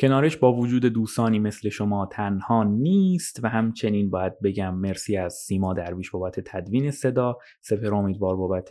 کنارش 0.00 0.36
با 0.36 0.52
وجود 0.52 0.84
دوستانی 0.84 1.38
مثل 1.38 1.68
شما 1.68 2.08
تنها 2.12 2.64
نیست 2.64 3.44
و 3.44 3.48
همچنین 3.48 4.10
باید 4.10 4.40
بگم 4.40 4.74
مرسی 4.74 5.16
از 5.16 5.34
سیما 5.34 5.74
درویش 5.74 6.10
بابت 6.10 6.40
تدوین 6.40 6.90
صدا 6.90 7.38
سپر 7.60 7.94
امیدوار 7.94 8.36
بابت 8.36 8.70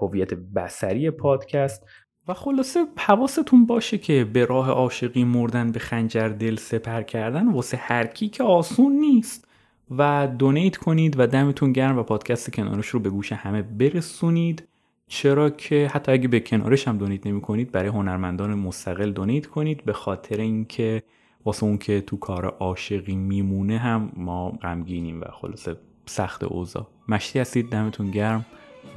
هویت 0.00 0.34
بسری 0.34 1.10
پادکست. 1.10 1.84
و 2.28 2.34
خلاصه 2.34 2.84
حواستون 2.98 3.66
باشه 3.66 3.98
که 3.98 4.24
به 4.32 4.44
راه 4.44 4.70
عاشقی 4.70 5.24
مردن 5.24 5.72
به 5.72 5.78
خنجر 5.78 6.28
دل 6.28 6.56
سپر 6.56 7.02
کردن 7.02 7.52
واسه 7.52 7.76
هر 7.76 8.06
کی 8.06 8.28
که 8.28 8.44
آسون 8.44 8.92
نیست. 8.92 9.48
و 9.90 10.28
دونیت 10.38 10.76
کنید 10.76 11.20
و 11.20 11.26
دمتون 11.26 11.72
گرم 11.72 11.98
و 11.98 12.02
پادکست 12.02 12.50
کنارش 12.54 12.88
رو 12.88 13.00
به 13.00 13.10
گوش 13.10 13.32
همه 13.32 13.62
برسونید. 13.62 14.68
چرا 15.08 15.50
که 15.50 15.90
حتی 15.92 16.12
اگه 16.12 16.28
به 16.28 16.40
کنارش 16.40 16.88
هم 16.88 16.98
دونیت 16.98 17.26
نمی 17.26 17.40
کنید 17.40 17.72
برای 17.72 17.88
هنرمندان 17.88 18.54
مستقل 18.54 19.12
دونیت 19.12 19.46
کنید 19.46 19.84
به 19.84 19.92
خاطر 19.92 20.40
اینکه 20.40 21.02
واسه 21.44 21.64
اون 21.64 21.78
که 21.78 22.00
تو 22.00 22.16
کار 22.16 22.46
عاشقی 22.46 23.16
میمونه 23.16 23.78
هم 23.78 24.12
ما 24.16 24.50
غمگینیم 24.50 25.20
و 25.20 25.24
خلاصه 25.32 25.76
سخت 26.06 26.44
اوضاع. 26.44 26.86
مشتی 27.08 27.38
هستید 27.38 27.70
دمتون 27.70 28.10
گرم 28.10 28.46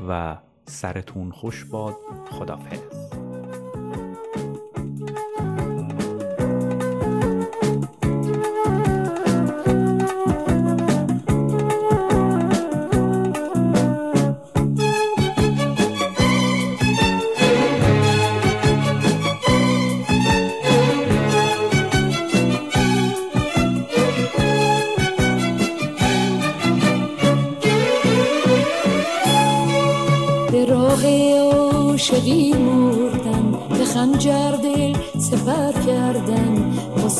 و 0.09 0.37
سرتون 0.65 1.31
خوش 1.31 1.65
باد. 1.65 1.95
خدافظ 2.31 3.20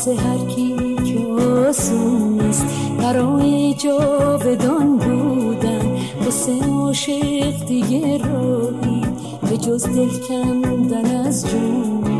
واسه 0.06 0.22
هر 0.22 0.38
کی 0.38 0.96
که 1.04 1.42
آسون 1.42 2.42
نیست. 2.42 2.66
برای 2.98 3.74
جاودان 3.74 4.96
بودن 4.96 5.96
واسه 6.24 6.52
عاشق 6.64 7.66
دیگه 7.66 8.18
راهی. 8.18 9.02
به 9.50 9.56
جز 9.56 9.86
دل 9.86 10.08
کندن 10.28 11.26
از 11.26 11.46
جون 11.50 12.11